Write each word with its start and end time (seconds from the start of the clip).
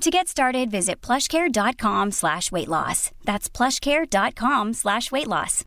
To 0.00 0.10
get 0.10 0.28
started, 0.28 0.70
visit 0.70 1.02
plushcare.com 1.02 2.12
slash 2.12 2.50
weight 2.50 2.68
loss. 2.68 3.10
That's 3.26 3.50
plushcare.com 3.50 4.72
slash 4.72 5.12
weight 5.12 5.26
loss. 5.26 5.64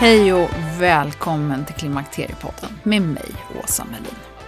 Hej 0.00 0.32
och 0.32 0.50
välkommen 0.78 1.64
till 1.64 1.74
Klimakteriepodden 1.74 2.78
med 2.82 3.02
mig, 3.02 3.30
Åsa 3.64 3.84
Melin. 3.84 4.39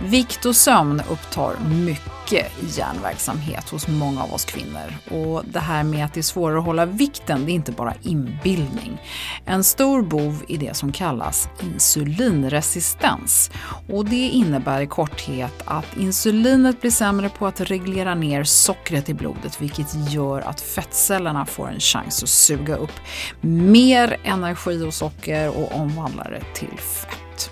Vikt 0.00 0.44
och 0.44 0.56
sömn 0.56 1.02
upptar 1.10 1.56
mycket 1.70 2.52
hjärnverksamhet 2.76 3.68
hos 3.68 3.88
många 3.88 4.22
av 4.22 4.34
oss 4.34 4.44
kvinnor. 4.44 4.94
Och 5.10 5.44
det 5.44 5.60
här 5.60 5.82
med 5.82 6.04
att 6.04 6.14
det 6.14 6.20
är 6.20 6.22
svårare 6.22 6.58
att 6.58 6.64
hålla 6.64 6.86
vikten, 6.86 7.46
det 7.46 7.52
är 7.52 7.54
inte 7.54 7.72
bara 7.72 7.94
inbildning. 8.02 8.98
En 9.44 9.64
stor 9.64 10.02
bov 10.02 10.42
är 10.48 10.58
det 10.58 10.76
som 10.76 10.92
kallas 10.92 11.48
insulinresistens. 11.62 13.50
Och 13.88 14.04
det 14.04 14.28
innebär 14.28 14.80
i 14.80 14.86
korthet 14.86 15.62
att 15.64 15.96
insulinet 15.96 16.80
blir 16.80 16.90
sämre 16.90 17.28
på 17.28 17.46
att 17.46 17.60
reglera 17.60 18.14
ner 18.14 18.44
sockret 18.44 19.08
i 19.08 19.14
blodet, 19.14 19.62
vilket 19.62 20.10
gör 20.12 20.40
att 20.40 20.60
fettcellerna 20.60 21.46
får 21.46 21.68
en 21.68 21.80
chans 21.80 22.22
att 22.22 22.28
suga 22.28 22.76
upp 22.76 23.00
mer 23.40 24.16
energi 24.24 24.82
och 24.82 24.94
socker 24.94 25.48
och 25.58 25.80
omvandla 25.80 26.24
det 26.24 26.42
till 26.54 26.78
fett. 26.78 27.50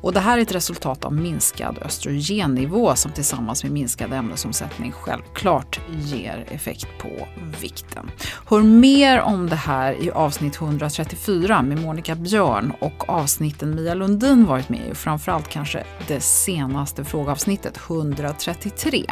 Och 0.00 0.12
det 0.12 0.20
här 0.20 0.38
är 0.38 0.42
ett 0.42 0.54
resultat 0.54 1.04
av 1.04 1.12
minskad 1.12 1.78
östrogennivå 1.82 2.94
som 2.94 3.12
tillsammans 3.12 3.62
med 3.62 3.72
minskad 3.72 4.12
ämnesomsättning 4.12 4.92
självklart 4.92 5.80
ger 5.90 6.46
effekt 6.50 6.86
på 6.98 7.28
vikten. 7.60 8.10
Hör 8.46 8.62
mer 8.62 9.20
om 9.20 9.48
det 9.48 9.56
här 9.56 10.02
i 10.02 10.10
avsnitt 10.10 10.56
134 10.56 11.62
med 11.62 11.82
Monica 11.82 12.14
Björn 12.14 12.72
och 12.80 13.08
avsnitten 13.08 13.74
Mia 13.74 13.94
Lundin 13.94 14.46
varit 14.46 14.68
med 14.68 14.80
i, 14.90 14.94
framförallt 14.94 15.48
kanske 15.48 15.84
det 16.06 16.20
senaste 16.20 17.04
frågeavsnittet 17.04 17.76
133. 17.76 19.04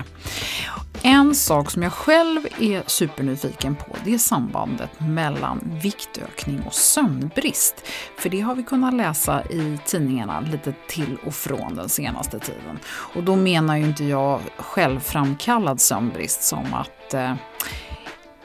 En 1.03 1.35
sak 1.35 1.71
som 1.71 1.83
jag 1.83 1.93
själv 1.93 2.41
är 2.59 2.83
supernyfiken 2.87 3.77
på 3.77 3.97
det 4.05 4.15
är 4.15 4.19
sambandet 4.19 4.91
mellan 5.01 5.79
viktökning 5.83 6.63
och 6.67 6.75
sömnbrist. 6.75 7.75
För 8.19 8.29
det 8.29 8.41
har 8.41 8.55
vi 8.55 8.63
kunnat 8.63 8.95
läsa 8.95 9.45
i 9.45 9.79
tidningarna 9.87 10.41
lite 10.41 10.73
till 10.89 11.19
och 11.25 11.35
från 11.35 11.75
den 11.75 11.89
senaste 11.89 12.39
tiden. 12.39 12.79
Och 12.87 13.23
då 13.23 13.37
menar 13.37 13.77
ju 13.77 13.85
inte 13.85 14.05
jag 14.05 14.41
självframkallad 14.57 15.81
sömnbrist 15.81 16.43
som 16.43 16.75
att 16.75 17.15
eh, 17.15 17.35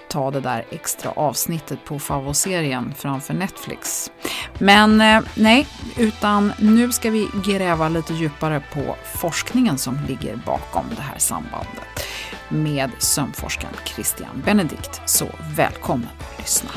ta 0.10 0.32
det 0.32 0.40
där 0.40 0.66
extra 0.70 1.12
avsnittet 1.12 1.86
på 1.86 2.00
favoritserien 2.00 2.94
framför 2.98 3.34
Netflix. 3.34 4.12
Men 4.60 5.02
eh, 5.02 5.22
nej, 5.36 5.68
utan 5.98 6.54
nu 6.60 6.92
ska 6.92 7.10
vi 7.10 7.28
gräva 7.46 7.90
lite 7.90 8.14
djupare 8.14 8.64
på 8.74 8.96
forskningen 9.16 9.78
som 9.78 10.00
ligger 10.08 10.36
bakom 10.36 10.86
det 10.96 11.02
här 11.02 11.18
sambandet 11.18 12.08
med 12.50 12.92
sömnforskaren 13.00 13.74
Christian 13.86 14.42
Benedikt. 14.46 15.02
Så 15.06 15.28
välkommen 15.56 16.10
att 16.20 16.40
lyssna. 16.40 16.70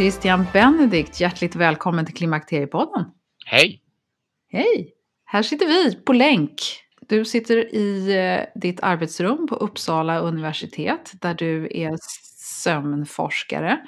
Christian 0.00 0.46
Benedikt, 0.52 1.20
hjärtligt 1.20 1.56
välkommen 1.56 2.06
till 2.06 2.14
Klimakteriepodden. 2.14 3.04
Hej! 3.46 3.82
Hej! 4.52 4.92
Här 5.24 5.42
sitter 5.42 5.66
vi 5.66 5.96
på 5.96 6.12
länk. 6.12 6.62
Du 7.00 7.24
sitter 7.24 7.74
i 7.74 8.16
eh, 8.16 8.60
ditt 8.60 8.80
arbetsrum 8.82 9.46
på 9.46 9.54
Uppsala 9.54 10.18
universitet 10.18 11.12
där 11.20 11.34
du 11.34 11.68
är 11.70 11.96
sömnforskare. 12.62 13.80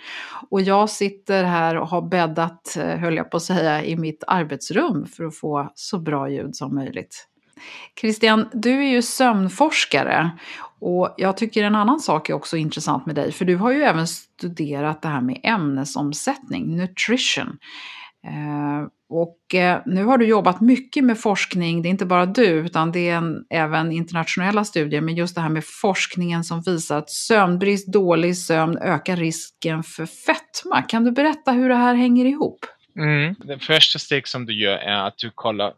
Och 0.50 0.60
jag 0.60 0.90
sitter 0.90 1.44
här 1.44 1.76
och 1.76 1.88
har 1.88 2.02
bäddat, 2.02 2.76
eh, 2.76 2.96
höll 2.96 3.16
jag 3.16 3.30
på 3.30 3.36
att 3.36 3.42
säga, 3.42 3.84
i 3.84 3.96
mitt 3.96 4.24
arbetsrum 4.26 5.06
för 5.06 5.24
att 5.24 5.36
få 5.36 5.72
så 5.74 5.98
bra 5.98 6.30
ljud 6.30 6.56
som 6.56 6.74
möjligt. 6.74 7.28
Christian, 8.00 8.48
du 8.52 8.78
är 8.78 8.90
ju 8.90 9.02
sömnforskare 9.02 10.30
och 10.82 11.14
jag 11.16 11.36
tycker 11.36 11.64
en 11.64 11.74
annan 11.74 12.00
sak 12.00 12.28
är 12.28 12.34
också 12.34 12.56
intressant 12.56 13.06
med 13.06 13.14
dig, 13.14 13.32
för 13.32 13.44
du 13.44 13.56
har 13.56 13.72
ju 13.72 13.82
även 13.82 14.06
studerat 14.06 15.02
det 15.02 15.08
här 15.08 15.20
med 15.20 15.40
ämnesomsättning, 15.42 16.76
nutrition. 16.76 17.58
Eh, 18.26 18.88
och 19.08 19.54
eh, 19.54 19.82
nu 19.86 20.04
har 20.04 20.18
du 20.18 20.26
jobbat 20.26 20.60
mycket 20.60 21.04
med 21.04 21.18
forskning, 21.18 21.82
det 21.82 21.88
är 21.88 21.90
inte 21.90 22.06
bara 22.06 22.26
du, 22.26 22.46
utan 22.46 22.92
det 22.92 23.08
är 23.08 23.16
en, 23.16 23.44
även 23.50 23.92
internationella 23.92 24.64
studier, 24.64 25.00
men 25.00 25.14
just 25.14 25.34
det 25.34 25.40
här 25.40 25.48
med 25.48 25.64
forskningen 25.66 26.44
som 26.44 26.62
visar 26.62 26.98
att 26.98 27.10
sömnbrist, 27.10 27.92
dålig 27.92 28.36
sömn 28.36 28.78
ökar 28.78 29.16
risken 29.16 29.82
för 29.82 30.06
fetma. 30.06 30.82
Kan 30.82 31.04
du 31.04 31.12
berätta 31.12 31.52
hur 31.52 31.68
det 31.68 31.74
här 31.74 31.94
hänger 31.94 32.24
ihop? 32.24 32.66
Mm. 32.96 33.34
Det 33.44 33.58
första 33.58 33.98
steg 33.98 34.28
som 34.28 34.46
du 34.46 34.54
gör 34.54 34.76
är 34.76 35.06
att 35.06 35.18
du 35.18 35.30
kollar 35.34 35.72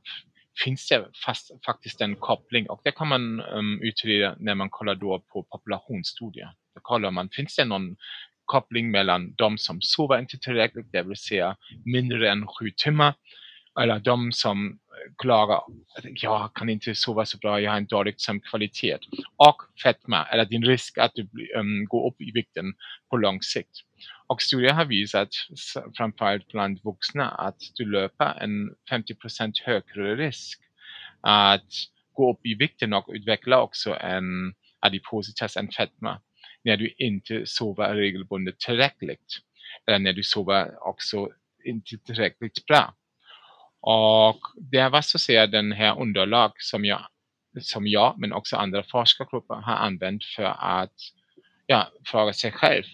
finns 0.65 0.89
det 0.89 1.05
fast, 1.27 1.51
faktiskt 1.67 2.01
en 2.01 2.17
koppling 2.17 2.71
och 2.71 2.81
det 2.85 2.93
kan 2.93 3.09
man 3.09 3.41
um, 3.41 3.81
utreda 3.83 4.37
när 4.39 4.55
man 4.55 4.71
kollar 4.71 4.95
då 4.95 5.25
på 5.33 5.43
populationsstudier. 5.43 6.51
Då 6.75 6.81
kollar 6.83 7.11
man, 7.11 7.29
finns 7.29 7.57
det 7.57 7.65
någon 7.65 7.97
koppling 8.45 8.91
mellan 8.91 9.35
de 9.35 9.59
som 9.59 9.79
sover 9.81 10.19
inte 10.19 10.39
tillräckligt, 10.39 10.93
det 10.93 11.03
vill 11.03 11.17
säga 11.17 11.57
mindre 11.85 12.31
än 12.31 12.47
sju 12.47 12.71
timmar, 12.77 13.15
eller 13.81 13.99
de 13.99 14.33
som 14.33 14.67
eh, 14.69 15.15
klarar, 15.19 15.61
jag 16.03 16.55
kan 16.55 16.69
inte 16.69 16.95
sova 16.95 17.25
så 17.25 17.39
bra, 17.39 17.61
jag 17.61 17.71
har 17.71 17.79
en 17.79 17.87
dålig 17.87 18.15
sömnkvalitet, 18.21 19.01
och 19.37 19.57
fetma, 19.83 20.25
eller 20.25 20.45
din 20.45 20.65
risk 20.65 20.99
att 20.99 21.13
du 21.15 21.29
um, 21.57 21.85
går 21.85 22.09
upp 22.09 22.21
i 22.21 22.31
vikten 22.31 22.75
på 23.11 23.17
lång 23.17 23.43
sikt. 23.43 23.81
Och 24.27 24.43
studier 24.43 24.73
har 24.73 24.85
visat, 24.85 25.29
framförallt 25.97 26.53
bland 26.53 26.83
vuxna, 26.83 27.29
att 27.29 27.59
du 27.75 27.91
löper 27.91 28.43
en 28.43 28.75
50% 28.91 29.53
högre 29.65 30.17
risk 30.17 30.61
att 31.21 31.73
gå 32.13 32.33
upp 32.33 32.47
i 32.47 32.55
vikten 32.55 32.93
och 32.93 33.11
utveckla 33.13 33.63
också 33.63 33.97
en 34.01 34.55
adipositas, 34.81 35.57
en 35.57 35.69
fetma, 35.69 36.21
när 36.65 36.77
du 36.77 36.95
inte 36.99 37.47
sover 37.47 37.95
regelbundet 37.95 38.59
tillräckligt. 38.59 39.41
Eller 39.87 39.99
när 39.99 40.13
du 40.13 40.23
sover 40.23 40.89
också 40.89 41.29
inte 41.65 41.99
tillräckligt 41.99 42.67
bra. 42.67 42.95
Och 43.81 44.41
det 44.71 44.89
var 44.89 45.03
så 45.03 45.17
att 45.17 45.21
säga 45.21 45.47
den 45.47 45.73
här 45.73 46.01
underlag 46.01 46.53
som 46.57 46.85
jag 46.85 47.07
som 47.61 47.87
jag, 47.87 48.15
men 48.19 48.33
också 48.33 48.57
andra 48.57 48.83
forskargrupper 48.83 49.55
har 49.55 49.75
använt 49.75 50.25
för 50.25 50.57
att 50.59 50.95
ja, 51.67 51.89
fråga 52.05 52.33
sig 52.33 52.53
själv. 52.53 52.85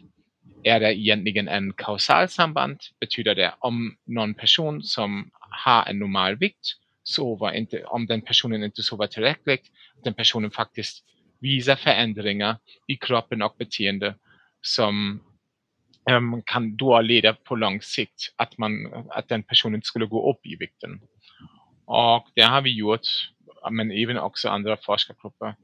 Är 0.63 0.81
det 0.81 0.99
egentligen 0.99 1.49
en 1.49 1.73
kausalsamband? 1.73 2.81
Betyder 3.01 3.35
det 3.35 3.55
om 3.59 3.97
någon 4.07 4.35
person 4.35 4.83
som 4.83 5.31
har 5.51 5.85
en 5.85 5.99
normal 5.99 6.37
vikt 6.37 6.77
sover 7.03 7.53
inte, 7.53 7.85
om 7.85 8.07
den 8.07 8.21
personen 8.21 8.65
inte 8.65 8.83
sover 8.83 9.07
tillräckligt, 9.07 9.63
den 10.05 10.15
personen 10.15 10.51
faktiskt 10.51 11.05
visar 11.41 11.77
förändringar 11.77 12.57
i 12.87 12.97
kroppen 12.97 13.43
och 13.43 13.55
beteende 13.59 14.15
som 14.63 15.21
um, 16.11 16.43
kan 16.47 16.77
då 16.77 17.01
leda 17.01 17.35
på 17.35 17.57
lång 17.57 17.83
sikt 17.83 18.35
att, 18.37 18.59
man, 18.59 18.73
att 19.11 19.29
den 19.29 19.43
personen 19.43 19.83
skulle 19.83 20.07
gå 20.07 20.31
upp 20.31 20.47
i 20.47 20.57
vikten. 20.57 21.01
Och 21.85 22.29
det 22.35 22.43
har 22.43 22.63
vi 22.63 22.71
gjort, 22.79 23.07
men 23.71 23.91
även 23.91 24.19
också 24.19 24.49
andra 24.49 24.77
forskargrupper, 24.77 25.55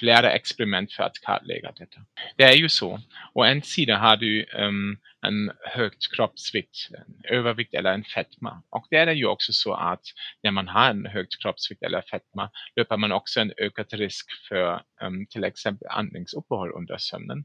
flera 0.00 0.30
experiment 0.30 0.92
för 0.92 1.02
att 1.02 1.20
kartlägga 1.26 1.72
detta. 1.78 2.00
Det 2.36 2.44
är 2.44 2.56
ju 2.56 2.68
så. 2.68 3.00
Å 3.34 3.42
en 3.42 3.62
sida 3.62 3.96
har 3.96 4.16
du 4.16 4.46
um, 4.54 4.98
en 5.26 5.52
högt 5.66 6.14
kroppsvikt, 6.16 6.88
en 6.92 7.36
övervikt 7.36 7.74
eller 7.74 7.92
en 7.92 8.04
fetma. 8.04 8.62
Och 8.70 8.86
det 8.90 8.96
är 8.96 9.12
ju 9.12 9.26
också 9.26 9.52
så 9.52 9.74
att 9.74 10.02
när 10.42 10.50
man 10.50 10.68
har 10.68 10.90
en 10.90 11.06
högt 11.06 11.42
kroppsvikt 11.42 11.82
eller 11.82 12.02
fetma 12.02 12.50
löper 12.76 12.96
man 12.96 13.12
också 13.12 13.40
en 13.40 13.52
ökad 13.56 13.92
risk 13.92 14.26
för 14.48 14.82
um, 15.02 15.26
till 15.26 15.44
exempel 15.44 15.88
andningsuppehåll 15.90 16.72
under 16.72 16.96
sömnen, 16.98 17.44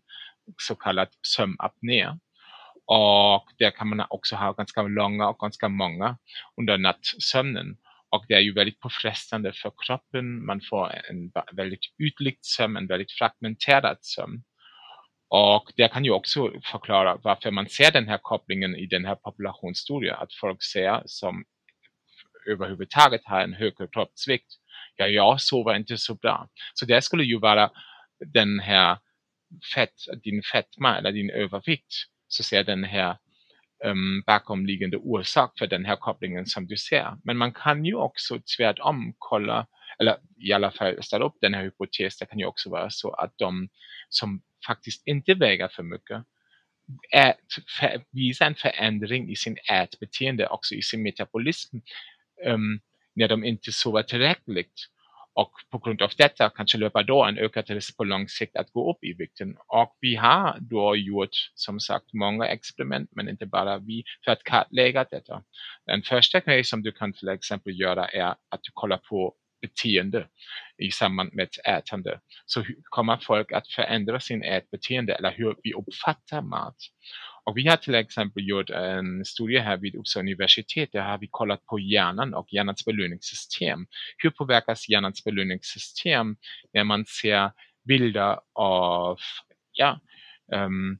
så 0.58 0.76
kallat 0.76 1.10
sömnapné. 1.22 2.08
Och 2.86 3.48
där 3.60 3.72
kan 3.72 3.88
man 3.88 4.06
också 4.10 4.36
ha 4.36 4.52
ganska 4.52 4.82
långa 4.82 5.30
och 5.30 5.40
ganska 5.40 5.70
många 5.70 6.18
under 6.58 6.78
nattsömnen. 6.78 7.78
Och 8.10 8.26
det 8.28 8.34
är 8.34 8.40
ju 8.40 8.54
väldigt 8.54 8.80
påfrestande 8.80 9.54
för 9.54 9.72
kroppen. 9.86 10.46
Man 10.46 10.62
får 10.70 10.92
en 11.10 11.32
väldigt 11.54 11.80
ytlig 12.00 12.38
sömn, 12.42 12.78
en 12.78 12.88
väldigt 12.88 13.12
fragmenterad 13.12 13.98
sömn. 14.02 14.44
Och 15.30 15.72
det 15.76 15.88
kan 15.88 16.06
ju 16.06 16.12
också 16.12 16.52
förklara 16.72 17.16
varför 17.24 17.52
man 17.52 17.70
ser 17.70 17.92
den 17.92 18.08
här 18.08 18.18
kopplingen 18.18 18.76
i 18.76 18.86
den 18.86 19.06
här 19.06 19.16
populationsstudien. 19.16 20.16
Att 20.16 20.34
folk 20.34 20.64
ser 20.64 21.02
som 21.06 21.46
överhuvudtaget 22.48 23.22
har 23.26 23.42
en 23.42 23.54
högre 23.54 23.88
kroppsvikt. 23.88 24.54
Ja, 24.96 25.08
jag 25.08 25.42
sover 25.42 25.76
inte 25.76 25.98
så 25.98 26.16
bra. 26.16 26.50
Så 26.74 26.86
det 26.86 27.02
skulle 27.02 27.24
ju 27.24 27.40
vara 27.40 27.72
den 28.34 28.60
här 28.60 28.98
fett, 29.76 29.94
din 30.24 30.42
fetma 30.42 30.98
eller 30.98 31.12
din 31.12 31.30
övervikt. 31.30 31.94
Så 32.28 32.44
ser 32.44 32.64
den 32.64 32.84
här 32.84 33.18
ähm, 33.86 34.24
bakomliggande 34.28 34.98
orsak 34.98 35.60
för 35.60 35.68
den 35.68 35.86
här 35.86 35.96
kopplingen 35.96 36.46
som 36.46 36.68
du 36.68 36.78
ser. 36.78 37.18
Men 37.24 37.38
man 37.38 37.54
kan 37.54 37.86
ju 37.86 37.96
också 37.96 38.40
tvärtom 38.58 39.14
kolla, 39.18 39.68
eller 40.00 40.18
i 40.38 40.54
alla 40.54 40.72
fall 40.72 41.04
ställa 41.04 41.26
upp 41.26 41.38
den 41.42 41.54
här 41.54 41.64
hypotesen. 41.64 42.18
Det 42.20 42.26
kan 42.26 42.40
ju 42.40 42.46
också 42.46 42.70
vara 42.70 42.90
så 42.90 43.12
att 43.12 43.34
de 43.38 43.70
som 44.10 44.42
faktiskt 44.68 45.08
inte 45.08 45.34
väger 45.34 45.68
för 45.68 45.84
mycket 45.84 46.24
ät, 47.14 47.38
för, 47.80 48.04
visar 48.12 48.46
en 48.46 48.56
förändring 48.56 49.32
i 49.32 49.36
sin 49.36 49.58
ätbeteende, 49.72 50.48
också 50.48 50.76
i 50.76 50.82
sin 50.82 51.04
metabolism, 51.04 51.78
ähm, 52.46 52.80
när 53.16 53.28
de 53.28 53.44
inte 53.44 53.72
sover 53.72 54.04
tillräckligt. 54.04 54.88
Och 55.38 55.52
på 55.72 55.78
grund 55.78 56.02
av 56.02 56.12
detta 56.18 56.50
kanske 56.50 56.78
löper 56.78 57.04
då 57.04 57.26
en 57.26 57.38
ökad 57.38 57.70
risk 57.70 57.98
på 57.98 58.04
lång 58.04 58.28
sikt 58.28 58.56
att 58.56 58.72
gå 58.72 58.92
upp 58.92 59.04
i 59.04 59.14
vikten. 59.14 59.56
Och 59.68 59.98
vi 60.02 60.16
har 60.16 60.58
då 60.60 60.96
gjort 60.96 61.36
som 61.56 61.80
sagt 61.80 62.14
många 62.14 62.46
experiment, 62.46 63.10
men 63.16 63.30
inte 63.30 63.46
bara 63.46 63.78
vi, 63.78 64.04
för 64.26 64.32
att 64.32 64.44
kartlägga 64.44 65.04
detta. 65.04 65.44
En 65.92 66.02
första 66.02 66.40
grej 66.40 66.64
som 66.64 66.84
du 66.84 66.92
kan 66.92 67.14
till 67.14 67.30
exempel 67.30 67.80
göra 67.80 68.08
är 68.08 68.26
att 68.26 68.64
du 68.64 68.72
kollar 68.74 68.98
på 68.98 69.34
beteende 69.62 70.28
i 70.78 70.92
samband 70.92 71.34
med 71.34 71.50
ätande. 71.66 72.20
Så 72.46 72.64
kommer 72.84 73.18
folk 73.18 73.52
att 73.52 73.68
förändra 73.68 74.20
sin 74.20 74.44
ätbeteende 74.44 75.14
eller 75.14 75.32
hur 75.32 75.56
vi 75.64 75.74
uppfattar 75.74 76.42
mat. 76.42 76.78
Och 77.48 77.58
vi 77.58 77.68
har 77.68 77.78
till 77.78 77.96
exempel 77.96 78.50
gjort 78.50 78.70
en 78.70 79.26
studie 79.26 79.60
här 79.60 79.78
vid 79.78 79.96
Uppsala 79.96 80.24
universitet. 80.24 80.92
Där 80.92 81.02
har 81.02 81.18
vi 81.18 81.28
kollat 81.32 81.66
på 81.66 81.80
hjärnan 81.80 82.34
och 82.34 82.54
hjärnans 82.54 82.86
belöningssystem. 82.86 83.88
Hur 84.18 84.30
påverkas 84.30 84.90
hjärnans 84.90 85.24
belöningssystem 85.24 86.36
när 86.74 86.84
man 86.84 87.06
ser 87.06 87.52
bilder 87.88 88.40
av 88.54 89.18
ja, 89.72 90.00
um, 90.54 91.00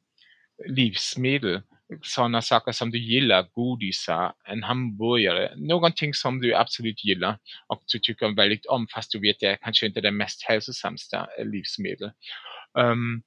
livsmedel 0.68 1.62
sådana 2.02 2.42
saker 2.42 2.72
som 2.72 2.92
du 2.92 3.00
gillar, 3.00 3.48
godisar, 3.52 4.34
en 4.46 4.64
hamburgare, 4.64 5.54
någonting 5.56 6.14
som 6.14 6.42
du 6.42 6.56
absolut 6.56 7.06
gillar 7.06 7.38
och 7.68 7.84
du 7.94 8.00
tycker 8.00 8.36
väldigt 8.36 8.66
om 8.66 8.88
fast 8.94 9.12
du 9.12 9.20
vet 9.20 9.36
att 9.36 9.40
det 9.40 9.48
är 9.48 9.56
kanske 9.56 9.86
inte 9.86 10.02
det 10.02 10.12
mest 10.12 10.44
hälsosamma 10.44 10.98
livsmedel. 11.44 12.12
Um, 12.80 13.24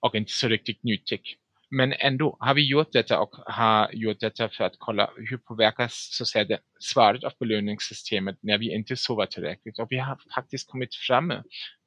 och 0.00 0.14
inte 0.14 0.32
så 0.32 0.48
riktigt 0.48 0.82
nyttigt. 0.82 1.41
Men 1.74 1.92
ändå 1.92 2.36
har 2.40 2.54
vi 2.54 2.70
gjort 2.70 2.92
detta 2.92 3.20
och 3.20 3.30
har 3.46 3.90
gjort 3.92 4.20
detta 4.20 4.48
för 4.48 4.64
att 4.64 4.74
kolla 4.78 5.10
hur 5.16 5.36
påverkas 5.36 6.08
så 6.12 6.24
att 6.24 6.28
säga, 6.28 6.44
det, 6.44 6.58
svaret 6.80 7.24
av 7.24 7.32
belöningssystemet 7.40 8.38
när 8.42 8.58
vi 8.58 8.74
inte 8.74 8.96
sover 8.96 9.26
tillräckligt. 9.26 9.78
Och 9.78 9.86
vi 9.90 9.98
har 9.98 10.18
faktiskt 10.34 10.70
kommit 10.70 10.94
fram 10.94 11.32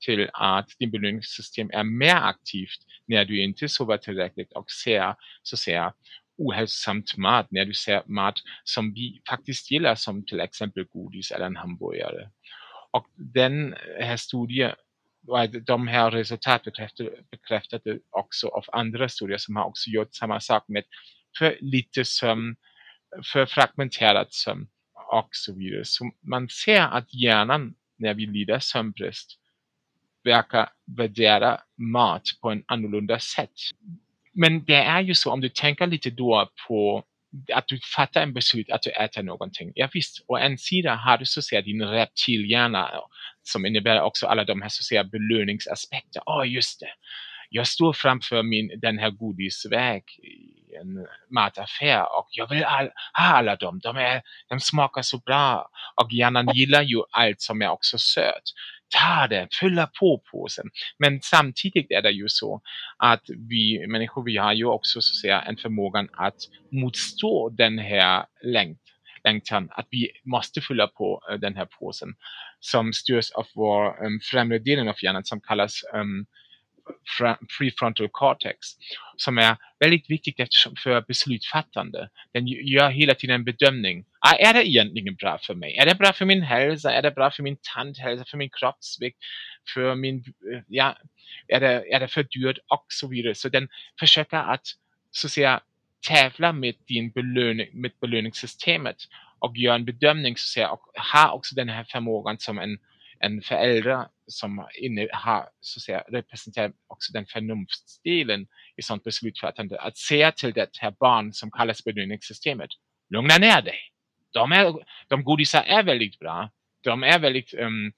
till 0.05 0.29
att 0.33 0.67
din 0.79 0.91
belöningssystem 0.91 1.69
är 1.73 1.83
mer 1.83 2.15
aktivt 2.15 2.79
när 3.07 3.25
du 3.25 3.43
inte 3.43 3.69
sover 3.69 3.97
tillräckligt 3.97 4.51
och 4.53 4.71
ser 4.71 5.15
så 5.43 5.55
att 5.55 5.59
säga 5.59 5.93
ohälsosamt 6.37 7.17
mat, 7.17 7.47
när 7.51 7.65
du 7.65 7.73
ser 7.73 8.03
mat 8.05 8.35
som 8.63 8.93
vi 8.93 9.21
faktiskt 9.29 9.71
gillar 9.71 9.95
som 9.95 10.25
till 10.25 10.39
exempel 10.39 10.83
godis 10.83 11.31
eller 11.31 11.45
en 11.45 11.55
hamburgare. 11.55 12.29
Och 12.91 13.07
den 13.15 13.75
här 13.99 14.17
studien 14.17 14.71
de 15.65 15.87
här 15.87 16.11
resultaten 16.11 16.73
bekräftade 17.31 17.99
också 18.09 18.47
av 18.47 18.65
andra 18.71 19.09
studier 19.09 19.37
som 19.37 19.55
har 19.55 19.65
också 19.65 19.89
gjort 19.89 20.15
samma 20.15 20.39
sak 20.39 20.63
med 20.67 20.83
för 21.37 21.57
lite 21.61 22.05
sömn, 22.05 22.55
för 23.33 23.45
fragmenterad 23.45 24.27
sömn 24.29 24.67
och 25.11 25.29
så 25.31 25.53
vidare. 25.53 25.85
Så 25.85 26.11
man 26.21 26.49
ser 26.49 26.81
att 26.81 27.13
hjärnan 27.13 27.75
när 27.97 28.13
vi 28.13 28.25
lider 28.25 28.59
sömnbrist 28.59 29.39
verkar 30.23 30.69
värdera 30.97 31.61
mat 31.77 32.23
på 32.41 32.49
en 32.49 32.63
annorlunda 32.67 33.19
sätt. 33.19 33.53
Men 34.33 34.65
det 34.65 34.75
är 34.75 35.01
ju 35.01 35.15
så 35.15 35.31
om 35.31 35.41
du 35.41 35.49
tänker 35.49 35.87
lite 35.87 36.09
då 36.09 36.49
på 36.67 37.03
att 37.53 37.67
du 37.67 37.79
fattar 37.95 38.21
en 38.23 38.33
beslut 38.33 38.69
att 38.69 38.81
du 38.81 38.89
äter 38.89 39.23
någonting. 39.23 39.71
Ja 39.75 39.89
visst, 39.93 40.25
å 40.27 40.37
en 40.37 40.57
sida 40.57 40.95
har 40.95 41.17
du 41.17 41.25
så 41.25 41.39
att 41.39 41.43
säga 41.43 41.61
din 41.61 41.81
reptilhjärna 41.81 42.89
som 43.43 43.65
innebär 43.65 44.01
också 44.01 44.27
alla 44.27 44.43
de 44.43 44.61
här 44.61 44.69
så 44.69 44.81
att 44.81 44.85
säga 44.85 45.03
belöningsaspekter. 45.03 46.21
Åh 46.25 46.41
oh, 46.41 46.49
just 46.49 46.79
det, 46.79 46.89
jag 47.49 47.67
står 47.67 47.93
framför 47.93 48.43
min, 48.43 48.79
den 48.81 48.97
här 48.97 49.09
godisväg 49.09 50.03
en 50.75 51.07
mataffär 51.29 52.01
och 52.01 52.27
jag 52.31 52.49
vill 52.49 52.63
all, 52.63 52.89
ha 53.13 53.25
alla 53.25 53.55
dem. 53.55 53.79
De, 53.83 53.97
är, 53.97 54.21
de 54.49 54.59
smakar 54.59 55.01
så 55.01 55.17
bra 55.17 55.69
och 56.01 56.13
hjärnan 56.13 56.47
gillar 56.53 56.81
ju 56.81 57.01
allt 57.11 57.41
som 57.41 57.61
är 57.61 57.69
också 57.69 57.97
sött 57.97 58.43
ta 58.89 59.27
det, 59.27 59.47
fylla 59.59 59.89
på 59.99 60.23
påsen. 60.31 60.65
Men 60.99 61.19
samtidigt 61.21 61.91
är 61.91 62.01
det 62.01 62.11
ju 62.11 62.29
så 62.29 62.61
att 62.97 63.23
vi 63.49 63.87
människor, 63.87 64.23
vi 64.23 64.37
har 64.37 64.53
ju 64.53 64.65
också 64.65 65.01
så 65.01 65.11
att 65.11 65.21
säga 65.21 65.41
en 65.41 65.57
förmågan 65.57 66.09
att 66.13 66.37
motstå 66.71 67.49
den 67.49 67.79
här 67.79 68.25
längt, 68.43 68.81
längtan, 69.23 69.69
att 69.71 69.87
vi 69.89 70.11
måste 70.25 70.61
fylla 70.61 70.87
på 70.87 71.21
eh, 71.29 71.35
den 71.35 71.55
här 71.55 71.65
påsen 71.65 72.09
som 72.59 72.93
styrs 72.93 73.31
av 73.31 73.45
vår 73.55 74.05
um, 74.05 74.19
främre 74.31 74.59
delen 74.59 74.87
av 74.87 74.95
hjärnan 75.03 75.25
som 75.25 75.41
kallas 75.41 75.81
um, 75.93 76.25
prefrontal 77.57 78.09
cortex 78.11 78.57
som 79.17 79.37
är 79.37 79.57
väldigt 79.79 80.09
viktigt 80.09 80.47
för 80.83 81.01
beslutsfattande. 81.07 82.09
Den 82.33 82.47
gör 82.47 82.89
hela 82.89 83.13
tiden 83.15 83.35
en 83.35 83.43
bedömning. 83.43 84.05
Ah, 84.19 84.35
är 84.35 84.53
det 84.53 84.69
egentligen 84.69 85.15
bra 85.15 85.37
för 85.37 85.55
mig? 85.55 85.77
Är 85.77 85.85
det 85.85 85.95
bra 85.95 86.13
för 86.13 86.25
min 86.25 86.41
hälsa? 86.41 86.93
Är 86.93 87.01
det 87.01 87.11
bra 87.11 87.31
för 87.31 87.43
min 87.43 87.57
tandhälsa? 87.75 88.25
För 88.27 88.37
min 88.37 88.49
kroppsvikt? 88.49 89.17
För 89.73 89.95
min, 89.95 90.15
eh, 90.53 90.61
ja, 90.67 90.97
är 91.47 91.59
det, 91.59 91.93
är 91.93 91.99
det 91.99 92.07
för 92.07 92.23
dyrt? 92.23 92.57
Och 92.67 92.85
så 92.89 93.07
vidare. 93.07 93.35
Så 93.35 93.49
den 93.49 93.67
försöker 93.99 94.37
att, 94.37 94.67
så 95.11 95.27
att 95.27 95.31
säga, 95.31 95.61
tävla 96.07 96.53
med 96.53 96.75
din 96.87 97.11
belöning, 97.11 97.67
med 97.73 97.91
belöningssystemet 98.01 98.97
och 99.39 99.57
göra 99.57 99.75
en 99.75 99.85
bedömning 99.85 100.37
så 100.37 100.41
att 100.41 100.53
säga, 100.53 100.69
och 100.69 100.81
har 100.95 101.31
också 101.31 101.55
den 101.55 101.69
här 101.69 101.83
förmågan 101.83 102.39
som 102.39 102.59
en 102.59 102.77
en 103.25 103.41
förälder 103.41 104.07
som 104.27 104.67
inne, 104.81 105.07
har, 105.11 105.49
så 105.59 105.79
att 105.79 105.83
säga, 105.83 106.03
representerar 106.07 106.71
också 106.87 107.13
den 107.13 107.25
förnuftsdelen 107.25 108.47
i 108.77 108.81
sånt 108.81 109.03
beslutsfattande. 109.03 109.81
Att 109.81 109.97
säga 109.97 110.31
till 110.31 110.53
det 110.53 110.77
här 110.79 110.93
barn 110.99 111.33
som 111.33 111.51
kallas 111.51 111.83
belöningssystemet, 111.83 112.69
lugna 113.09 113.37
ner 113.37 113.61
dig. 113.61 113.79
De, 114.33 114.51
är, 114.51 114.73
de 115.07 115.23
godisar 115.23 115.63
är 115.63 115.83
väldigt 115.83 116.19
bra. 116.19 116.49
De 116.83 117.03
är 117.03 117.19
väldigt 117.19 117.53
um, 117.53 117.93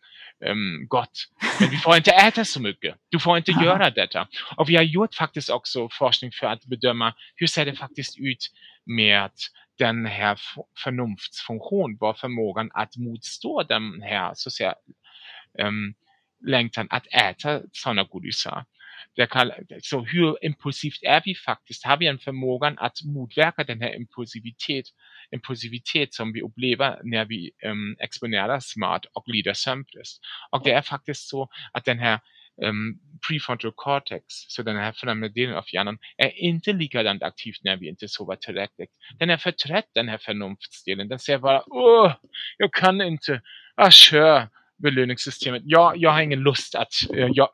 um, 0.45 0.87
gott. 0.87 1.27
Men 1.59 1.69
vi 1.69 1.77
får 1.77 1.95
inte 1.95 2.11
äta 2.11 2.45
så 2.45 2.61
mycket. 2.61 2.95
Du 3.09 3.19
får 3.19 3.37
inte 3.37 3.51
göra 3.51 3.89
detta. 3.89 4.27
Och 4.55 4.69
vi 4.69 4.75
har 4.75 4.83
gjort 4.83 5.15
faktiskt 5.15 5.49
också 5.49 5.89
forskning 5.91 6.31
för 6.31 6.47
att 6.47 6.65
bedöma 6.65 7.13
hur 7.35 7.47
ser 7.47 7.65
det 7.65 7.75
faktiskt 7.75 8.19
ut 8.19 8.51
med 8.85 9.31
den 9.77 10.05
här 10.05 10.39
förnuftsfunktionen, 10.83 11.97
vår 11.99 12.13
förmågan 12.13 12.69
att 12.73 12.97
motstå 12.97 13.63
den 13.63 14.01
här 14.01 14.31
så 14.35 14.49
att 14.49 14.53
säga, 14.53 14.75
längtan 16.45 16.87
att 16.89 17.07
äta 17.07 17.61
sådana 17.71 18.03
godisar. 18.03 18.65
så 19.81 20.05
hur 20.05 20.45
impulsivt 20.45 21.03
är 21.03 21.21
vi 21.25 21.35
faktiskt? 21.35 21.85
Har 21.85 21.97
vi 21.97 22.07
en 22.07 22.19
förmågan 22.19 22.77
att 22.77 22.97
motverka 23.05 23.63
den 23.63 23.81
här 23.81 23.95
impulsivitet, 23.95 24.85
impulsivitet 25.31 26.13
som 26.13 26.33
vi 26.33 26.41
upplever 26.41 27.01
när 27.03 27.25
vi 27.25 27.51
um, 27.65 27.95
exponeras 27.99 28.75
mat 28.75 29.05
och 29.13 29.23
lider 29.27 29.53
sömnbrist? 29.53 30.21
Och 30.51 30.63
det 30.63 30.71
är 30.71 30.81
faktiskt 30.81 31.29
så 31.29 31.49
att 31.73 31.85
den 31.85 31.99
här 31.99 32.19
um, 32.61 32.99
prefrontal 33.27 33.71
cortex, 33.75 34.23
så 34.27 34.63
den 34.63 34.77
här 34.77 34.91
främre 34.91 35.29
delen 35.29 35.55
av 35.55 35.65
hjärnan, 35.73 35.97
är 36.17 36.37
inte 36.37 36.73
likadant 36.73 37.23
aktiv 37.23 37.53
när 37.63 37.77
vi 37.77 37.89
inte 37.89 38.07
sover 38.07 38.35
tillräckligt. 38.35 38.91
Den 39.19 39.29
är 39.29 39.37
för 39.37 39.51
trött, 39.51 39.89
den 39.93 40.09
här 40.09 40.17
förnuftsdelen. 40.17 41.07
Den 41.07 41.19
säger 41.19 41.39
bara, 41.39 41.63
åh, 41.67 42.13
jag 42.57 42.73
kan 42.73 43.01
inte, 43.01 43.41
ah, 43.75 43.91
kör 43.91 44.47
belöningssystemet. 44.77 45.61
Jag, 45.65 45.97
jag 45.97 46.11
har 46.11 46.21
ingen 46.21 46.39
lust 46.39 46.75
att, 46.75 46.93
eh, 47.13 47.29
jag, 47.33 47.49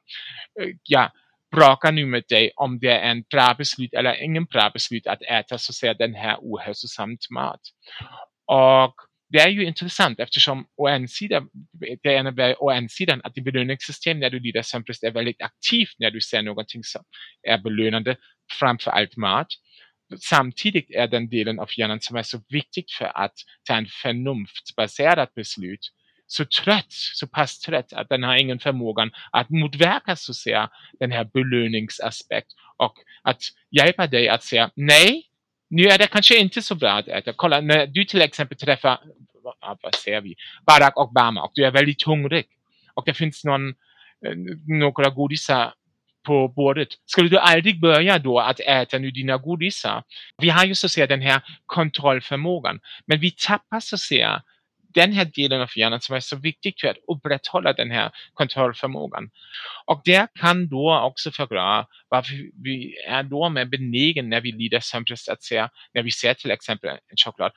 eh, 0.62 0.70
jag, 0.84 1.12
bråka 1.56 1.92
nu 1.92 2.06
med 2.06 2.24
dig 2.30 2.52
om 2.56 2.80
det 2.80 2.92
är 2.92 3.12
en 3.12 3.24
bra 3.32 3.56
beslut 3.58 3.94
eller 3.94 4.24
ingen 4.24 4.46
bra 4.46 4.70
beslut 4.74 5.08
att 5.08 5.22
äta 5.22 5.58
så 5.58 5.74
säga, 5.74 5.94
den 5.94 6.14
här 6.14 6.38
ohälsosamt 6.42 7.30
mat. 7.30 7.62
Och 8.46 8.96
det 9.30 9.40
är 9.40 9.50
ju 9.50 9.66
intressant 9.66 10.20
eftersom 10.20 10.66
å 10.78 10.88
en 10.88 11.08
sida, 11.08 11.46
det 12.04 12.18
innebär 12.18 12.64
å 12.64 12.72
en 12.72 12.90
sidan 12.90 13.22
att 13.24 13.36
ditt 13.36 13.44
belöningssystem 13.44 14.20
när 14.20 14.30
du 14.30 14.40
lider 14.40 14.62
sömnbrist 14.62 15.04
är 15.04 15.12
väldigt 15.12 15.42
aktivt 15.42 15.96
när 16.00 16.12
du 16.12 16.22
ser 16.22 16.42
någonting 16.42 16.84
som 16.84 17.04
är 17.48 17.58
belönande, 17.58 18.16
framför 18.60 18.92
allt 18.92 19.18
mat. 19.18 19.48
Samtidigt 20.20 20.92
är 20.92 21.08
den 21.08 21.30
delen 21.30 21.60
av 21.60 21.70
hjärnan 21.78 22.02
som 22.02 22.18
är 22.18 22.24
så 22.24 22.42
viktig 22.50 22.86
för 22.98 23.12
att 23.18 23.34
ta 23.68 23.76
en 23.76 23.88
förnuftsbaserat 24.02 25.34
beslut 25.34 25.90
så 26.34 26.46
trött, 26.46 26.92
så 26.92 27.28
pass 27.28 27.60
trött 27.60 27.94
att 27.94 28.10
den 28.10 28.24
har 28.24 28.36
ingen 28.36 28.60
förmågan 28.60 29.12
att 29.32 29.50
motverka 29.50 30.16
så 30.16 30.34
säga 30.34 30.70
den 31.00 31.12
här 31.12 31.24
belöningsaspekt 31.24 32.48
och 32.78 32.94
att 33.24 33.42
hjälpa 33.72 34.08
dig 34.08 34.30
att 34.30 34.44
säga 34.44 34.70
nej, 34.76 35.26
nu 35.70 35.84
är 35.84 35.98
det 35.98 36.08
kanske 36.08 36.38
inte 36.38 36.62
så 36.62 36.76
bra 36.76 36.92
att 36.92 37.08
äta. 37.08 37.34
Kolla, 37.34 37.62
när 37.62 37.88
du 37.88 38.06
till 38.06 38.22
exempel 38.22 38.58
träffar, 38.58 39.00
vad 39.82 39.96
säger 39.96 40.22
vi, 40.22 40.36
Barack 40.66 40.98
Obama 40.98 41.44
och 41.44 41.52
du 41.54 41.66
är 41.66 41.72
väldigt 41.72 42.04
hungrig 42.04 42.46
och 42.94 43.04
det 43.06 43.14
finns 43.14 43.44
någon, 43.44 43.70
eh, 44.26 44.36
några 44.68 45.10
godisar 45.10 45.74
på 46.24 46.48
bordet. 46.48 46.88
Skulle 47.06 47.30
du 47.30 47.38
aldrig 47.38 47.82
börja 47.82 48.20
då 48.20 48.40
att 48.40 48.60
äta 48.60 48.98
nu 48.98 49.12
dina 49.12 49.38
godisar? 49.38 50.04
Vi 50.38 50.50
har 50.50 50.66
ju 50.66 50.76
så 50.76 50.86
att 50.86 50.92
säga 50.92 51.08
den 51.08 51.22
här 51.22 51.42
kontrollförmågan, 51.66 52.80
men 53.06 53.20
vi 53.20 53.32
tappar 53.32 53.80
så 53.80 53.96
att 53.96 54.00
säga 54.00 54.44
den 54.94 55.14
här 55.14 55.26
delen 55.26 55.62
av 55.62 55.70
hjärnan 55.76 56.02
som 56.02 56.16
är 56.16 56.20
så 56.20 56.36
viktig 56.36 56.76
för 56.82 56.88
att 56.88 56.98
upprätthålla 57.08 57.74
den 57.74 57.92
här 57.92 58.12
kontrollförmågan. 58.34 59.30
Och 59.86 60.02
det 60.06 60.28
kan 60.40 60.68
då 60.68 61.00
också 61.00 61.32
förklara 61.32 61.86
varför 62.10 62.36
vi 62.64 62.96
är 63.08 63.24
då 63.24 63.50
mer 63.50 63.66
benägen 63.66 64.30
när 64.30 64.42
vi 64.42 64.52
lider 64.52 64.80
sömnbrist 64.80 65.30
att 65.30 65.44
säga, 65.44 65.70
när 65.94 66.04
vi 66.04 66.12
ser 66.12 66.34
till 66.34 66.52
exempel 66.52 66.90
en 66.90 67.18
choklad 67.26 67.52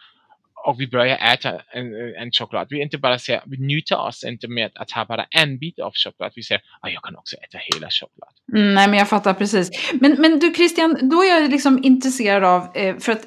och 0.67 0.81
vi 0.81 0.87
börjar 0.87 1.33
äta 1.33 1.51
en, 1.73 2.15
en 2.23 2.31
choklad. 2.33 2.67
Vi 2.71 2.83
inte 2.83 2.99
bara 2.99 3.19
ser, 3.19 3.43
vi 3.47 3.57
njuter 3.57 3.97
oss 3.97 4.25
inte 4.25 4.49
med 4.49 4.71
att 4.75 4.91
ha 4.91 5.05
bara 5.05 5.27
en 5.31 5.59
bit 5.59 5.79
av 5.79 5.93
choklad. 5.95 6.33
Vi 6.35 6.43
säger, 6.43 6.63
ah, 6.81 6.89
jag 6.89 7.03
kan 7.03 7.17
också 7.17 7.37
äta 7.37 7.59
hela 7.59 7.89
choklad. 7.91 8.29
Mm, 8.55 8.75
nej, 8.75 8.89
men 8.89 8.99
jag 8.99 9.09
fattar 9.09 9.35
precis. 9.35 9.93
Men, 10.01 10.13
men 10.13 10.39
du 10.39 10.55
Christian, 10.55 10.99
då 11.11 11.23
är 11.23 11.41
jag 11.41 11.51
liksom 11.51 11.85
intresserad 11.85 12.45
av, 12.45 12.77
eh, 12.77 12.97
för 12.97 13.13
att 13.13 13.23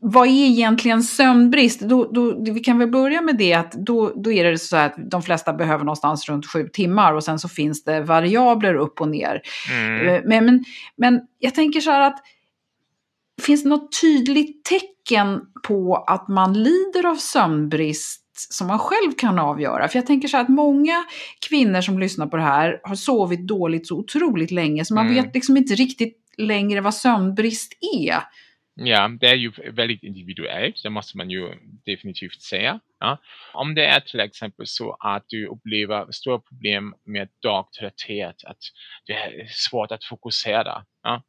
vad 0.00 0.28
är 0.28 0.46
egentligen 0.46 1.02
sömnbrist? 1.02 1.80
Då, 1.80 2.10
då, 2.12 2.52
vi 2.52 2.60
kan 2.60 2.78
väl 2.78 2.88
börja 2.88 3.22
med 3.22 3.36
det 3.36 3.54
att 3.54 3.72
då, 3.72 4.12
då 4.16 4.32
är 4.32 4.44
det 4.44 4.58
så 4.58 4.76
att 4.76 4.94
de 5.10 5.22
flesta 5.22 5.52
behöver 5.52 5.84
någonstans 5.84 6.28
runt 6.28 6.46
sju 6.46 6.68
timmar 6.72 7.12
och 7.12 7.24
sen 7.24 7.38
så 7.38 7.48
finns 7.48 7.84
det 7.84 8.00
variabler 8.00 8.74
upp 8.74 9.00
och 9.00 9.08
ner. 9.08 9.42
Mm. 9.72 10.08
Eh, 10.08 10.22
men, 10.24 10.44
men, 10.44 10.64
men 10.96 11.20
jag 11.38 11.54
tänker 11.54 11.80
så 11.80 11.90
här 11.90 12.00
att 12.00 12.18
finns 13.42 13.62
det 13.62 13.68
något 13.68 14.00
tydligt 14.00 14.64
tecken 14.64 15.40
på 15.62 15.96
att 15.96 16.28
man 16.28 16.62
lider 16.62 17.06
av 17.06 17.16
sömnbrist 17.16 18.24
som 18.50 18.66
man 18.66 18.78
själv 18.78 19.12
kan 19.18 19.38
avgöra. 19.38 19.88
För 19.88 19.98
jag 19.98 20.06
tänker 20.06 20.28
så 20.28 20.36
här 20.36 20.44
att 20.44 20.50
många 20.50 21.04
kvinnor 21.48 21.80
som 21.80 21.98
lyssnar 21.98 22.26
på 22.26 22.36
det 22.36 22.42
här 22.42 22.80
har 22.82 22.94
sovit 22.94 23.46
dåligt 23.48 23.86
så 23.86 23.98
otroligt 23.98 24.50
länge 24.50 24.84
så 24.84 24.94
man 24.94 25.06
mm. 25.06 25.24
vet 25.24 25.34
liksom 25.34 25.56
inte 25.56 25.74
riktigt 25.74 26.16
längre 26.36 26.80
vad 26.80 26.94
sömnbrist 26.94 27.72
är. 28.00 28.22
Ja, 28.80 29.08
det 29.20 29.26
är 29.26 29.34
ju 29.34 29.52
väldigt 29.70 30.02
individuellt, 30.02 30.82
det 30.82 30.90
måste 30.90 31.16
man 31.16 31.30
ju 31.30 31.54
definitivt 31.84 32.42
säga. 32.42 32.80
Ja. 33.00 33.18
Om 33.52 33.74
det 33.74 33.86
är 33.86 34.00
till 34.00 34.20
exempel 34.20 34.66
så 34.66 34.96
att 35.00 35.24
du 35.28 35.46
upplever 35.46 36.12
stora 36.12 36.38
problem 36.38 36.94
med 37.04 37.28
dagtrötthet, 37.42 38.44
att 38.44 38.58
det 39.06 39.12
är 39.12 39.46
svårt 39.50 39.92
att 39.92 40.04
fokusera. 40.04 40.84
Ja. 41.02 41.22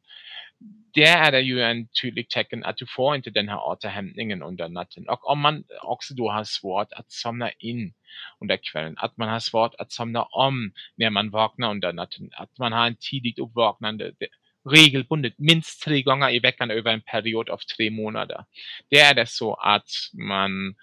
Det 0.92 1.04
är 1.04 1.32
det 1.32 1.40
ju 1.40 1.62
en 1.62 1.88
tydlig 2.02 2.28
tecken 2.28 2.64
att 2.64 2.76
du 2.76 2.86
får 2.86 3.16
inte 3.16 3.30
den 3.30 3.48
här 3.48 3.58
återhämtningen 3.58 4.42
under 4.42 4.68
natten. 4.68 5.08
Och 5.08 5.30
om 5.30 5.40
man 5.40 5.64
också 5.82 6.14
då 6.14 6.30
har 6.30 6.44
svårt 6.44 6.92
att 6.92 7.12
somna 7.12 7.50
in 7.50 7.92
under 8.40 8.58
kvällen, 8.72 8.94
att 8.98 9.16
man 9.16 9.28
har 9.28 9.40
svårt 9.40 9.74
att 9.74 9.92
somna 9.92 10.22
om 10.22 10.72
när 10.96 11.10
man 11.10 11.30
vaknar 11.30 11.70
under 11.70 11.92
natten, 11.92 12.30
att 12.32 12.58
man 12.58 12.72
har 12.72 12.86
en 12.86 12.96
tidigt 13.10 13.38
uppvaknande, 13.38 14.12
regelbundet 14.64 15.38
minst 15.38 15.82
tre 15.82 16.02
gånger 16.02 16.30
i 16.30 16.38
veckan 16.38 16.70
över 16.70 16.92
en 16.92 17.00
period 17.00 17.48
av 17.48 17.58
tre 17.76 17.90
månader. 17.90 18.44
Det 18.90 19.00
är 19.00 19.14
det 19.14 19.28
så 19.28 19.54
att 19.54 19.88
man 20.28 20.74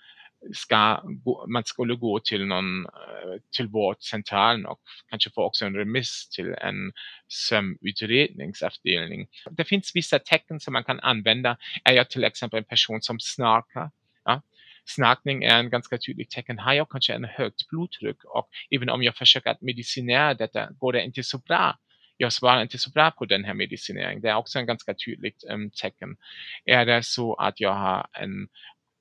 ska 0.54 1.04
man 1.48 1.64
skulle 1.66 1.96
gå 1.96 2.20
till 2.20 2.46
någon 2.46 2.86
eh, 2.86 3.42
till 3.58 3.68
vårdcentralen 3.68 4.66
och 4.66 4.80
kanske 5.10 5.30
få 5.30 5.44
också 5.44 5.66
en 5.66 5.76
remiss 5.76 6.30
till 6.30 6.54
en 6.54 6.92
sömnutredningsavdelning. 7.28 9.28
Det 9.52 9.66
finns 9.66 9.92
vissa 9.96 10.20
tecken 10.20 10.60
som 10.60 10.74
man 10.74 10.84
kan 10.84 11.00
använda. 11.00 11.58
Är 11.84 11.94
jag 11.94 12.10
till 12.10 12.24
exempel 12.24 12.58
en 12.58 12.64
person 12.64 13.02
som 13.02 13.20
snarkar? 13.20 13.92
Ja? 14.26 14.42
Snarkning 14.86 15.44
är 15.44 15.60
en 15.60 15.70
ganska 15.70 15.98
tydlig 15.98 16.30
tecken. 16.30 16.60
Har 16.60 16.74
jag 16.74 16.90
kanske 16.90 17.14
en 17.14 17.26
högt 17.26 17.70
blodtryck 17.70 18.24
och 18.24 18.50
även 18.76 18.90
om 18.90 19.04
jag 19.04 19.16
försöker 19.16 19.50
att 19.50 19.62
medicinera 19.62 20.34
detta 20.34 20.72
går 20.72 20.94
det 20.94 21.04
inte 21.04 21.24
så 21.24 21.38
bra 21.38 21.78
jag 22.18 22.34
svarar 22.34 22.62
inte 22.62 22.78
så 22.78 22.90
bra 22.90 23.12
på 23.12 23.26
den 23.26 23.44
här 23.44 23.54
medicineringen. 23.54 24.22
Det 24.22 24.30
är 24.30 24.36
också 24.36 24.60
en 24.60 24.66
ganska 24.66 24.94
tydligt 24.94 25.44
um, 25.50 25.62
ähm, 25.62 25.72
tecken. 25.82 26.18
Är 26.66 26.86
det 26.86 27.04
så 27.04 27.34
att 27.34 27.60
jag 27.60 27.74
har 27.74 28.08
en 28.14 28.48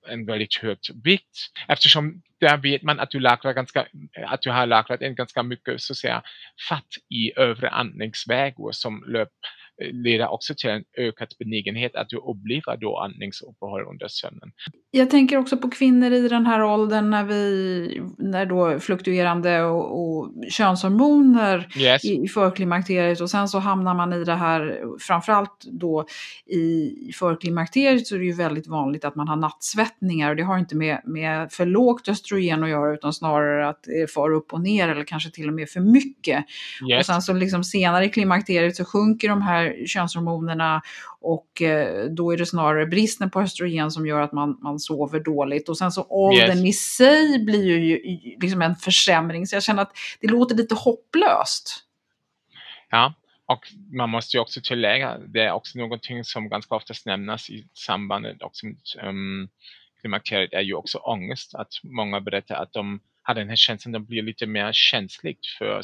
en 0.09 0.27
väldigt 0.27 0.57
högt 0.57 0.91
vikt 1.05 1.37
eftersom 1.69 2.23
där 2.41 2.57
vet 2.57 2.83
man 2.83 3.01
att 3.01 3.11
du 3.11 3.21
lagrar 3.21 3.53
ganska, 3.53 3.87
att 4.27 4.43
du 4.43 4.51
har 4.51 4.67
lagrat 4.67 5.03
en 5.03 5.15
ganska 5.15 5.43
mycket 5.43 5.81
så 5.81 5.93
att 5.93 5.97
säga 5.97 6.23
fatt 6.69 6.89
i 7.09 7.39
övre 7.39 7.71
andningsvägar 7.71 8.73
som 8.73 9.05
löp, 9.07 9.29
leder 9.79 10.29
också 10.29 10.55
till 10.55 10.71
en 10.71 10.85
ökad 10.99 11.29
benägenhet 11.39 11.97
att 11.97 12.09
du 12.09 12.17
upplever 12.17 12.77
då 12.77 12.99
andningsuppehåll 12.99 13.83
under 13.83 14.09
sömnen. 14.09 14.53
Jag 14.91 15.11
tänker 15.11 15.37
också 15.37 15.57
på 15.57 15.71
kvinnor 15.71 16.13
i 16.13 16.29
den 16.29 16.47
här 16.47 16.63
åldern 16.63 17.11
när 17.11 17.25
vi, 17.25 18.03
när 18.19 18.47
då 18.47 18.81
fluktuerande 18.81 19.63
och, 19.63 20.01
och 20.01 20.33
könshormoner 20.51 21.69
yes. 21.77 22.05
i, 22.05 22.25
i 22.25 22.29
förklimakteriet 22.29 23.21
och 23.21 23.31
sen 23.31 23.49
så 23.49 23.59
hamnar 23.59 23.95
man 23.95 24.13
i 24.13 24.25
det 24.25 24.35
här, 24.35 24.83
framförallt 25.01 25.65
då 25.73 26.07
i 26.47 27.13
förklimakteriet 27.15 28.07
så 28.07 28.15
är 28.15 28.19
det 28.19 28.25
ju 28.25 28.33
väldigt 28.33 28.67
vanligt 28.67 29.05
att 29.05 29.15
man 29.15 29.29
har 29.29 29.37
nattsvettningar 29.37 30.31
och 30.31 30.37
det 30.37 30.43
har 30.43 30.59
inte 30.59 30.77
med, 30.77 31.01
med 31.05 31.53
för 31.53 31.67
lågt 31.67 32.09
östrogen 32.09 32.65
att 32.65 32.71
göra 32.71 32.95
utan 32.95 33.13
snarare 33.13 33.69
att 33.69 33.83
det 33.83 34.11
far 34.11 34.33
upp 34.33 34.53
och 34.53 34.61
ner 34.61 34.89
eller 34.89 35.05
kanske 35.05 35.31
till 35.31 35.49
och 35.49 35.55
med 35.55 35.69
för 35.69 35.81
mycket. 35.81 36.45
Yes. 36.91 37.01
Och 37.01 37.07
sen 37.07 37.23
så 37.23 37.33
liksom 37.33 37.65
senare 37.65 38.05
i 38.05 38.09
klimakteriet 38.09 38.77
så 38.77 38.85
sjunker 38.85 39.29
de 39.29 39.43
här 39.43 39.66
könshormonerna 39.87 40.83
och 41.21 41.63
eh, 41.63 42.05
då 42.05 42.33
är 42.33 42.37
det 42.37 42.47
snarare 42.47 42.87
bristen 42.87 43.31
på 43.31 43.41
östrogen 43.41 43.91
som 43.91 44.07
gör 44.07 44.21
att 44.21 44.33
man, 44.33 44.59
man 44.63 44.79
sover 44.79 45.21
dåligt. 45.21 45.69
Och 45.69 45.79
sen 45.79 45.93
så 45.93 46.07
åldern 46.09 46.59
yes. 46.59 46.67
i 46.67 46.73
sig 46.73 47.45
blir 47.45 47.79
ju 47.79 47.99
liksom 48.41 48.63
en 48.63 48.77
försämring. 48.77 49.47
Så 49.47 49.57
jag 49.57 49.63
känner 49.63 49.83
att 49.83 49.93
det 50.21 50.29
låter 50.29 50.55
lite 50.55 50.75
hopplöst. 50.75 51.85
Ja, 52.91 53.15
och 53.47 53.73
man 53.93 54.11
måste 54.11 54.37
ju 54.37 54.41
också 54.41 54.61
tillägga, 54.61 55.19
det 55.19 55.43
är 55.43 55.53
också 55.53 55.79
någonting 55.79 56.25
som 56.25 56.49
ganska 56.49 56.75
ofta 56.75 56.95
nämnas 57.05 57.51
i 57.51 57.67
sambandet 57.75 58.43
också 58.43 58.67
med 58.67 58.77
um, 59.03 59.49
klimakteriet 60.01 60.53
är 60.53 60.61
ju 60.61 60.75
också 60.75 60.99
ångest. 60.99 61.55
Att 61.55 61.73
många 61.83 62.21
berättar 62.21 62.55
att 62.55 62.73
de 62.73 63.01
har 63.23 63.35
den 63.35 63.49
här 63.49 63.57
känslan, 63.57 63.93
de 63.93 64.05
blir 64.05 64.23
lite 64.23 64.47
mer 64.47 64.71
känsligt 64.73 65.47
för 65.59 65.83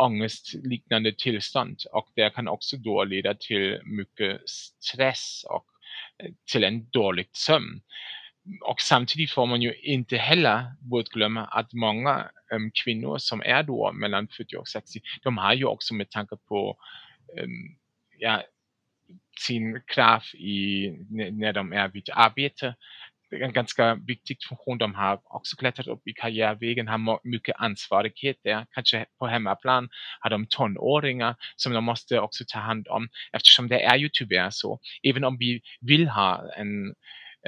ångestliknande 0.00 1.12
tillstånd 1.12 1.80
och 1.92 2.08
det 2.14 2.34
kan 2.34 2.48
också 2.48 2.76
då 2.76 3.04
leda 3.04 3.34
till 3.34 3.80
mycket 3.84 4.48
stress 4.48 5.44
och 5.48 5.66
eh, 6.22 6.30
till 6.52 6.64
en 6.64 6.90
dålig 6.90 7.28
sömn. 7.32 7.80
Och 8.60 8.80
samtidigt 8.80 9.30
får 9.30 9.46
man 9.46 9.62
ju 9.62 9.74
inte 9.74 10.16
heller 10.16 10.64
bortglömma 10.80 11.44
att 11.44 11.72
många 11.72 12.30
äm, 12.52 12.70
kvinnor 12.84 13.18
som 13.18 13.42
är 13.42 13.62
då 13.62 13.92
mellan 13.92 14.28
40 14.28 14.56
och 14.56 14.68
60, 14.68 15.00
de 15.22 15.38
har 15.38 15.54
ju 15.54 15.64
också 15.64 15.94
med 15.94 16.10
tanke 16.10 16.36
på 16.48 16.76
äm, 17.38 17.76
ja, 18.18 18.42
sin 19.46 19.82
kraft 19.86 20.34
i, 20.34 20.90
när 21.10 21.52
de 21.52 21.72
är 21.72 21.88
vid 21.88 22.08
arbete 22.12 22.74
en 23.32 23.52
ganska 23.52 23.94
viktig 23.94 24.36
funktion. 24.48 24.78
De 24.78 24.94
har 24.94 25.20
också 25.24 25.56
klättrat 25.56 25.86
upp 25.86 26.08
i 26.08 26.12
karriärvägen, 26.12 26.88
har 26.88 27.28
mycket 27.28 27.56
ansvarighet 27.58 28.36
där. 28.44 28.66
Kanske 28.70 29.06
på 29.18 29.26
hemmaplan 29.26 29.88
har 30.20 30.30
de 30.30 30.46
tonåringar 30.46 31.36
som 31.56 31.72
de 31.72 31.84
måste 31.84 32.20
också 32.20 32.44
ta 32.48 32.58
hand 32.58 32.88
om. 32.88 33.08
Eftersom 33.32 33.68
det 33.68 33.82
är 33.82 33.96
ju 33.96 34.10
tyvärr 34.12 34.50
så, 34.50 34.80
även 35.02 35.24
om 35.24 35.38
vi 35.38 35.60
vill 35.80 36.08
ha 36.08 36.42
en, 36.56 36.94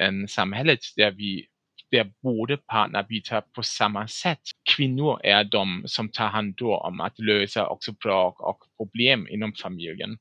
en 0.00 0.28
samhälle 0.28 0.76
där 0.96 1.10
vi 1.10 1.46
där 1.92 2.12
både 2.22 2.56
partner 2.56 3.02
byter 3.02 3.40
på 3.40 3.62
samma 3.62 4.08
sätt. 4.08 4.40
Kvinnor 4.76 5.20
är 5.24 5.44
de 5.44 5.82
som 5.86 6.08
tar 6.08 6.26
hand 6.26 6.62
om 6.62 7.00
att 7.00 7.18
lösa 7.18 7.66
också 7.66 7.92
bråk 7.92 8.40
och 8.40 8.58
problem 8.76 9.28
inom 9.28 9.52
familjen. 9.62 10.18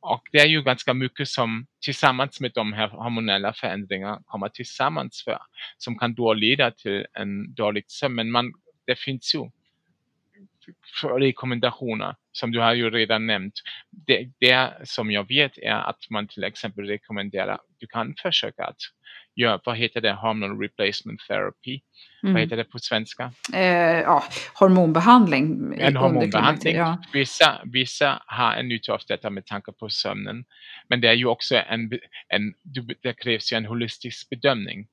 Och 0.00 0.28
det 0.32 0.38
är 0.38 0.46
ju 0.46 0.62
ganska 0.62 0.94
mycket 0.94 1.28
som 1.28 1.66
tillsammans 1.80 2.40
med 2.40 2.52
de 2.54 2.72
här 2.72 2.88
hormonella 2.88 3.52
förändringarna 3.52 4.22
kommer 4.26 4.48
tillsammans 4.48 5.22
för, 5.24 5.38
som 5.78 5.98
kan 5.98 6.14
då 6.14 6.34
leda 6.34 6.70
till 6.70 7.06
en 7.12 7.54
dålig 7.54 7.84
sömn. 7.86 8.14
Men 8.14 8.30
man, 8.30 8.52
det 8.86 8.98
finns 8.98 9.34
ju 9.34 9.50
rekommendationer 11.18 12.14
som 12.32 12.52
du 12.52 12.60
har 12.60 12.74
ju 12.74 12.90
redan 12.90 13.26
nämnt. 13.26 13.54
Det, 14.06 14.28
det 14.40 14.70
som 14.84 15.10
jag 15.10 15.28
vet 15.28 15.58
är 15.58 15.88
att 15.88 16.10
man 16.10 16.28
till 16.28 16.44
exempel 16.44 16.86
rekommenderar, 16.86 17.58
du 17.78 17.86
kan 17.86 18.14
försöka 18.22 18.64
att 18.64 18.76
göra, 19.36 19.60
vad 19.64 19.76
heter 19.76 20.00
det, 20.00 20.12
hormone 20.12 20.64
replacement 20.64 21.20
therapy? 21.28 21.80
Mm. 22.22 22.32
Vad 22.32 22.42
heter 22.42 22.56
det 22.56 22.64
på 22.64 22.78
svenska? 22.78 23.32
Eh, 23.54 24.00
ja, 24.00 24.24
hormonbehandling. 24.54 25.74
En 25.78 25.96
hormonbehandling. 25.96 26.76
Ja. 26.76 26.98
Vissa, 27.12 27.60
vissa 27.64 28.22
har 28.26 28.52
en 28.52 28.68
nytta 28.68 28.92
av 28.92 29.00
detta 29.08 29.30
med 29.30 29.46
tanke 29.46 29.72
på 29.72 29.88
sömnen. 29.88 30.44
Men 30.88 31.00
det 31.00 31.08
är 31.08 31.14
ju 31.14 31.26
också 31.26 31.56
en, 31.56 31.90
en 32.28 32.54
det 33.02 33.12
krävs 33.12 33.52
ju 33.52 33.56
en 33.56 33.66
holistisk 33.66 34.30
bedömning. 34.30 34.86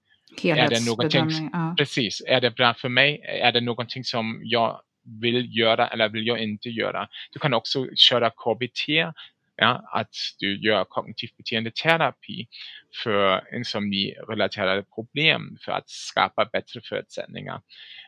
Helhetsbedömning. 0.43 1.49
Ja. 1.53 1.75
Precis, 1.77 2.21
är 2.27 2.41
det 2.41 2.51
bra 2.51 2.73
för 2.73 2.89
mig? 2.89 3.21
Är 3.23 3.51
det 3.51 3.61
någonting 3.61 4.03
som 4.03 4.41
jag 4.43 4.81
vill 5.21 5.57
göra 5.57 5.87
eller 5.87 6.09
vill 6.09 6.27
jag 6.27 6.39
inte 6.39 6.69
göra? 6.69 7.07
Du 7.31 7.39
kan 7.39 7.53
också 7.53 7.87
köra 7.95 8.29
KBT 8.29 8.89
ja, 9.57 9.89
att 9.91 10.15
du 10.39 10.61
gör 10.61 10.83
kognitiv 10.83 11.29
beteendeterapi 11.37 12.47
för 13.03 13.55
insomni-relaterade 13.55 14.83
problem 14.95 15.57
för 15.65 15.71
att 15.71 15.89
skapa 15.89 16.45
bättre 16.45 16.81
förutsättningar. 16.81 17.61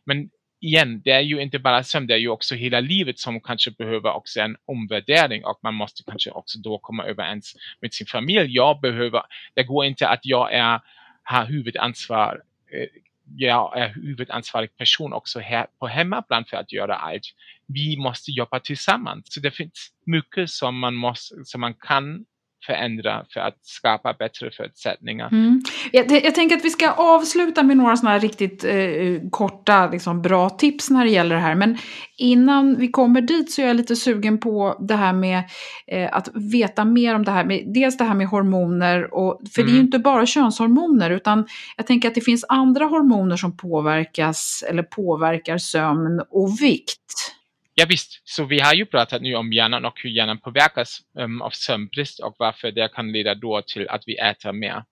Men 0.06 0.30
igen, 0.62 1.02
det 1.06 1.12
är 1.12 1.20
ju 1.20 1.42
inte 1.42 1.60
bara 1.60 1.84
sömn, 1.84 2.08
det 2.08 2.14
är 2.14 2.18
ju 2.18 2.30
också 2.30 2.56
hela 2.56 2.80
livet 2.80 3.20
som 3.20 3.42
kanske 3.42 3.72
behöver 3.72 4.12
också 4.12 4.40
en 4.40 4.58
omvärdering 4.66 5.46
och 5.46 5.60
man 5.64 5.74
måste 5.74 6.04
kanske 6.04 6.32
också 6.32 6.60
då 6.60 6.78
komma 6.78 7.04
överens 7.04 7.56
med 7.82 7.94
sin 7.94 8.08
familj. 8.08 8.56
Jag 8.56 8.82
behöver, 8.82 9.22
det 9.54 9.64
går 9.64 9.86
inte 9.86 10.08
att 10.08 10.26
jag 10.26 10.54
är, 10.54 10.82
har 11.24 11.46
huvudansvar 11.46 12.42
eh, 12.74 12.88
jag 13.36 13.78
är 13.78 13.94
huvudansvarig 13.94 14.78
person 14.78 15.14
också 15.14 15.40
här 15.40 15.68
på 15.80 15.88
hemmaplan 15.88 16.46
för 16.46 16.58
att 16.58 16.72
göra 16.72 16.96
allt. 16.96 17.22
Vi 17.68 17.98
måste 17.98 18.32
jobba 18.32 18.60
tillsammans. 18.60 19.34
Så 19.34 19.40
det 19.40 19.52
finns 19.52 19.90
mycket 20.06 20.50
som 20.50 20.80
man, 20.80 20.96
måste, 20.96 21.36
som 21.46 21.62
man 21.62 21.74
kan 21.74 22.26
förändra 22.66 23.26
för 23.34 23.40
att 23.40 23.58
skapa 23.62 24.14
bättre 24.14 24.52
förutsättningar. 24.52 25.30
Mm. 25.32 25.62
Jag, 25.92 26.12
jag, 26.12 26.36
tänker 26.36 26.56
att 26.56 26.66
vi 26.66 26.70
ska 26.70 26.92
avsluta 26.92 27.64
med 27.64 27.78
några 27.78 27.98
sådana 27.98 28.14
här 28.14 28.20
riktigt 28.20 28.64
eh, 28.64 29.30
korta, 29.32 29.88
liksom, 29.88 30.22
bra 30.22 30.50
tips 30.50 30.90
när 30.90 31.06
det 31.06 31.12
gäller 31.12 31.36
det 31.36 31.42
här. 31.42 31.56
Men 31.56 31.78
innan 32.18 32.76
vi 32.76 32.88
kommer 32.88 33.22
dit 33.22 33.52
så 33.52 33.62
är 33.62 33.68
jag 33.68 33.76
lite 33.76 33.96
sugen 33.96 34.40
på 34.40 34.78
det 34.80 34.96
här 34.96 35.14
med 35.14 35.44
eh, 35.88 36.10
att 36.12 36.30
veta 36.36 36.86
mer 36.86 37.16
om 37.16 37.26
det 37.26 37.32
här 37.32 37.46
med, 37.46 37.74
dels 37.74 37.98
det 37.98 38.04
här 38.04 38.16
med 38.16 38.28
hormoner, 38.28 39.14
och, 39.14 39.42
för 39.54 39.62
mm. 39.62 39.68
det 39.68 39.72
är 39.72 39.74
ju 39.74 39.80
mm. 39.80 39.86
inte 39.86 40.00
bara 40.00 40.26
könshormoner, 40.26 41.10
utan 41.10 41.48
jag 41.78 41.88
tänker 41.88 42.08
att 42.08 42.16
det 42.16 42.22
finns 42.22 42.46
andra 42.50 42.86
hormoner 42.86 43.38
som 43.38 43.58
påverkas 43.58 44.64
eller 44.70 44.84
påverkar 44.84 45.58
sömn 45.58 46.22
och 46.30 46.62
vikt. 46.62 47.39
Ja 47.80 47.86
visst, 47.86 48.22
så 48.24 48.46
vi 48.46 48.60
har 48.60 48.74
ju 48.74 48.86
pratat 48.86 49.22
nu 49.22 49.36
om 49.36 49.54
hjärnan 49.54 49.86
och 49.86 50.00
hur 50.04 50.10
hjärnan 50.10 50.40
påverkas 50.40 51.00
um, 51.20 51.42
av 51.42 51.50
sömnbrist 51.50 52.20
och 52.20 52.36
varför 52.40 52.72
det 52.72 52.90
kan 52.94 53.12
leda 53.12 53.36
då 53.36 53.62
till 53.62 53.90
att 53.90 54.04
vi 54.06 54.16
äter 54.16 54.52
mer. 54.52 54.84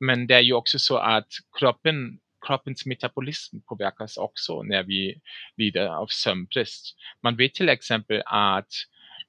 Men 0.00 0.26
det 0.26 0.34
är 0.34 0.40
ju 0.40 0.52
också 0.52 0.78
så 0.78 0.96
att 0.96 1.28
kroppen, 1.58 2.18
kroppens 2.46 2.86
metabolism 2.86 3.56
påverkas 3.68 4.16
också 4.16 4.62
när 4.62 4.82
vi 4.82 5.14
lider 5.56 5.86
av 5.86 6.06
sömnbrist. 6.06 6.96
Man 7.22 7.36
vet 7.36 7.54
till 7.54 7.68
exempel 7.68 8.22
att 8.26 8.72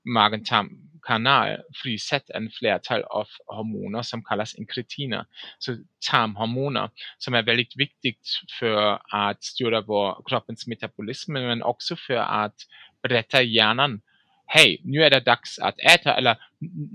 magen-tarmkanal 0.06 1.58
frisätter 1.84 2.34
en 2.34 2.50
flertal 2.50 3.04
av 3.04 3.28
hormoner 3.46 4.02
som 4.02 4.24
kallas 4.24 4.56
inkretiner, 4.56 5.26
så 5.60 5.78
tarmhormoner 6.12 6.90
som 7.18 7.34
är 7.34 7.44
väldigt 7.44 7.78
viktigt 7.78 8.28
för 8.60 9.00
att 9.10 9.44
styra 9.44 9.82
vår 9.82 10.24
kroppens 10.30 10.68
metabolism 10.68 11.34
men 11.34 11.64
också 11.64 11.96
för 11.96 12.16
att 12.16 12.56
berättar 13.04 13.42
hjärnan 13.42 14.02
Hej, 14.46 14.82
nu 14.84 15.04
är 15.04 15.10
det 15.10 15.20
dags 15.20 15.60
att 15.60 15.80
äta 15.80 16.18
eller 16.18 16.38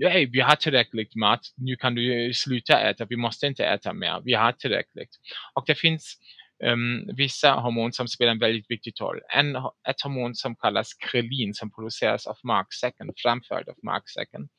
hej, 0.09 0.25
vi 0.25 0.41
har 0.41 0.55
tillräckligt 0.55 1.15
mat, 1.15 1.39
nu 1.57 1.75
kan 1.75 1.95
du 1.95 2.33
sluta 2.33 2.79
äta, 2.79 3.05
vi 3.09 3.15
måste 3.15 3.47
inte 3.47 3.65
äta 3.65 3.93
mer, 3.93 4.21
vi 4.23 4.33
har 4.33 4.51
tillräckligt. 4.51 5.09
Och 5.53 5.63
det 5.67 5.75
finns 5.75 6.17
um, 6.63 7.09
vissa 7.17 7.53
hormoner 7.53 7.91
som 7.91 8.07
spelar 8.07 8.31
en 8.31 8.39
väldigt 8.39 8.71
viktig 8.71 8.93
roll. 9.01 9.19
En, 9.29 9.55
ett 9.89 10.01
hormon 10.03 10.35
som 10.35 10.55
kallas 10.55 10.93
krelin 10.93 11.53
som 11.53 11.71
produceras 11.71 12.27
av 12.27 12.37
magsäcken, 12.43 13.11
framförd 13.23 13.69
av 13.69 13.75
magsäcken 13.83 14.49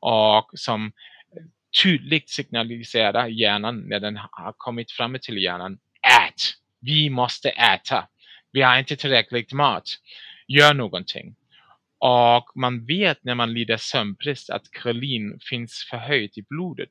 och 0.00 0.50
som 0.52 0.92
tydligt 1.82 2.30
signaliserar 2.30 3.26
hjärnan 3.26 3.88
när 3.88 4.00
den 4.00 4.16
har 4.16 4.54
kommit 4.56 4.92
fram 4.92 5.16
till 5.22 5.42
hjärnan. 5.42 5.78
Ät! 6.22 6.42
Vi 6.80 7.10
måste 7.10 7.48
äta! 7.48 8.08
Vi 8.52 8.62
har 8.62 8.78
inte 8.78 8.96
tillräckligt 8.96 9.52
mat 9.52 9.84
gör 10.48 10.74
någonting. 10.74 11.36
Och 11.98 12.52
man 12.54 12.86
vet 12.86 13.24
när 13.24 13.34
man 13.34 13.52
lider 13.52 13.76
sömnbrist 13.76 14.50
att 14.50 14.70
krelin 14.70 15.38
finns 15.50 15.86
förhöjt 15.90 16.38
i 16.38 16.42
blodet. 16.48 16.90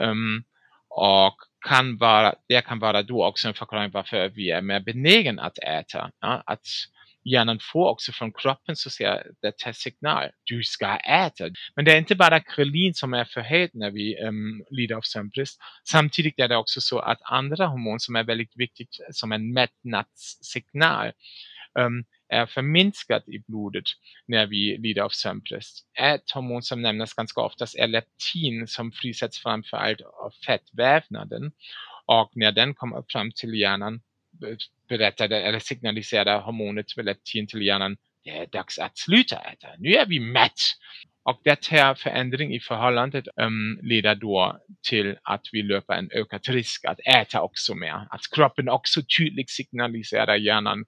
Um, 0.00 0.44
och 0.88 1.36
kan 1.68 1.96
vara, 1.96 2.34
det 2.48 2.60
kan 2.60 2.78
vara 2.78 3.02
då 3.02 3.26
också 3.26 3.48
en 3.48 3.54
förklaring 3.54 3.90
varför 3.90 4.28
vi 4.28 4.50
är 4.50 4.62
mer 4.62 4.80
benägna 4.80 5.42
att 5.42 5.58
äta. 5.58 6.10
Ja? 6.20 6.42
Att 6.46 6.66
hjärnan 7.24 7.58
får 7.72 7.88
också 7.88 8.12
från 8.12 8.32
kroppen 8.32 8.76
så 8.76 8.90
ser 8.90 9.26
det 9.42 9.74
signal, 9.76 10.30
du 10.44 10.62
ska 10.62 10.96
äta. 10.96 11.44
Men 11.76 11.84
det 11.84 11.92
är 11.92 11.98
inte 11.98 12.14
bara 12.14 12.40
krelin 12.40 12.94
som 12.94 13.14
är 13.14 13.24
förhöjt 13.24 13.74
när 13.74 13.90
vi 13.90 14.16
um, 14.22 14.64
lider 14.70 14.94
av 14.94 15.00
sömnbrist. 15.00 15.60
Samtidigt 15.88 16.38
är 16.38 16.48
det 16.48 16.56
också 16.56 16.80
så 16.80 16.98
att 16.98 17.18
andra 17.22 17.66
hormon 17.66 18.00
som 18.00 18.16
är 18.16 18.24
väldigt 18.24 18.56
viktigt 18.56 18.96
som 19.10 19.32
en 19.32 19.52
mättnadssignal 19.52 21.12
um, 21.78 22.04
är 22.28 22.46
förminskat 22.46 23.28
i 23.28 23.38
blodet 23.46 23.84
när 24.26 24.46
vi 24.46 24.76
lider 24.78 25.02
av 25.02 25.08
sömnbrist. 25.08 25.86
Ett 26.00 26.30
hormon 26.30 26.62
som 26.62 26.82
nämns 26.82 27.14
ganska 27.14 27.40
oftast 27.40 27.78
är 27.78 27.86
leptin 27.86 28.66
som 28.66 28.92
frisätts 28.92 29.38
framförallt 29.38 30.00
av 30.00 30.30
fettvävnaden 30.46 31.52
och 32.06 32.30
när 32.34 32.52
den 32.52 32.74
kommer 32.74 33.04
fram 33.08 33.32
till 33.32 33.54
hjärnan 33.54 34.00
berättar 34.88 35.28
det, 35.28 35.42
eller 35.42 35.58
signaliserar 35.58 36.40
hormonet 36.40 36.96
leptin 36.96 37.46
till 37.46 37.62
hjärnan 37.62 37.96
det 38.26 38.30
är 38.30 38.46
dags 38.46 38.78
att 38.78 38.98
sluta 38.98 39.36
äta, 39.36 39.68
nu 39.78 39.92
är 39.92 40.06
vi 40.06 40.20
mätt. 40.20 40.60
Och 41.22 41.40
det 41.44 41.66
här 41.66 41.94
förändring 41.94 42.54
i 42.54 42.60
förhållandet 42.60 43.24
um, 43.36 43.80
leder 43.82 44.14
då 44.14 44.60
till 44.88 45.16
att 45.22 45.42
vi 45.52 45.62
löper 45.62 45.94
en 45.94 46.10
ökad 46.12 46.48
risk 46.48 46.84
att 46.84 47.00
äta 47.16 47.42
också 47.42 47.74
mer. 47.74 48.06
Att 48.10 48.20
kroppen 48.34 48.68
också 48.68 49.00
tydligt 49.18 49.50
signaliserar 49.50 50.36
hjärnan 50.36 50.84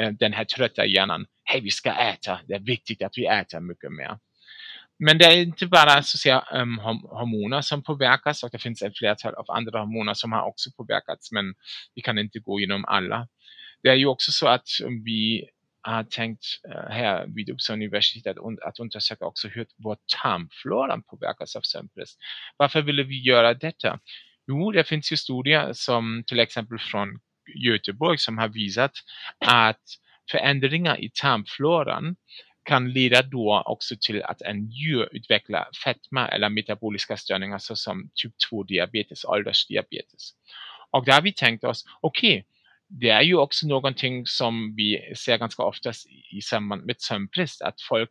Eh, 0.00 0.10
den 0.10 0.32
här 0.32 0.44
trötta 0.44 0.86
hjärnan, 0.86 1.26
hej 1.44 1.60
vi 1.60 1.70
ska 1.70 1.92
äta, 1.92 2.40
det 2.48 2.54
är 2.54 2.60
viktigt 2.60 3.02
att 3.02 3.12
vi 3.18 3.26
äter 3.26 3.60
mycket 3.60 3.92
mer. 3.92 4.18
Men 4.98 5.18
det 5.18 5.24
är 5.24 5.36
inte 5.36 5.66
bara 5.66 6.02
så 6.02 6.18
säga, 6.18 6.44
um, 6.52 6.78
hormoner 6.78 7.60
som 7.60 7.82
påverkas 7.82 8.42
och 8.42 8.50
det 8.52 8.58
finns 8.58 8.82
ett 8.82 8.98
flertal 8.98 9.34
av 9.34 9.44
andra 9.48 9.78
hormoner 9.78 10.14
som 10.14 10.32
har 10.32 10.42
också 10.42 10.70
påverkats 10.76 11.32
men 11.32 11.54
vi 11.94 12.02
kan 12.02 12.18
inte 12.18 12.38
gå 12.38 12.58
igenom 12.58 12.84
alla. 12.84 13.28
Det 13.82 13.88
är 13.88 13.94
ju 13.94 14.06
också 14.06 14.32
så 14.32 14.46
att 14.48 14.68
vi 15.04 15.48
har 15.82 16.04
tänkt 16.04 16.44
eh, 16.68 16.90
här 16.90 17.26
vid 17.26 17.50
Uppsala 17.50 17.76
universitet 17.76 18.36
att 18.66 18.80
undersöka 18.80 19.24
också 19.24 19.48
hur 19.48 19.66
vår 19.84 19.96
tarmflora 20.22 21.02
påverkas 21.10 21.56
av 21.56 21.60
sömnbrist. 21.60 22.18
Varför 22.56 22.82
ville 22.82 23.02
vi 23.02 23.22
göra 23.22 23.54
detta? 23.54 23.98
Jo, 24.46 24.72
det 24.72 24.84
finns 24.84 25.12
ju 25.12 25.16
studier 25.16 25.72
som 25.72 26.24
till 26.26 26.40
exempel 26.40 26.78
från 26.78 27.20
Göteborg 27.54 28.18
som 28.18 28.38
har 28.38 28.48
visat 28.48 28.92
att 29.46 29.82
förändringar 30.30 31.00
i 31.00 31.10
tarmfloran 31.14 32.16
kan 32.62 32.92
leda 32.92 33.22
då 33.22 33.62
också 33.66 33.94
till 34.00 34.22
att 34.22 34.42
en 34.42 34.70
djur 34.70 35.08
utvecklar 35.12 35.68
fetma 35.84 36.28
eller 36.28 36.48
metaboliska 36.48 37.16
störningar 37.16 37.58
såsom 37.58 38.10
typ 38.14 38.32
2 38.50 38.62
diabetes, 38.62 39.24
åldersdiabetes. 39.24 40.30
Och 40.90 41.04
där 41.04 41.12
har 41.12 41.22
vi 41.22 41.32
tänkt 41.32 41.64
oss, 41.64 41.84
okej, 42.00 42.38
okay, 42.38 42.44
det 42.88 43.10
är 43.10 43.22
ju 43.22 43.36
också 43.36 43.66
någonting 43.66 44.26
som 44.26 44.74
vi 44.76 45.14
ser 45.16 45.38
ganska 45.38 45.62
ofta 45.62 45.92
i 46.32 46.40
samband 46.42 46.86
med 46.86 47.00
sömnbrist, 47.00 47.62
att 47.62 47.80
folk 47.88 48.10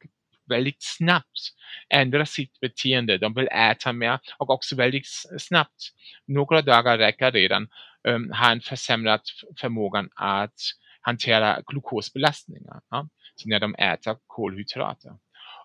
väldigt 0.49 0.83
snabbt 0.83 1.39
ändrar 1.89 2.25
sitt 2.25 2.59
beteende. 2.59 3.17
De 3.17 3.33
vill 3.33 3.47
äta 3.47 3.93
mer 3.93 4.19
och 4.37 4.49
också 4.49 4.75
väldigt 4.75 5.07
snabbt, 5.39 5.91
några 6.27 6.61
dagar 6.61 6.97
räcker 6.97 7.31
redan, 7.31 7.67
Ehm, 8.07 8.15
um, 8.15 8.31
har 8.31 8.51
en 8.51 8.61
försämrad 8.61 9.21
förmågan 9.61 10.09
att 10.15 10.59
hantera 11.01 11.61
glukosbelastningar. 11.67 12.81
Ja? 12.89 13.09
Så 13.35 13.49
när 13.49 13.59
de 13.59 13.75
äter 13.75 14.17
kolhydrater. 14.27 15.11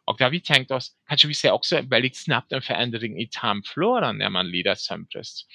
Och 0.07 0.17
där 0.19 0.25
har 0.25 0.31
vi 0.31 0.41
tänkt 0.41 0.71
oss, 0.71 0.91
kanske 1.09 1.29
vi 1.29 1.35
ser 1.35 1.51
också 1.51 1.81
väldigt 1.83 2.17
snabbt 2.17 2.53
en 2.53 2.63
förändring 2.63 3.21
i 3.21 3.29
tarmfloran 3.41 4.19
när 4.19 4.31
man 4.31 4.51
lider 4.51 4.75
sömnbrist. 4.75 5.47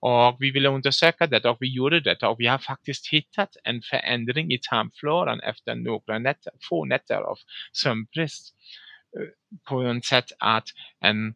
Och 0.00 0.36
vi 0.38 0.50
ville 0.50 0.68
undersöka 0.68 1.26
det 1.26 1.44
och 1.44 1.56
vi 1.60 1.74
gjorde 1.74 2.00
det 2.00 2.22
och 2.22 2.40
vi 2.40 2.46
har 2.46 2.58
faktiskt 2.58 3.12
hittat 3.12 3.56
en 3.64 3.82
förändring 3.82 4.52
i 4.52 4.58
tarmfloran 4.70 5.40
efter 5.40 5.74
några 5.74 6.18
nätter, 6.18 6.52
få 6.68 6.84
nätter 6.84 7.14
av 7.14 7.36
sömnbrist. 7.72 8.54
Eh, 9.18 9.26
på 9.68 9.82
ett 9.82 10.04
sätt 10.04 10.32
att 10.38 10.68
en 11.00 11.34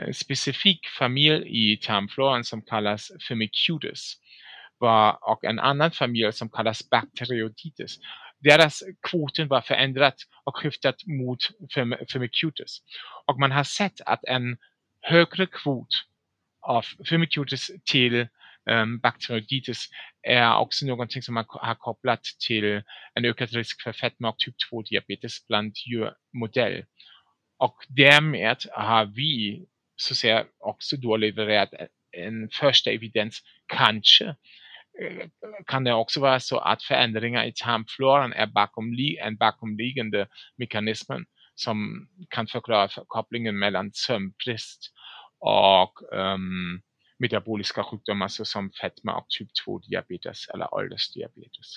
eh, 0.00 0.12
specifik 0.12 0.86
familj 0.98 1.72
i 1.72 1.76
tarmfloran 1.76 2.44
som 2.44 2.62
kallas 2.62 3.12
Firmicutes 3.28 4.12
var, 4.78 5.18
och 5.30 5.44
en 5.44 5.58
annan 5.58 5.90
familj 5.90 6.32
som 6.32 6.48
kallas 6.48 6.90
Bacteroidetes. 6.90 7.98
Deras 8.38 8.82
kvoten 9.02 9.48
var 9.48 9.60
förändrat 9.60 10.14
och 10.44 10.56
skiftat 10.56 10.96
mot 11.06 11.38
Firmicutes. 12.12 12.78
Och 13.26 13.38
man 13.38 13.52
har 13.52 13.64
sett 13.64 14.00
att 14.06 14.24
en 14.24 14.56
högre 15.00 15.46
kvot 15.46 15.88
av 16.60 16.84
Firmicutes 17.08 17.70
till 17.84 18.14
ehm, 18.14 18.28
um, 18.82 18.98
Bacteroidetes 18.98 19.88
är 20.22 20.56
också 20.56 20.86
någonting 20.86 21.22
som 21.22 21.34
man 21.34 21.44
har 21.48 21.74
kopplat 21.74 22.22
till 22.46 22.82
en 23.14 23.24
ökad 23.24 23.50
risk 23.50 23.82
för 23.82 23.92
fetma 23.92 24.28
och 24.28 24.38
typ 24.38 24.54
2 24.70 24.82
diabetes 24.82 25.46
bland 25.46 25.72
djurmodell. 25.76 26.84
Och 27.58 27.76
därmed 27.88 28.56
har 28.72 29.04
vi 29.04 29.64
så 29.96 30.12
att 30.12 30.16
säga 30.16 30.44
också 30.58 30.96
då 30.96 31.16
levererat 31.16 31.70
en 32.12 32.48
första 32.48 32.90
evidens, 32.90 33.42
kanske 33.66 34.36
kan 35.66 35.84
det 35.84 35.94
också 35.94 36.20
vara 36.20 36.40
så 36.40 36.58
att 36.58 36.82
förändringar 36.82 37.44
i 37.44 37.52
tarmfloran 37.52 38.32
är 38.32 38.46
bakomli 38.46 39.16
en 39.16 39.36
bakomliggande 39.36 40.26
mekanismen 40.56 41.26
som 41.54 42.08
kan 42.30 42.46
förklara 42.46 42.88
kopplingen 43.06 43.58
mellan 43.58 43.90
sömnbrist 43.94 44.92
och 45.38 46.12
um, 46.12 46.82
metaboliska 47.18 47.82
sjukdomar 47.82 48.28
såsom 48.28 48.70
fetma 48.80 49.16
och 49.16 49.26
typ 49.28 49.48
2 49.64 49.78
diabetes 49.78 50.48
eller 50.54 50.74
åldersdiabetes. 50.74 51.76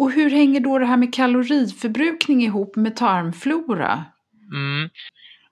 Och 0.00 0.12
hur 0.12 0.30
hänger 0.30 0.60
då 0.60 0.78
det 0.78 0.86
här 0.86 0.96
med 0.96 1.14
kaloriförbrukning 1.14 2.42
ihop 2.42 2.76
med 2.76 2.96
tarmflora? 2.96 4.04
Mm. 4.52 4.90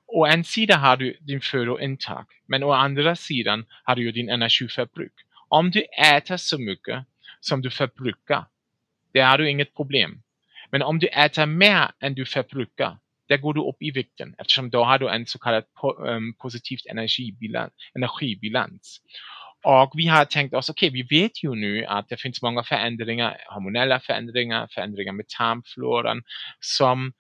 Å 0.06 0.26
en 0.26 0.44
sida 0.44 0.76
har 0.76 0.96
du 0.96 1.16
din 1.20 1.40
födointag, 1.40 2.26
men 2.46 2.62
å 2.62 2.72
andra 2.72 3.16
sidan 3.16 3.64
har 3.84 3.96
du 3.96 4.02
ju 4.02 4.12
din 4.12 4.28
energiförbruk. 4.28 5.12
Om 5.48 5.70
du 5.70 5.82
äter 6.16 6.37
så 6.37 6.58
mycket 6.58 7.04
som 7.40 7.62
du 7.62 7.70
förbrukar, 7.70 8.44
det 9.12 9.20
har 9.20 9.38
du 9.38 9.50
inget 9.50 9.74
problem. 9.74 10.22
Men 10.70 10.82
om 10.82 10.98
du 10.98 11.06
äter 11.06 11.46
mer 11.46 11.90
än 12.00 12.14
du 12.14 12.24
förbrukar, 12.24 12.98
där 13.28 13.37
går 13.37 13.54
du 13.54 13.61
upp 13.61 13.82
i 13.82 13.90
vikten 13.90 14.34
eftersom 14.38 14.70
då 14.70 14.84
har 14.84 14.98
du 14.98 15.08
en 15.08 15.26
så 15.26 15.38
kallad 15.38 15.64
po 15.80 16.06
eh, 16.06 16.16
um, 16.16 16.34
positiv 16.34 16.78
energibilans. 16.90 17.72
energibilans. 17.94 19.00
Och 19.64 19.92
vi 19.94 20.07
har 20.07 20.25
tänkt 20.25 20.55
oss, 20.55 20.68
okej, 20.68 20.88
okay, 20.88 21.03
vi 21.03 21.21
vet 21.21 21.44
ju 21.44 21.55
nu 21.55 21.85
att 21.85 22.09
det 22.09 22.16
finns 22.16 22.42
många 22.42 22.62
förändringar, 22.62 23.37
hormonella 23.51 24.01
förändringar, 24.01 24.68
förändringar 24.75 25.12
med 25.12 25.29
tarmfloran 25.38 26.23
som 26.61 27.12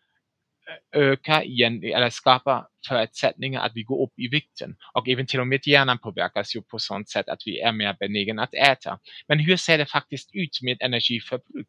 eh, 0.94 1.00
ökar 1.00 1.42
igen, 1.44 1.84
eller 1.84 2.10
skapar 2.10 2.66
förutsättningar 2.88 3.60
att 3.60 3.72
vi 3.74 3.82
går 3.82 4.02
upp 4.02 4.18
i 4.18 4.28
vikten. 4.28 4.76
Och 4.94 5.08
även 5.08 5.26
till 5.26 5.40
och 5.40 5.46
med 5.46 5.66
hjärnan 5.66 5.98
påverkas 5.98 6.56
ju 6.56 6.62
på 6.62 6.78
sånt 6.78 7.08
sätt 7.08 7.28
att 7.28 7.42
vi 7.46 7.60
är 7.60 7.72
mer 7.72 7.96
benägna 8.00 8.42
att 8.42 8.54
äta. 8.54 8.98
Men 9.28 9.38
hur 9.38 9.56
ser 9.56 9.78
det 9.78 9.86
faktiskt 9.86 10.30
ut 10.32 10.58
med 10.62 10.82
energiförbruk? 10.82 11.68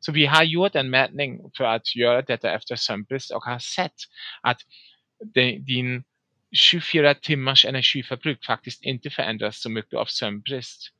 Så 0.00 0.12
vi 0.12 0.26
har 0.26 0.44
gjort 0.44 0.74
en 0.74 0.90
mätning 0.90 1.40
för 1.56 1.64
att 1.64 1.96
göra 1.96 2.22
detta 2.22 2.50
efter 2.50 2.76
sömnbrist 2.76 3.30
och 3.30 3.44
har 3.44 3.58
sett 3.58 3.94
att 4.42 4.60
din 5.66 6.04
24 6.52 7.14
timmars 7.14 7.64
energiförbruk 7.64 8.44
faktiskt 8.44 8.84
inte 8.84 9.10
förändras 9.10 9.60
så 9.62 9.70
mycket 9.70 9.94
av 9.94 10.04
sömnbrist. 10.04 10.92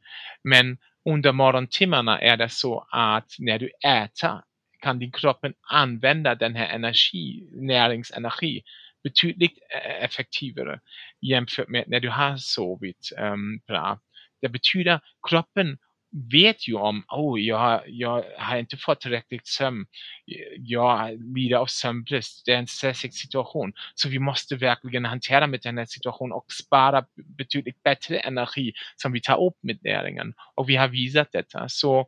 Men 0.45 0.79
under 1.11 1.33
morgontimmarna 1.33 2.21
är 2.21 2.37
det 2.37 2.49
så 2.49 2.87
att 2.91 3.33
när 3.39 3.59
du 3.59 3.71
äter 3.87 4.41
kan 4.81 4.99
din 4.99 5.13
kroppen 5.13 5.55
använda 5.71 6.35
den 6.35 6.55
här 6.55 6.75
energi, 6.75 7.49
näringsenergi 7.53 8.63
betydligt 9.03 9.59
e-, 9.59 10.05
effektivare 10.05 10.81
jämfört 11.21 11.69
med 11.69 11.85
när 11.87 12.01
du 12.01 12.09
har 12.09 12.37
sovit 12.37 13.13
um, 13.19 13.59
bra. 13.67 14.01
Det 14.41 14.49
betyder 14.49 14.93
att 14.93 15.03
kroppen 15.29 15.79
vet 16.33 16.68
ju 16.68 16.75
om, 16.75 17.05
oh, 17.09 17.40
jag, 17.40 17.83
jag 17.87 18.25
har 18.38 18.57
inte 18.57 18.77
fått 18.77 19.01
tillräckligt 19.01 19.47
sömn, 19.47 19.87
jag 20.59 21.18
lider 21.37 21.57
av 21.57 21.66
sömnbrist, 21.66 22.42
det 22.47 22.53
är 22.53 22.59
en 22.59 22.66
stressig 22.66 23.14
situation. 23.14 23.73
Så 23.94 24.09
vi 24.09 24.18
måste 24.18 24.57
verkligen 24.57 25.05
hantera 25.05 25.47
med 25.47 25.61
den 25.62 25.79
här 25.79 25.87
situationen 25.87 26.33
och 26.33 26.47
spara 26.64 27.05
betydligt 27.38 27.83
bättre 27.83 28.18
energi 28.18 28.73
som 28.97 29.12
vi 29.12 29.21
tar 29.21 29.47
upp 29.47 29.57
med 29.62 29.79
näringen. 29.83 30.35
Och 30.55 30.68
vi 30.68 30.77
har 30.77 30.88
visat 30.88 31.33
detta. 31.33 31.68
Så 31.68 32.07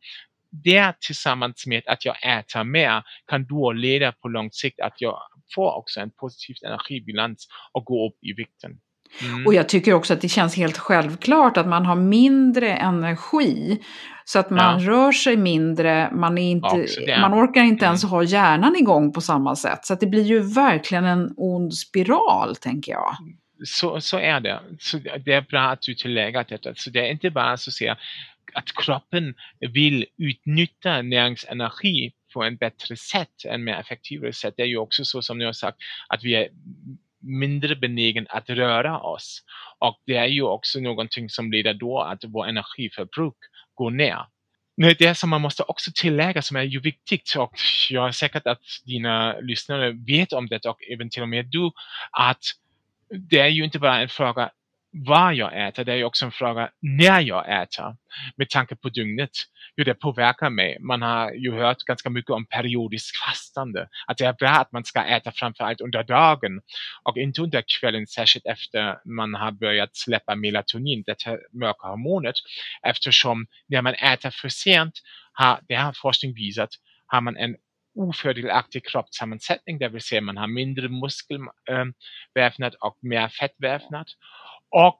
det 0.50 0.94
tillsammans 1.00 1.66
med 1.66 1.82
att 1.86 2.04
jag 2.04 2.38
äter 2.38 2.64
mer 2.64 3.02
kan 3.26 3.46
då 3.46 3.72
leda 3.72 4.12
på 4.12 4.28
lång 4.28 4.50
sikt 4.52 4.80
att 4.80 5.00
jag 5.00 5.18
får 5.54 5.72
också 5.72 6.00
en 6.00 6.10
positiv 6.10 6.56
energibalans 6.66 7.48
och 7.72 7.84
går 7.84 8.08
upp 8.08 8.18
i 8.22 8.32
vikten. 8.32 8.80
Mm. 9.22 9.46
Och 9.46 9.54
jag 9.54 9.68
tycker 9.68 9.94
också 9.94 10.14
att 10.14 10.20
det 10.20 10.28
känns 10.28 10.56
helt 10.56 10.78
självklart 10.78 11.56
att 11.56 11.68
man 11.68 11.86
har 11.86 11.96
mindre 11.96 12.76
energi. 12.76 13.82
Så 14.24 14.38
att 14.38 14.50
man 14.50 14.82
ja. 14.82 14.90
rör 14.90 15.12
sig 15.12 15.36
mindre, 15.36 16.10
man, 16.12 16.38
är 16.38 16.50
inte, 16.50 16.86
man 17.20 17.34
orkar 17.34 17.62
inte 17.62 17.84
ens 17.84 18.04
mm. 18.04 18.10
ha 18.10 18.22
hjärnan 18.22 18.76
igång 18.76 19.12
på 19.12 19.20
samma 19.20 19.56
sätt. 19.56 19.84
Så 19.84 19.92
att 19.92 20.00
det 20.00 20.06
blir 20.06 20.22
ju 20.22 20.40
verkligen 20.40 21.04
en 21.04 21.34
ond 21.36 21.74
spiral, 21.74 22.56
tänker 22.56 22.92
jag. 22.92 23.16
Så, 23.64 24.00
så 24.00 24.18
är 24.18 24.40
det. 24.40 24.60
Så 24.78 24.98
det 24.98 25.32
är 25.32 25.40
bra 25.40 25.60
att 25.60 25.82
du 25.82 25.94
tillägger 25.94 26.44
detta. 26.48 26.74
Så 26.74 26.90
det 26.90 27.06
är 27.06 27.10
inte 27.10 27.30
bara 27.30 27.56
så 27.56 27.70
att 27.70 27.74
säga 27.74 27.96
att 28.54 28.72
kroppen 28.84 29.34
vill 29.74 30.06
utnyttja 30.18 31.02
näringsenergi 31.02 32.12
på 32.34 32.42
en 32.42 32.56
bättre 32.56 32.96
sätt, 32.96 33.44
en 33.48 33.64
mer 33.64 33.74
effektivare 33.74 34.32
sätt. 34.32 34.54
Det 34.56 34.62
är 34.62 34.66
ju 34.66 34.76
också 34.76 35.04
så 35.04 35.22
som 35.22 35.38
ni 35.38 35.44
har 35.44 35.52
sagt 35.52 35.78
att 36.08 36.24
vi 36.24 36.34
är 36.34 36.48
mindre 37.20 37.76
benägen 37.76 38.26
att 38.28 38.50
röra 38.50 39.00
oss. 39.00 39.42
Och 39.78 40.00
det 40.06 40.16
är 40.16 40.26
ju 40.26 40.42
också 40.42 40.80
någonting 40.80 41.30
som 41.30 41.52
leder 41.52 41.74
då 41.74 42.00
att 42.00 42.24
vår 42.24 42.46
energiförbruk 42.46 43.36
går 43.74 43.90
ner. 43.90 44.26
Men 44.76 44.94
det 44.98 45.14
som 45.14 45.30
man 45.30 45.40
måste 45.40 45.62
också 45.62 45.90
tillägga 45.94 46.42
som 46.42 46.56
är 46.56 46.62
ju 46.62 46.80
viktigt 46.80 47.34
och 47.36 47.52
jag 47.90 48.08
är 48.08 48.12
säker 48.12 48.48
att 48.48 48.60
dina 48.84 49.40
lyssnare 49.40 49.92
vet 50.06 50.32
om 50.32 50.46
det 50.46 50.66
och 50.66 50.78
även 50.92 51.10
till 51.10 51.22
och 51.22 51.28
med 51.28 51.46
du 51.50 51.70
att 52.10 52.42
det 53.30 53.38
är 53.38 53.48
ju 53.48 53.64
inte 53.64 53.78
bara 53.78 54.00
en 54.00 54.08
fråga 54.08 54.50
vad 54.92 55.34
jag 55.34 55.68
äter, 55.68 55.84
det 55.84 55.92
är 55.92 56.04
också 56.04 56.24
en 56.24 56.32
fråga 56.32 56.70
när 56.82 57.20
jag 57.20 57.62
äter. 57.62 57.96
Med 58.36 58.50
tanke 58.50 58.76
på 58.76 58.88
dygnet, 58.88 59.30
hur 59.76 59.84
det 59.84 59.94
påverkar 59.94 60.50
mig. 60.50 60.76
Man 60.80 61.02
har 61.02 61.32
ju 61.32 61.52
hört 61.52 61.78
ganska 61.78 62.10
mycket 62.10 62.30
om 62.30 62.46
periodiskt 62.46 63.16
fastande, 63.16 63.88
att 64.06 64.18
det 64.18 64.24
är 64.24 64.32
bra 64.32 64.50
att 64.50 64.72
man 64.72 64.84
ska 64.84 65.04
äta 65.04 65.32
framförallt 65.32 65.80
under 65.80 66.02
dagen 66.02 66.60
och 67.02 67.16
inte 67.16 67.42
under 67.42 67.64
kvällen, 67.80 68.06
särskilt 68.06 68.46
efter 68.46 68.98
man 69.04 69.34
har 69.34 69.50
börjat 69.52 69.96
släppa 69.96 70.34
melatonin, 70.34 71.04
det 71.06 71.38
mörka 71.52 71.86
hormonet, 71.88 72.34
eftersom 72.82 73.46
när 73.68 73.82
man 73.82 73.94
äter 73.94 74.30
för 74.30 74.48
sent, 74.48 74.94
har, 75.32 75.60
det 75.68 75.74
har 75.74 75.92
forskning 75.92 76.34
visat, 76.34 76.70
har 77.06 77.20
man 77.20 77.36
en 77.36 77.56
ofördelaktig 77.94 78.86
kroppssammansättning, 78.86 79.78
det 79.78 79.88
vill 79.88 80.00
säga 80.00 80.20
man 80.20 80.36
har 80.36 80.46
mindre 80.46 80.88
muskelvävnad 80.88 82.74
och 82.80 82.98
mer 83.00 83.28
fettvävnad. 83.28 84.06
Och 84.70 84.98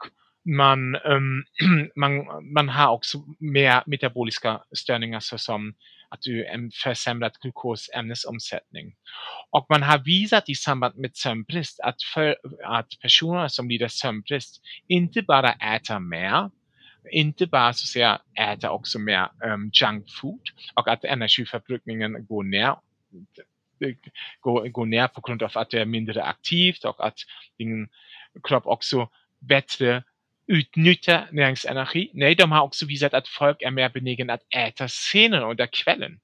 man, 0.57 0.95
ähm, 0.95 1.45
man, 1.97 2.13
man 2.55 2.69
har 2.69 2.89
också 2.89 3.19
mer 3.39 3.83
metaboliska 3.87 4.61
störningar 4.77 5.21
såsom 5.21 5.75
att 6.11 6.23
du 6.23 6.47
en 6.47 6.71
försämrad 6.71 7.33
glukosämnesomsättning. 7.43 8.95
Och 9.51 9.67
man 9.69 9.83
har 9.83 9.99
visat 9.99 10.49
i 10.49 10.55
samband 10.55 10.97
med 10.97 11.17
sömnbrist 11.17 11.81
att, 11.81 12.03
för, 12.15 12.37
att 12.65 12.89
personer 13.03 13.49
som 13.49 13.69
lider 13.69 13.89
sömnbrist 13.89 14.63
inte 14.89 15.23
bara 15.23 15.53
äter 15.53 15.99
mer, 15.99 16.51
inte 17.13 17.47
bara 17.47 17.73
så 17.73 17.85
att 17.85 17.89
säga 17.89 18.21
äter 18.53 18.69
också 18.69 18.99
mer 18.99 19.29
um, 19.45 19.71
junk 19.75 20.11
food 20.21 20.41
och 20.75 20.89
att 20.89 21.05
energiförbrukningen 21.05 22.27
går 22.27 22.43
ner 22.43 22.75
går, 24.41 24.69
går 24.69 24.87
ner 24.87 25.09
på 25.09 25.21
grund 25.21 25.43
av 25.43 25.51
att 25.55 25.71
det 25.71 25.81
är 25.81 25.85
mindre 25.85 26.23
aktivt 26.23 26.85
och 26.85 27.07
att 27.07 27.19
din 27.59 27.89
kropp 28.43 28.67
också 28.67 29.09
bättre 29.39 30.03
utnyttjar 30.47 31.29
näringsenergi. 31.33 32.11
Nej, 32.15 32.35
de 32.35 32.53
har 32.53 32.63
också 32.63 32.87
visat 32.87 33.15
att 33.15 33.29
folk 33.29 33.63
är 33.63 33.71
mer 33.71 33.89
benägna 33.89 34.33
att 34.33 34.55
äta 34.57 34.89
senare 34.89 35.45
under 35.45 35.67
kvällen. 35.67 36.21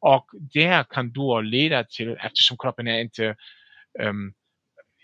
Och 0.00 0.30
det 0.54 0.88
kan 0.88 1.12
då 1.12 1.40
leda 1.40 1.84
till, 1.84 2.16
eftersom 2.20 2.56
kroppen 2.58 2.88
är 2.88 3.00
inte 3.00 3.36
um, 4.02 4.34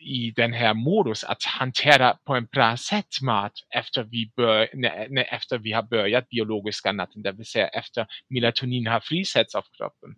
i 0.04 0.32
den 0.36 0.52
här 0.52 0.74
modus 0.74 1.24
att 1.24 1.44
hantera 1.44 2.16
på 2.26 2.34
en 2.34 2.44
bra 2.44 2.76
sätt 2.76 3.20
mat 3.22 3.52
efter 3.74 4.02
vi, 4.02 4.32
bör, 4.36 4.68
när, 4.74 5.34
efter 5.34 5.58
vi 5.58 5.72
har 5.72 5.82
börjat 5.82 6.28
biologiska 6.28 6.92
natten, 6.92 7.22
det 7.22 7.32
vill 7.32 7.46
säga 7.46 7.68
efter 7.68 8.06
melatonin 8.28 8.86
har 8.86 9.00
frisätts 9.00 9.54
av 9.54 9.64
kroppen 9.78 10.14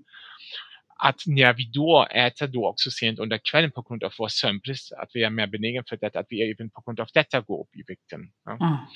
att 0.99 1.20
när 1.27 1.53
vi 1.53 1.70
då 1.72 2.07
äter 2.11 2.46
då 2.46 2.68
också 2.68 2.90
sent 2.90 3.18
under 3.18 3.40
kvällen 3.51 3.70
på 3.70 3.83
grund 3.83 4.05
av 4.05 4.12
vår 4.18 4.29
sömnbrist, 4.29 4.92
att 4.92 5.11
vi 5.14 5.25
är 5.25 5.31
mer 5.31 5.46
benägna 5.46 5.83
för 5.88 5.96
det, 5.96 6.16
att 6.16 6.27
vi 6.29 6.53
även 6.53 6.70
på 6.70 6.83
grund 6.87 7.01
av 7.01 7.07
detta 7.14 7.40
går 7.40 7.61
upp 7.61 7.77
i 7.77 7.83
vikten. 7.87 8.20
Ja. 8.44 8.87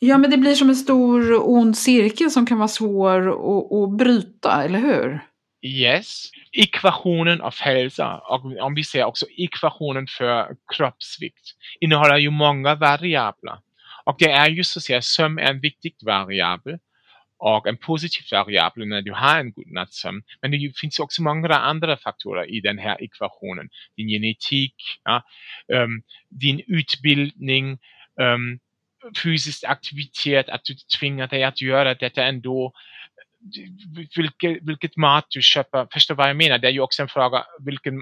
ja, 0.00 0.18
men 0.18 0.30
det 0.30 0.36
blir 0.36 0.54
som 0.54 0.68
en 0.68 0.76
stor 0.76 1.48
ond 1.50 1.78
cirkel 1.78 2.30
som 2.30 2.46
kan 2.46 2.58
vara 2.58 2.68
svår 2.68 3.28
att, 3.28 3.72
att 3.72 3.98
bryta, 3.98 4.64
eller 4.64 4.78
hur? 4.78 5.20
Yes. 5.62 6.30
Ekvationen 6.52 7.40
av 7.40 7.54
hälsa, 7.60 8.18
och 8.18 8.60
om 8.60 8.74
vi 8.74 8.84
ser 8.84 9.04
också 9.04 9.26
ekvationen 9.36 10.06
för 10.18 10.56
kroppsvikt, 10.76 11.54
innehåller 11.80 12.16
ju 12.18 12.30
många 12.30 12.74
variabler. 12.74 13.58
Och 14.04 14.16
det 14.18 14.30
är 14.30 14.50
ju 14.50 14.64
så 14.64 14.78
att 14.78 14.82
säga, 14.82 15.02
sömn 15.02 15.38
är 15.38 15.50
en 15.50 15.60
viktig 15.60 15.94
variabel 16.06 16.78
och 17.38 17.66
en 17.66 17.76
positiv 17.76 18.24
variabel 18.32 18.88
när 18.88 19.02
du 19.02 19.12
har 19.12 19.40
en 19.40 19.52
god 19.52 19.72
nattsömn. 19.72 20.22
Men 20.42 20.50
det 20.50 20.72
finns 20.80 20.98
också 20.98 21.22
många 21.22 21.48
andra 21.48 21.96
faktorer 21.96 22.50
i 22.50 22.60
den 22.60 22.78
här 22.78 23.02
ekvationen. 23.02 23.68
Din 23.96 24.08
genetik, 24.08 24.74
ja, 25.04 25.22
um, 25.72 26.02
din 26.30 26.60
utbildning, 26.66 27.78
um, 28.20 28.58
fysisk 29.22 29.64
aktivitet, 29.64 30.48
att 30.48 30.64
du 30.64 30.74
tvingar 30.98 31.26
dig 31.26 31.44
att 31.44 31.62
göra 31.62 31.94
detta 31.94 32.24
ändå. 32.24 32.72
Vilket, 34.16 34.62
vilket 34.62 34.96
mat 34.96 35.26
du 35.28 35.42
köper, 35.42 35.86
förstår 35.92 36.14
vad 36.14 36.28
jag 36.28 36.36
menar? 36.36 36.58
Det 36.58 36.66
är 36.66 36.72
ju 36.72 36.80
också 36.80 37.02
en 37.02 37.08
fråga, 37.08 37.44
vilken 37.60 37.94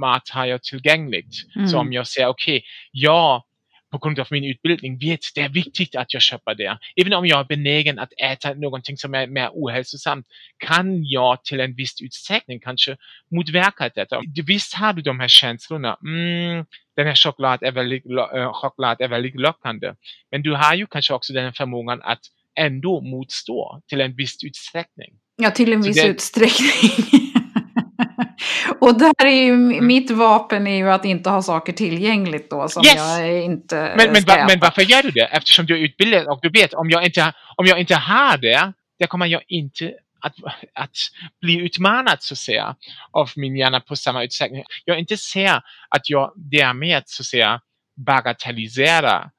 mat 0.00 0.28
har 0.28 0.46
jag 0.46 0.62
tillgängligt? 0.62 1.34
Mm. 1.56 1.68
Så 1.68 1.78
om 1.78 1.92
jag 1.92 2.06
säger 2.06 2.28
okej, 2.28 2.56
okay, 2.56 2.68
ja, 2.90 3.46
på 3.90 3.98
grund 3.98 4.20
av 4.20 4.26
min 4.30 4.44
utbildning 4.44 4.98
vet 4.98 5.20
det 5.34 5.40
är 5.40 5.48
viktigt 5.48 5.96
att 5.96 6.14
jag 6.14 6.22
köper 6.22 6.54
det. 6.54 6.78
Även 6.96 7.12
om 7.12 7.26
jag 7.26 7.40
är 7.40 7.44
benägen 7.44 7.98
att 7.98 8.12
äta 8.22 8.54
någonting 8.54 8.96
som 8.96 9.14
är 9.14 9.26
mer 9.26 9.48
ohälsosamt 9.52 10.26
kan 10.58 11.04
jag 11.04 11.44
till 11.44 11.60
en 11.60 11.74
viss 11.74 12.02
utsträckning 12.02 12.60
kanske 12.60 12.96
motverka 13.30 13.90
detta. 13.94 14.20
Visst 14.46 14.74
har 14.74 14.92
du 14.92 15.02
de 15.02 15.20
här 15.20 15.28
känslorna. 15.28 15.96
Mm, 16.04 16.64
den 16.96 17.06
här 17.06 17.14
choklad 17.14 17.62
är, 17.62 17.72
väldigt, 17.72 18.04
äh, 18.34 18.52
choklad 18.52 19.00
är 19.00 19.08
väldigt 19.08 19.40
lockande. 19.40 19.94
Men 20.30 20.42
du 20.42 20.54
har 20.54 20.74
ju 20.74 20.86
kanske 20.86 21.14
också 21.14 21.32
den 21.32 21.52
förmågan 21.52 22.02
att 22.02 22.20
ändå 22.58 23.00
motstå 23.00 23.80
till 23.88 24.00
en 24.00 24.16
viss 24.16 24.44
utsträckning. 24.44 25.10
Ja, 25.36 25.50
till 25.50 25.72
en 25.72 25.82
viss 25.82 26.02
det... 26.02 26.08
utsträckning. 26.08 27.26
Och 28.80 28.98
där 28.98 29.26
är 29.26 29.44
ju 29.44 29.52
mm. 29.52 29.86
mitt 29.86 30.10
vapen 30.10 30.66
är 30.66 30.76
ju 30.76 30.90
att 30.90 31.04
inte 31.04 31.30
ha 31.30 31.42
saker 31.42 31.72
tillgängligt 31.72 32.50
då 32.50 32.68
som 32.68 32.84
yes. 32.84 32.94
jag 32.96 33.44
inte 33.44 33.94
men, 33.96 34.12
men, 34.12 34.22
va, 34.22 34.44
men 34.48 34.58
varför 34.60 34.82
gör 34.82 35.02
du 35.02 35.10
det? 35.10 35.24
Eftersom 35.24 35.66
du 35.66 35.74
är 35.74 35.78
utbildad 35.78 36.26
och 36.26 36.38
du 36.42 36.48
vet 36.48 36.74
om 36.74 36.90
jag 36.90 37.04
inte, 37.04 37.32
om 37.56 37.66
jag 37.66 37.80
inte 37.80 37.94
har 37.94 38.36
det, 38.36 38.72
då 39.00 39.06
kommer 39.06 39.26
jag 39.26 39.42
inte 39.48 39.92
att, 40.20 40.34
att 40.74 40.96
bli 41.40 41.56
utmanad 41.56 42.22
så 42.22 42.34
att 42.34 42.38
säga 42.38 42.76
av 43.10 43.30
min 43.36 43.56
hjärna 43.56 43.80
på 43.80 43.96
samma 43.96 44.24
utsträckning. 44.24 44.64
Jag 44.84 44.98
inte 44.98 45.16
ser 45.16 45.62
att 45.88 46.10
jag 46.10 46.32
därmed 46.36 47.02
så 47.06 47.22
att 47.22 47.26
säga 47.26 47.60
bagatelliserar 48.06 49.30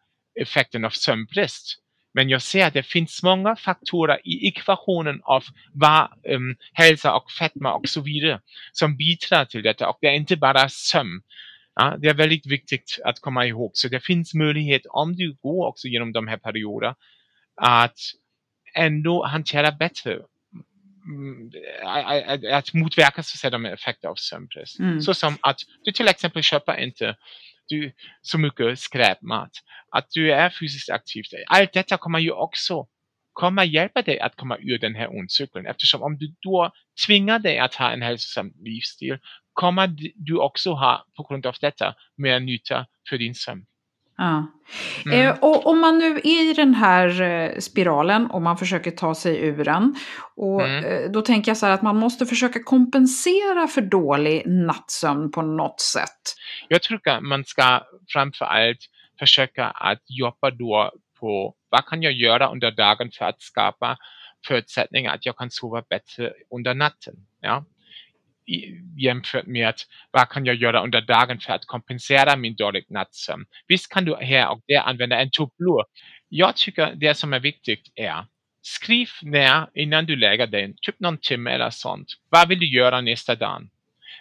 effekten 0.41 0.85
av 0.85 0.89
sömnbrist. 0.89 1.77
Men 2.17 2.29
jag 2.29 2.41
ser 2.41 2.65
att 2.65 2.73
det 2.73 2.83
finns 2.83 3.23
många 3.23 3.55
faktorer 3.55 4.19
i 4.23 4.47
ekvationen 4.47 5.21
av 5.23 5.43
vad, 5.73 6.09
um, 6.29 6.55
hälsa 6.73 7.15
och 7.15 7.31
fetma 7.31 7.73
och 7.73 7.89
så 7.89 8.01
vidare 8.01 8.41
som 8.71 8.97
bidrar 8.97 9.45
till 9.45 9.63
detta. 9.63 9.89
Och 9.89 9.97
det 10.01 10.07
är 10.07 10.13
inte 10.13 10.35
bara 10.35 10.69
sömn. 10.69 11.21
Ja, 11.75 11.95
det 11.99 12.07
är 12.07 12.13
väldigt 12.13 12.45
viktigt 12.45 12.99
att 13.05 13.19
komma 13.19 13.45
ihåg. 13.45 13.71
Så 13.73 13.87
det 13.87 13.99
finns 13.99 14.33
möjlighet 14.33 14.81
om 14.89 15.15
du 15.15 15.33
går 15.33 15.67
också 15.67 15.87
genom 15.87 16.11
de 16.11 16.27
här 16.27 16.37
perioderna 16.37 16.95
att 17.61 17.99
ändå 18.75 19.25
hantera 19.25 19.71
bättre 19.71 20.19
mm, 21.05 21.51
att 22.53 22.73
motverka 22.73 23.23
så 23.23 23.49
de 23.49 23.65
effekter 23.65 24.07
av 24.07 24.15
sömnbrist. 24.15 24.79
Mm. 24.79 25.01
Så 25.01 25.13
som 25.13 25.37
att 25.41 25.59
du 25.83 25.91
till 25.91 26.07
exempel 26.07 26.43
köper 26.43 26.77
inte 26.77 27.15
du, 27.67 27.91
så 28.21 28.37
mycket 28.37 28.79
skräpmat, 28.79 29.51
att 29.91 30.07
du 30.09 30.33
är 30.33 30.49
fysiskt 30.49 30.89
aktiv. 30.89 31.23
Allt 31.47 31.73
detta 31.73 31.97
kommer 31.97 32.19
ju 32.19 32.31
också 32.31 32.87
komma 33.33 33.65
hjälpa 33.65 34.01
dig 34.01 34.19
att 34.19 34.35
komma 34.35 34.57
ur 34.57 34.79
den 34.79 34.95
här 34.95 35.09
ondcykeln. 35.09 35.67
Eftersom 35.67 36.03
om 36.03 36.17
du 36.17 36.35
då 36.41 36.71
tvingar 37.05 37.39
dig 37.39 37.59
att 37.59 37.75
ha 37.75 37.91
en 37.91 38.01
hälsosam 38.01 38.53
livsstil 38.63 39.17
kommer 39.53 39.95
du 40.15 40.37
också 40.37 40.71
ha 40.71 41.05
på 41.17 41.23
grund 41.23 41.45
av 41.45 41.55
detta 41.61 41.95
mer 42.17 42.39
nytta 42.39 42.85
för 43.09 43.17
din 43.17 43.35
sömn. 43.35 43.65
Ja. 44.17 44.47
Mm. 45.05 45.27
Eh, 45.27 45.39
och 45.39 45.67
om 45.67 45.79
man 45.79 45.97
nu 45.97 46.17
är 46.23 46.49
i 46.49 46.53
den 46.53 46.73
här 46.73 47.21
eh, 47.21 47.59
spiralen 47.59 48.25
och 48.31 48.41
man 48.41 48.57
försöker 48.57 48.91
ta 48.91 49.15
sig 49.15 49.37
ur 49.45 49.65
den. 49.65 49.95
Och 50.35 50.61
mm. 50.61 50.85
eh, 50.85 51.11
då 51.11 51.21
tänker 51.21 51.49
jag 51.49 51.57
så 51.57 51.65
här 51.65 51.73
att 51.73 51.81
man 51.81 51.97
måste 51.97 52.25
försöka 52.25 52.63
kompensera 52.63 53.67
för 53.67 53.81
dålig 53.81 54.43
nattsömn 54.45 55.31
på 55.31 55.41
något 55.41 55.81
sätt. 55.81 56.35
Jag 56.67 56.83
tror 56.83 57.07
att 57.07 57.23
man 57.23 57.45
ska 57.45 57.81
framförallt 58.13 58.79
försöka 59.19 59.65
att 59.65 60.01
jobba 60.07 60.51
då 60.51 60.91
på 61.19 61.53
vad 61.69 61.85
kan 61.85 62.01
jag 62.01 62.13
göra 62.13 62.51
under 62.51 62.71
dagen 62.71 63.09
för 63.17 63.25
att 63.25 63.41
skapa 63.41 63.97
förutsättningar 64.47 65.13
att 65.13 65.25
jag 65.25 65.37
kan 65.37 65.51
sova 65.51 65.83
bättre 65.89 66.33
under 66.55 66.73
natten. 66.73 67.15
Ja? 67.41 67.65
Jämfört 68.97 69.45
med 69.45 69.73
vad 70.11 70.29
kan 70.29 70.45
jag 70.45 70.55
göra 70.55 70.83
under 70.83 71.01
dagen 71.01 71.39
för 71.39 71.53
att 71.53 71.65
kompensera 71.65 72.35
min 72.35 72.55
dåliga 72.55 72.83
nattsömn. 72.89 73.45
Visst 73.67 73.93
kan 73.93 74.05
du 74.05 74.15
här 74.15 74.49
och 74.49 74.61
där 74.67 74.79
använda 74.79 75.19
en 75.19 75.31
tupplur. 75.31 75.83
Jag 76.29 76.55
tycker 76.55 76.93
det 76.95 77.13
som 77.13 77.33
är 77.33 77.39
viktigt 77.39 77.91
är 77.95 78.25
skriv 78.61 79.09
ner 79.21 79.67
innan 79.73 80.05
du 80.05 80.15
lägger 80.15 80.47
dig, 80.47 80.73
typ 80.81 80.99
någon 80.99 81.17
timme 81.17 81.51
eller 81.51 81.69
sånt. 81.69 82.07
Vad 82.29 82.47
vill 82.47 82.59
du 82.59 82.65
göra 82.65 83.01
nästa 83.01 83.35
dag? 83.35 83.67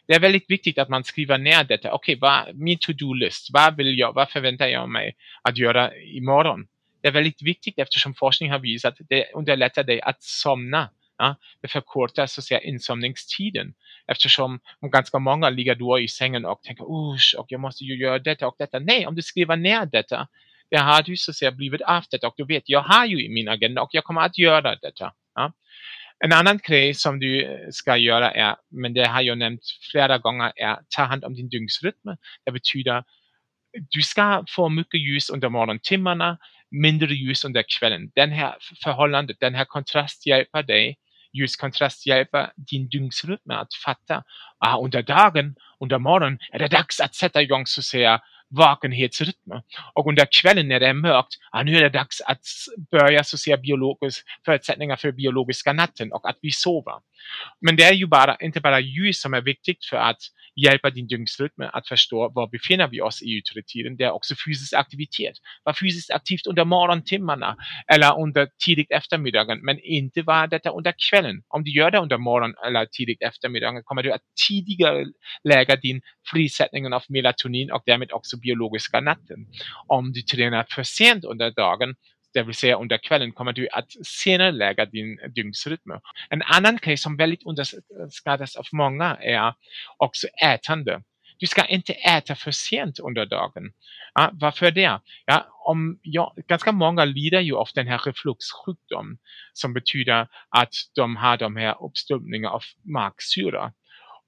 Det 0.07 0.15
är 0.15 0.21
väldigt 0.21 0.51
viktigt 0.51 0.79
att 0.79 0.89
man 0.89 1.05
skriver 1.05 1.39
ner 1.39 1.65
detta. 1.65 1.93
Okej, 1.93 2.17
okay, 2.17 2.53
min 2.55 2.79
to-do-list. 2.79 3.49
Vad 3.53 3.77
vill 3.77 3.99
jag, 3.99 4.13
vad 4.13 4.31
förväntar 4.31 4.67
jag 4.67 4.89
mig 4.89 5.17
att 5.43 5.59
göra 5.59 5.97
imorgon? 5.97 6.67
Det 7.01 7.09
är 7.09 7.13
väldigt 7.13 7.43
viktigt 7.43 7.79
eftersom 7.79 8.15
forskning 8.15 8.51
har 8.51 8.59
visat 8.59 9.01
att 9.01 9.09
det 9.09 9.33
underlättar 9.35 9.85
dig 9.85 10.01
att 10.01 10.23
somna. 10.23 10.91
Ja, 11.19 11.37
det 11.61 11.69
förkortar 11.69 12.27
så 12.27 12.41
att 12.41 12.45
säga 12.45 12.61
insomningstiden. 12.61 13.75
Eftersom 14.09 14.61
ganska 14.93 15.19
många 15.19 15.51
ligger 15.51 15.75
då 15.75 16.01
i 16.01 16.09
sängen 16.09 16.45
och 16.45 16.63
tänker 16.63 16.85
usch, 16.85 17.35
och 17.39 17.47
jag 17.49 17.61
måste 17.61 17.85
ju 17.85 17.97
göra 17.97 18.19
detta 18.19 18.47
och 18.47 18.57
detta. 18.59 18.79
Nej, 18.79 19.07
om 19.07 19.15
du 19.15 19.23
skriver 19.23 19.57
ner 19.57 19.87
detta, 19.87 20.29
det 20.71 20.77
har 20.77 21.03
du 21.03 21.17
så 21.17 21.31
att 21.31 21.37
säga 21.37 21.51
blivit 21.53 21.81
av 21.81 22.05
detta 22.11 22.29
och 22.29 22.35
du 22.37 22.45
vet, 22.45 22.63
jag 22.67 22.81
har 22.81 23.07
ju 23.07 23.25
i 23.25 23.29
min 23.29 23.49
agenda 23.49 23.83
och 23.83 23.91
jag 23.93 24.05
kommer 24.05 24.21
att 24.21 24.39
göra 24.39 24.77
detta. 24.77 25.13
Ja. 25.35 25.53
En 26.25 26.33
annan 26.33 26.59
grej 26.59 26.95
som 26.95 27.19
du 27.19 27.45
eh, 27.45 27.51
ska 27.71 27.97
göra 27.97 28.31
är, 28.33 28.57
men 28.71 28.95
det 28.95 29.07
har 29.07 29.23
jag 29.23 29.39
nämnt 29.39 29.63
flera 29.93 30.19
gånger, 30.19 30.53
är 30.57 30.79
ta 30.97 31.03
hand 31.03 31.25
om 31.25 31.35
din 31.35 31.49
dygnsrytm. 31.49 32.17
Det 32.45 32.53
betyder 32.53 33.05
du 33.91 34.03
ska 34.03 34.45
få 34.49 34.69
mycket 34.69 35.01
ljus 35.01 35.31
under 35.31 35.49
morgontimmarna, 35.49 36.39
mindre 36.71 37.15
ljus 37.15 37.45
under 37.45 37.65
kvällen. 37.79 38.11
Den 38.15 38.31
här 38.31 38.55
förhållandet, 38.83 39.37
den 39.41 39.55
här 39.55 39.65
kontrast 39.65 40.27
hjälper 40.27 40.63
dig. 40.63 40.99
Ljuskontrast 41.37 42.07
hjälper 42.07 42.51
din 42.57 42.89
dygnsrytm 42.89 43.51
att 43.51 43.75
fatta. 43.85 44.23
Ah, 44.59 44.79
under 44.79 45.03
dagen, 45.03 45.55
under 45.81 45.99
morgonen 45.99 46.39
är 46.53 46.59
det 46.59 46.69
dags 46.69 47.01
att 47.01 47.15
sätta 47.15 47.43
igång 47.43 47.67
så 47.67 47.83
säga 47.83 48.21
vakenhetsrytmer. 48.51 49.63
Och 49.95 50.09
under 50.09 50.27
kvällen 50.41 50.69
när 50.69 50.81
det 50.81 50.87
är 50.87 50.95
mörkt, 50.95 51.35
ja, 51.53 51.63
nu 51.63 51.77
är 51.77 51.83
det 51.83 51.89
dags 51.89 52.21
att 52.21 52.43
börja 52.91 53.25
så 53.25 53.39
säga 53.39 53.57
biologisk, 53.57 54.25
förutsättningar 54.45 54.97
för 54.97 55.13
biologiska 55.13 55.73
natten 55.73 56.13
och 56.13 56.29
att 56.29 56.39
vi 56.43 56.51
sover. 56.51 56.95
Men 57.61 57.77
det 57.77 57.83
är 57.83 57.95
ju 57.95 58.07
bara, 58.07 58.37
inte 58.41 58.61
bara 58.61 58.81
ljus 58.81 59.21
som 59.21 59.35
är 59.35 59.41
viktigt 59.41 59.85
för 59.85 59.97
att 59.97 60.19
hjälpa 60.57 60.91
din 60.91 61.07
dygnsrytm 61.07 61.63
att 61.73 61.89
förstå 61.89 62.33
var 62.35 62.49
befinner 62.49 62.89
vi 62.89 63.01
oss 63.01 63.23
i 63.23 63.39
yttre 63.39 63.63
tiden. 63.67 63.97
Det 63.97 64.05
är 64.05 64.11
också 64.11 64.35
fysisk 64.47 64.75
aktivitet. 64.75 65.35
Var 65.65 65.73
fysiskt 65.73 66.11
aktivt 66.11 66.47
under 66.47 66.65
morgontimmarna 66.65 67.57
eller 67.93 68.21
under 68.21 68.49
tidigt 68.65 68.91
eftermiddagen, 68.91 69.59
men 69.63 69.79
inte 69.83 70.23
var 70.23 70.47
detta 70.47 70.71
under 70.71 70.95
kvällen. 71.11 71.43
Om 71.49 71.65
du 71.65 71.71
gör 71.71 71.91
det 71.91 71.99
under 71.99 72.19
morgon 72.19 72.55
eller 72.67 72.87
tidigt 72.87 73.23
eftermiddagen 73.23 73.83
kommer 73.85 74.03
du 74.03 74.13
att 74.13 74.23
tidigare 74.49 75.05
lägga 75.45 75.77
din 75.77 76.01
frisättning 76.33 76.93
av 76.93 77.03
melatonin 77.09 77.73
och 77.73 77.83
därmed 77.87 78.13
också 78.13 78.36
biologiska 78.41 79.01
natten. 79.01 79.47
Om 79.87 80.13
du 80.13 80.23
tränar 80.23 80.67
för 80.71 80.83
sent 80.83 81.25
under 81.25 81.51
dagen 81.51 81.95
det 82.37 82.43
vill 82.43 82.55
säga 82.55 82.77
under 82.77 82.99
kvällen 82.99 83.33
kommer 83.33 83.53
du 83.53 83.69
att 83.73 83.93
senare 84.07 84.53
lägga 84.53 84.85
din 84.85 85.19
dygnsrytm. 85.35 85.91
En 86.31 86.43
annan 86.43 86.77
grej 86.77 86.97
som 86.97 87.17
väldigt 87.17 87.47
underskattas 87.47 88.57
av 88.57 88.65
många 88.73 89.17
är 89.21 89.55
också 89.97 90.27
ätande. 90.27 91.03
Du 91.39 91.47
ska 91.47 91.65
inte 91.65 91.93
äta 91.93 92.35
för 92.35 92.51
sent 92.51 92.99
under 92.99 93.27
dagen. 93.27 93.73
Ja, 94.15 94.31
varför 94.33 94.71
det? 94.71 95.01
Ja, 95.27 95.47
om, 95.65 95.99
ja, 96.03 96.35
ganska 96.47 96.73
många 96.73 97.05
lider 97.05 97.41
ju 97.41 97.57
av 97.57 97.69
den 97.75 97.87
här 97.87 97.99
refluxsjukdomen 97.99 99.19
som 99.53 99.75
betyder 99.75 100.29
att 100.49 100.75
de 100.95 101.17
har 101.17 101.37
de 101.37 101.57
här 101.57 101.85
uppstumpningarna 101.85 102.55
av 102.55 102.63
magsyra. 102.85 103.73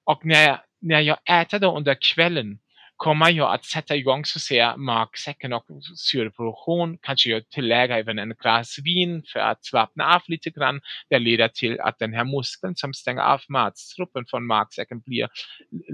Och 0.04 0.26
när, 0.26 0.60
när 0.80 1.00
jag 1.00 1.18
äter 1.40 1.58
då 1.58 1.76
under 1.76 1.96
kvällen 2.14 2.58
kommer 2.98 3.30
jag 3.30 3.54
att 3.54 3.64
sätta 3.64 3.96
igång 3.96 4.24
så 4.24 4.40
ser 4.40 4.76
magsäcken 4.76 5.52
och 5.52 5.64
syreproduktion, 5.96 6.98
kanske 7.02 7.30
jag 7.30 7.48
tillägger 7.48 7.98
även 7.98 8.18
en 8.18 8.34
glas 8.42 8.78
vin 8.84 9.22
för 9.32 9.40
att 9.40 9.64
slappna 9.64 10.14
av 10.14 10.22
lite 10.26 10.50
grann. 10.50 10.80
Det 11.10 11.18
leder 11.18 11.48
till 11.48 11.80
att 11.80 11.98
den 11.98 12.12
här 12.12 12.24
muskeln 12.24 12.76
som 12.76 12.94
stänger 12.94 13.20
av 13.20 13.40
matstruppen 13.48 14.24
från 14.26 14.46
magsäcken 14.46 15.00
blir 15.00 15.28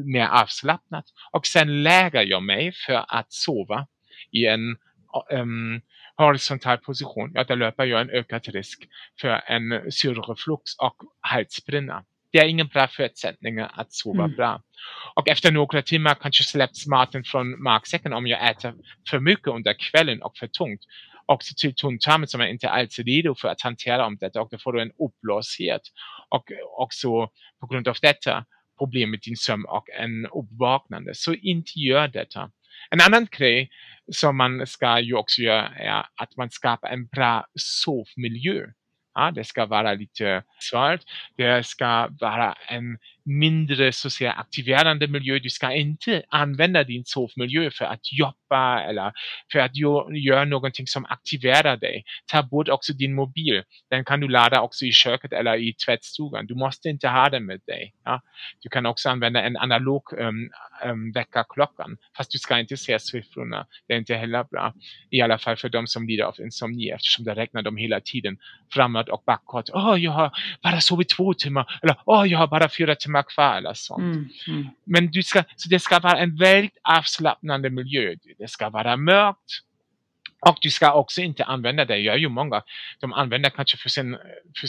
mer 0.05 0.27
avslappnad. 0.27 1.05
Och 1.33 1.47
sen 1.47 1.83
lägger 1.83 2.23
jag 2.23 2.43
mig 2.43 2.73
för 2.87 3.05
att 3.09 3.33
sova 3.33 3.87
i 4.33 4.47
en 4.47 4.77
um, 5.31 5.81
horisontal 6.17 6.79
position. 6.79 7.33
Ja, 7.35 7.45
då 7.45 7.55
löper 7.55 7.85
jag 7.85 8.01
en 8.01 8.11
ökad 8.11 8.49
risk 8.49 8.89
för 9.21 9.43
en 9.47 9.93
syreflux 9.93 10.77
och 10.79 10.97
halsbränna 11.21 12.05
det 12.35 12.41
är 12.41 12.49
ingen 12.49 12.67
bra 12.67 12.89
förutsättning 12.89 13.59
att 13.59 13.93
sova 13.93 14.25
mm. 14.25 14.37
bra. 14.37 14.63
Och 15.15 15.29
efter 15.29 15.53
några 15.53 15.83
timmar 15.83 16.15
kanske 16.15 16.45
släpps 16.45 16.87
maten 16.87 17.25
från 17.25 17.63
magsäcken 17.63 18.13
om 18.13 18.27
jag 18.27 18.51
äter 18.51 18.75
för 19.11 19.21
mycket 19.21 19.47
under 19.47 19.75
kvällen 19.91 20.23
och 20.23 20.37
för 20.37 20.47
tungt. 20.47 20.81
Också 21.27 21.55
till 21.57 21.75
tunntarmen 21.75 22.29
som 22.29 22.41
är 22.41 22.47
inte 22.47 22.71
alls 22.71 22.99
redo 22.99 23.35
för 23.35 23.49
att 23.49 23.61
hantera 23.61 24.07
om 24.07 24.17
detta 24.17 24.41
och 24.41 24.49
då 24.51 24.59
får 24.59 24.73
du 24.73 24.83
en 24.83 24.91
uppblåshet. 24.91 25.81
Och 26.29 26.45
också 26.79 27.09
på 27.61 27.67
grund 27.67 27.89
av 27.89 27.97
detta 28.03 28.45
problem 28.79 29.11
med 29.11 29.21
din 29.21 29.37
sömn 29.37 29.65
och 29.65 29.91
en 29.91 30.27
uppvaknande. 30.27 31.15
Så 31.15 31.35
inte 31.35 31.73
gör 31.81 32.09
detta. 32.09 32.51
En 32.91 33.01
annan 33.01 33.27
grej 33.31 33.71
som 34.13 34.37
man 34.37 34.67
ska 34.67 35.01
ju 35.01 35.15
också 35.15 35.43
göra 35.43 35.69
är 35.69 36.07
att 36.17 36.37
man 36.37 36.51
skapar 36.51 36.89
en 36.89 37.07
bra 37.07 37.47
sovmiljö. 37.55 38.67
Ja, 39.15 39.31
det 39.31 39.45
ska 39.45 39.67
vara 39.67 39.95
lite 39.95 40.43
svart. 40.59 41.01
Det 41.37 41.67
ska 41.67 42.09
vara 42.21 42.55
en 42.69 42.99
mindre 43.25 43.93
så 43.93 44.09
att 44.09 44.13
säga, 44.13 44.33
aktiverande 44.33 45.09
miljö. 45.09 45.39
Du 45.39 45.51
ska 45.51 45.73
inte 45.73 46.23
använda 46.29 46.85
din 46.85 47.05
sovmiljö 47.05 47.71
för 47.71 47.85
att 47.85 48.13
jobba 48.13 48.81
eller 48.81 49.13
för 49.53 49.59
att 49.59 49.77
göra 50.17 50.45
någonting 50.45 50.87
som 50.87 51.05
aktiverar 51.05 51.77
dig. 51.77 52.05
Ta 52.27 52.43
bort 52.43 52.69
också 52.69 52.93
din 52.93 53.15
mobil. 53.15 53.63
Den 53.91 54.05
kan 54.05 54.21
du 54.21 54.29
ladda 54.29 54.61
också 54.61 54.85
i 54.85 54.93
köket 54.93 55.33
eller 55.33 55.57
i 55.57 55.75
tvättstugan. 55.87 56.47
Du 56.47 56.55
måste 56.55 56.89
inte 56.89 57.09
ha 57.09 57.29
den 57.29 57.47
med 57.47 57.61
dig. 57.67 57.95
Ja? 58.05 58.23
Du 58.61 58.69
kan 58.69 58.87
också 58.87 59.09
använda 59.09 59.43
en 59.43 59.57
analog 59.57 60.03
um, 60.19 60.51
um, 60.85 61.13
väckarklockan. 61.13 61.97
Fast 62.17 62.31
du 62.31 62.39
ska 62.39 62.59
inte 62.59 62.77
se 62.77 62.99
siffrorna. 62.99 63.67
Det 63.89 63.95
är 63.95 63.99
inte 63.99 64.15
heller 64.15 64.45
bra. 64.45 64.75
I 65.11 65.21
alla 65.21 65.39
fall 65.39 65.57
för 65.57 65.69
de 65.69 65.87
som 65.87 66.07
lider 66.07 66.25
av 66.25 66.35
insomni 66.41 66.91
eftersom 66.91 67.25
det 67.25 67.35
räknar 67.35 67.63
dem 67.63 67.77
hela 67.77 68.01
tiden 68.01 68.37
framåt 68.73 69.09
och 69.09 69.23
bakåt. 69.27 69.71
Åh, 69.73 69.93
oh, 69.93 70.01
jag 70.01 70.13
har 70.13 70.31
bara 70.63 70.81
sovit 70.81 71.09
två 71.09 71.35
timmar. 71.35 71.81
Eller 71.83 71.97
åh, 72.05 72.23
oh, 72.23 72.29
jag 72.29 72.39
har 72.39 72.47
bara 72.47 72.69
fyra 72.69 72.95
timmar 72.95 73.14
eller 73.39 73.75
sånt. 73.75 74.03
Mm, 74.03 74.29
mm. 74.49 74.67
Men 74.85 75.11
du 75.11 75.23
ska, 75.23 75.45
så 75.57 75.69
det 75.69 75.81
ska 75.81 75.99
vara 75.99 76.19
en 76.19 76.37
väldigt 76.37 76.79
avslappnande 76.83 77.71
miljö. 77.71 78.15
Det 78.39 78.51
ska 78.51 78.71
vara 78.71 78.97
mörkt. 78.97 79.61
Och 80.47 80.59
du 80.61 80.71
ska 80.71 80.93
också 80.93 81.21
inte 81.21 81.45
använda 81.45 81.85
det, 81.85 81.99
gör 81.99 82.17
ju 82.17 82.29
många, 82.29 82.63
de 83.01 83.13
använder 83.13 83.51
kanske 83.51 83.77
för 83.77 83.89
sin 83.89 84.17
för 84.61 84.69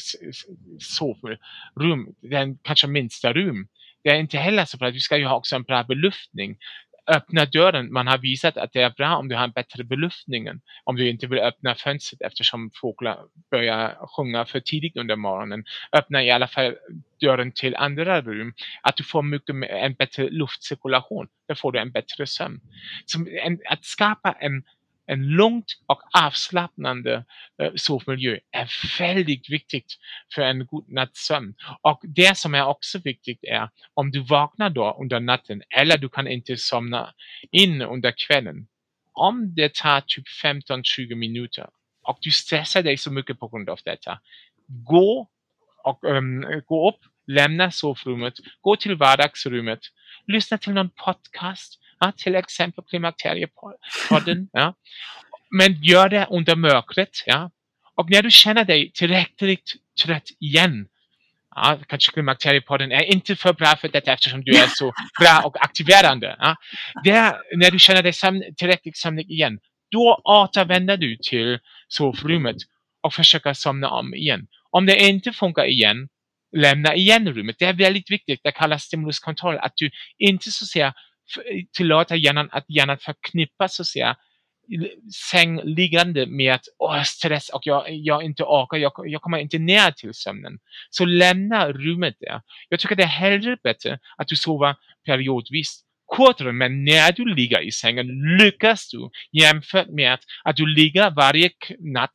sovrum, 0.80 2.16
den 2.22 2.58
kanske 2.58 2.88
minsta 2.88 3.34
rum. 3.34 3.68
Det 4.04 4.10
är 4.10 4.16
inte 4.16 4.38
heller 4.38 4.66
så 4.66 4.78
bra, 4.78 4.92
du 4.92 5.00
ska 5.00 5.18
ju 5.18 5.26
ha 5.26 5.36
också 5.36 5.56
en 5.56 5.64
bra 5.64 5.84
beluftning 5.84 6.58
öppna 7.08 7.46
dörren. 7.46 7.94
Man 7.94 8.08
har 8.08 8.18
visat 8.18 8.58
att 8.58 8.74
det 8.74 8.82
är 8.82 8.90
bra 8.90 9.16
om 9.16 9.28
du 9.28 9.36
har 9.36 9.44
en 9.44 9.52
bättre 9.52 9.84
belyftning. 9.84 10.48
Om 10.84 10.96
du 10.96 11.10
inte 11.10 11.28
vill 11.28 11.40
öppna 11.40 11.76
fönstret 11.76 12.22
eftersom 12.22 12.72
fåglar 12.82 13.18
börjar 13.52 14.08
sjunga 14.16 14.46
för 14.46 14.60
tidigt 14.60 14.98
under 14.98 15.16
morgonen. 15.16 15.64
Öppna 15.92 16.24
i 16.24 16.32
alla 16.32 16.48
fall 16.48 16.76
dörren 17.22 17.52
till 17.52 17.76
andra 17.76 18.22
rum. 18.22 18.54
Att 18.82 18.96
du 18.96 19.04
får 19.04 19.22
mycket 19.22 19.56
en 19.70 19.94
bättre 19.94 20.30
luftcirkulation. 20.30 21.28
Då 21.48 21.56
får 21.56 21.72
du 21.72 21.80
en 21.80 21.92
bättre 21.92 22.28
sömn. 22.28 22.60
Som 23.06 23.28
en, 23.44 23.60
att 23.70 23.86
skapa 23.86 24.32
en 24.32 24.64
en 25.08 25.28
lugnt 25.28 25.66
och 25.88 26.02
avslappnande 26.14 27.26
eh, 27.62 27.72
sovmiljö 27.76 28.38
är 28.52 29.00
väldigt 29.00 29.50
viktigt 29.50 29.98
för 30.36 30.42
en 30.42 30.66
god 30.66 30.90
nattsömn. 30.90 31.54
Och 31.82 32.02
det 32.04 32.38
som 32.38 32.56
är 32.56 32.66
också 32.66 33.00
viktigt 33.00 33.44
är 33.44 33.70
om 33.94 34.12
du 34.12 34.20
vaknar 34.20 34.70
då 34.70 34.98
under 35.02 35.20
natten 35.20 35.62
eller 35.70 35.98
du 35.98 36.10
kan 36.10 36.28
inte 36.28 36.58
somna 36.58 37.14
in 37.52 37.82
under 37.82 38.14
kvällen. 38.28 38.68
Om 39.14 39.56
det 39.56 39.74
tar 39.74 40.02
typ 40.02 40.26
15-20 40.44 41.16
minuter 41.16 41.68
och 42.08 42.18
du 42.22 42.32
stressar 42.32 42.84
dig 42.84 42.98
så 42.98 43.12
mycket 43.12 43.40
på 43.40 43.48
grund 43.48 43.70
av 43.70 43.80
detta. 43.86 44.20
Gå 44.68 45.30
och 45.84 46.10
ähm, 46.10 46.62
gå 46.66 46.90
upp, 46.90 47.00
lämna 47.28 47.72
sovrummet, 47.72 48.34
gå 48.62 48.76
till 48.76 48.96
vardagsrummet, 48.96 49.80
lyssna 50.28 50.58
till 50.58 50.74
någon 50.74 50.90
podcast, 50.90 51.80
Ja, 52.00 52.12
till 52.18 52.36
exempel 52.36 52.84
Klimakteriepodden. 52.90 54.50
Ja. 54.54 54.74
Men 55.50 55.84
gör 55.84 56.10
det 56.10 56.28
under 56.30 56.56
mörkret. 56.56 57.24
Ja. 57.26 57.52
Och 57.96 58.10
när 58.10 58.22
du 58.22 58.32
känner 58.32 58.66
dig 58.66 58.92
tillräckligt 58.92 59.74
trött 60.04 60.30
igen. 60.40 60.88
Ja, 61.56 61.80
kanske 61.88 62.12
Klimakteriepodden 62.12 62.92
är 62.92 63.04
inte 63.04 63.36
för 63.36 63.54
bra 63.54 63.76
för 63.76 63.88
detta 63.88 64.14
eftersom 64.14 64.44
du 64.44 64.52
är 64.52 64.68
så 64.68 64.92
bra 65.20 65.42
och 65.46 65.64
aktiverande. 65.64 66.36
Ja. 66.40 66.56
Det, 67.04 67.36
när 67.56 67.72
du 67.72 67.80
känner 67.80 68.04
dig 68.04 68.14
sömn, 68.14 68.44
tillräckligt 68.58 68.98
sömnig 68.98 69.32
igen. 69.32 69.60
Då 69.92 70.22
återvänder 70.24 70.98
du 70.98 71.18
till 71.18 71.60
sovrummet 71.88 72.56
och 73.02 73.14
försöker 73.14 73.54
somna 73.54 73.90
om 73.90 74.14
igen. 74.14 74.48
Om 74.70 74.86
det 74.86 75.00
inte 75.00 75.32
funkar 75.32 75.66
igen, 75.66 76.10
lämna 76.58 76.96
igen 76.96 77.34
rummet. 77.34 77.56
Det 77.60 77.66
är 77.66 77.74
väldigt 77.74 78.12
viktigt. 78.12 78.40
Det 78.44 78.52
kallas 78.52 78.84
stimuluskontroll. 78.84 79.58
Att 79.58 79.74
du 79.76 79.90
inte 80.18 80.52
så 80.52 80.84
att 80.84 80.94
säga 81.34 81.66
tillåta 81.78 82.16
hjärnan 82.16 82.50
att 82.52 82.66
hjärnan 82.68 82.98
förknippas 82.98 83.76
så 83.76 83.82
att 83.82 83.88
säga 83.88 84.16
sängliggande 85.32 86.26
med 86.26 86.54
att 86.54 86.66
åh, 86.78 87.04
stress 87.04 87.50
och 87.50 87.62
jag, 87.64 87.86
jag 87.90 88.24
inte 88.24 88.44
orkar, 88.44 88.78
jag, 88.78 88.92
jag 89.06 89.22
kommer 89.22 89.38
inte 89.38 89.58
ner 89.58 89.92
till 89.92 90.14
sömnen. 90.14 90.58
Så 90.90 91.06
lämna 91.06 91.72
rummet 91.72 92.16
där. 92.20 92.42
Jag 92.70 92.80
tycker 92.80 92.96
det 92.96 93.04
är 93.04 93.08
hellre 93.08 93.58
bättre 93.64 94.00
att 94.18 94.28
du 94.28 94.36
sover 94.36 94.76
periodvis 95.06 95.82
kortare, 96.06 96.52
men 96.52 96.84
när 96.84 97.12
du 97.12 97.36
ligger 97.36 97.62
i 97.62 97.72
sängen 97.72 98.08
lyckas 98.40 98.90
du 98.90 99.10
jämfört 99.42 99.90
med 99.90 100.18
att 100.44 100.56
du 100.56 100.66
ligger 100.66 101.12
varje 101.12 101.50
natt 101.80 102.12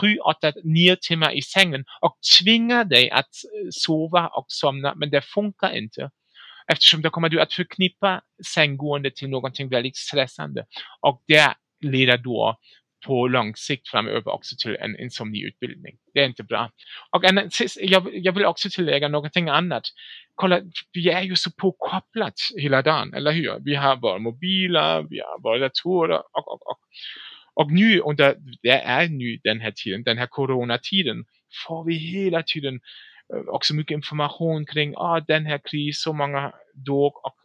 sju, 0.00 0.16
åtta, 0.16 0.52
nio 0.64 0.96
timmar 0.96 1.30
i 1.30 1.42
sängen 1.42 1.84
och 2.00 2.18
tvingar 2.40 2.84
dig 2.84 3.10
att 3.10 3.24
eh, 3.26 3.68
sova 3.70 4.28
och 4.28 4.44
somna, 4.48 4.94
men 4.94 5.10
det 5.10 5.22
funkar 5.22 5.76
inte. 5.76 6.10
Eftersom 6.72 7.02
då 7.02 7.10
kommer 7.10 7.28
du 7.28 7.40
att 7.40 7.52
förknippa 7.52 8.22
sänggående 8.54 9.10
till 9.10 9.28
någonting 9.28 9.68
väldigt 9.68 9.96
stressande. 9.96 10.64
Och 11.00 11.22
det 11.26 11.54
leder 11.80 12.18
då 12.18 12.58
på 13.06 13.28
lång 13.28 13.56
sikt 13.56 13.88
framöver 13.88 14.28
också 14.28 14.56
till 14.62 14.76
en 14.76 15.00
insomniutbildning. 15.00 15.96
Det 16.14 16.20
är 16.20 16.26
inte 16.26 16.42
bra. 16.42 16.70
Och 17.10 17.24
en, 17.24 17.50
jag, 17.80 18.08
jag 18.12 18.32
vill 18.32 18.44
också 18.44 18.68
tillägga 18.70 19.08
någonting 19.08 19.48
annat. 19.48 19.82
Kolla, 20.34 20.60
vi 20.92 21.10
är 21.10 21.22
ju 21.22 21.36
så 21.36 21.50
påkopplat 21.50 22.34
hela 22.58 22.82
dagen, 22.82 23.14
eller 23.14 23.32
hur? 23.32 23.64
Vi 23.64 23.74
har 23.74 23.96
våra 23.96 24.18
mobiler, 24.18 25.06
vi 25.10 25.20
har 25.20 25.42
våra 25.42 25.58
datorer 25.58 26.18
och, 26.18 26.48
och, 26.48 26.66
och. 26.70 26.78
Och 27.56 27.72
nu 27.72 28.00
under, 28.00 28.36
det 28.62 28.80
är 28.80 29.08
nu 29.08 29.40
den 29.44 29.60
här 29.60 29.70
tiden, 29.70 30.02
den 30.02 30.18
här 30.18 30.26
coronatiden, 30.26 31.24
får 31.66 31.84
vi 31.84 31.94
hela 31.94 32.42
tiden 32.42 32.80
Eh, 33.32 33.48
också 33.48 33.74
mycket 33.74 33.94
information 33.94 34.66
kring 34.66 34.94
ah, 34.96 35.20
den 35.20 35.46
här 35.46 35.60
krisen, 35.64 36.02
så 36.02 36.12
många 36.12 36.52
dog 36.74 37.24
och 37.24 37.36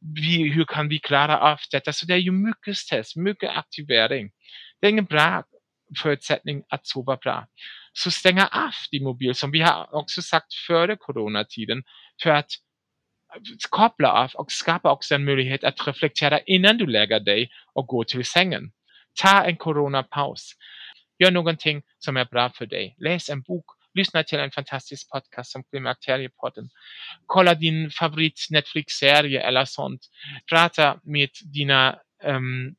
vi, 0.00 0.48
hur 0.48 0.64
kan 0.64 0.88
vi 0.88 0.98
klara 0.98 1.38
av 1.38 1.58
detta? 1.70 1.92
Så 1.92 2.06
det 2.06 2.14
är 2.14 2.18
ju 2.18 2.32
mycket 2.32 2.76
stress, 2.76 3.16
mycket 3.16 3.50
aktivering. 3.50 4.30
Det 4.80 4.86
är 4.86 4.90
ingen 4.90 5.04
bra 5.04 5.44
förutsättning 6.02 6.62
att 6.68 6.86
sova 6.86 7.16
bra. 7.16 7.46
Så 7.92 8.10
stänga 8.10 8.46
av 8.46 8.72
din 8.90 9.04
mobil 9.04 9.34
som 9.34 9.50
vi 9.50 9.60
har 9.60 9.94
också 9.94 10.22
sagt 10.22 10.54
före 10.66 10.96
coronatiden 10.96 11.82
för 12.22 12.30
att 12.30 12.50
koppla 13.70 14.12
av 14.12 14.30
och 14.34 14.52
skapa 14.52 14.92
också 14.92 15.14
en 15.14 15.24
möjlighet 15.24 15.64
att 15.64 15.86
reflektera 15.86 16.40
innan 16.40 16.78
du 16.78 16.86
lägger 16.86 17.20
dig 17.20 17.50
och 17.72 17.86
går 17.86 18.04
till 18.04 18.24
sängen. 18.24 18.72
Ta 19.22 19.44
en 19.44 19.56
coronapaus. 19.56 20.52
Gör 21.18 21.30
någonting 21.30 21.82
som 21.98 22.16
är 22.16 22.24
bra 22.24 22.50
för 22.50 22.66
dig. 22.66 22.96
Läs 22.98 23.30
en 23.30 23.42
bok. 23.42 23.64
Lyssna 23.94 24.22
till 24.22 24.38
en 24.38 24.50
fantastisk 24.50 25.10
podcast 25.10 25.52
som 25.52 25.64
Klimakteriepodden. 25.64 26.68
Kolla 27.26 27.54
din 27.54 27.90
favorit 27.90 28.46
Netflix-serie 28.50 29.40
eller 29.40 29.64
sånt. 29.64 30.00
Prata 30.50 31.00
med 31.02 31.28
dina 31.54 31.98
um, 32.24 32.74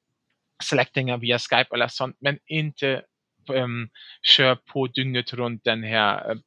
släktingar 0.64 1.18
via 1.18 1.40
Skype 1.40 1.76
eller 1.76 1.88
sånt. 1.88 2.18
Men 2.20 2.38
inte 2.46 3.02
um, 3.50 3.90
kör 4.22 4.56
på 4.56 4.88
dygnet 4.88 5.34
runt 5.34 5.64
den 5.64 5.84
här 5.84 6.32
uh, 6.32 6.38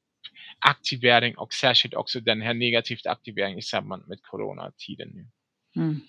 aktivering 0.59 1.39
och 1.39 1.53
särskilt 1.53 1.95
också 1.95 2.21
den 2.21 2.43
här 2.43 2.55
negativa 2.55 3.11
aktivering 3.11 3.59
i 3.59 3.63
samband 3.63 4.09
med 4.09 4.19
coronatiden 4.23 5.09
nu. 5.15 5.27
Mm. 5.83 6.01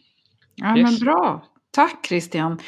Ja 0.55 0.77
yes. 0.77 0.91
men 0.91 0.99
bra. 0.99 1.45
Tack 1.71 2.07
Christian. 2.07 2.61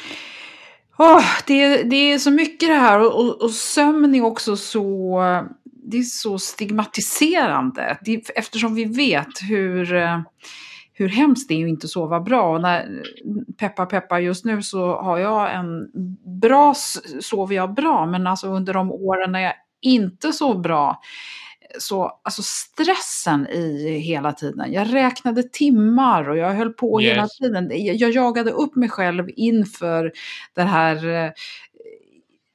Oh, 0.98 1.26
det, 1.48 1.84
det 1.84 1.96
är 1.96 2.18
så 2.18 2.32
mycket 2.32 2.70
det 2.70 2.76
här 2.76 3.00
och, 3.00 3.20
och, 3.20 3.42
och 3.42 3.52
sömn 3.52 4.16
är 4.16 4.22
också 4.22 4.58
så, 4.58 5.22
det 5.84 5.98
är 5.98 6.04
så 6.04 6.40
stigmatiserande. 6.40 7.98
Det, 8.02 8.30
eftersom 8.36 8.76
vi 8.76 8.86
vet 8.86 9.42
hur, 9.50 9.94
hur 10.94 11.10
hemskt 11.10 11.50
det 11.50 11.54
är 11.54 11.66
att 11.66 11.70
inte 11.70 11.88
sova 11.88 12.20
bra. 12.20 12.54
Och 12.54 12.62
när, 12.62 13.04
peppa 13.58 13.86
peppa 13.86 14.20
just 14.20 14.46
nu 14.46 14.62
så 14.62 15.02
har 15.02 15.18
jag 15.18 15.56
en 15.56 15.92
bra, 16.42 16.74
sover 17.20 17.56
jag 17.56 17.74
bra, 17.74 18.06
men 18.06 18.28
alltså 18.28 18.48
under 18.48 18.74
de 18.74 18.92
åren 18.92 19.32
när 19.32 19.40
jag 19.40 19.54
inte 19.82 20.34
sov 20.34 20.62
bra 20.62 21.02
så, 21.80 22.20
alltså 22.24 22.42
stressen 22.42 23.48
i 23.48 24.00
hela 24.00 24.34
tiden. 24.34 24.74
Jag 24.74 24.94
räknade 24.94 25.44
timmar 25.44 26.30
och 26.30 26.38
jag 26.38 26.54
höll 26.54 26.74
på 26.74 27.02
yes. 27.02 27.12
hela 27.12 27.28
tiden. 27.28 27.70
Jag 27.98 28.12
jagade 28.12 28.52
upp 28.52 28.76
mig 28.76 28.90
själv 28.90 29.30
inför 29.36 30.12
det 30.54 30.62
här 30.62 31.26
eh, 31.26 31.32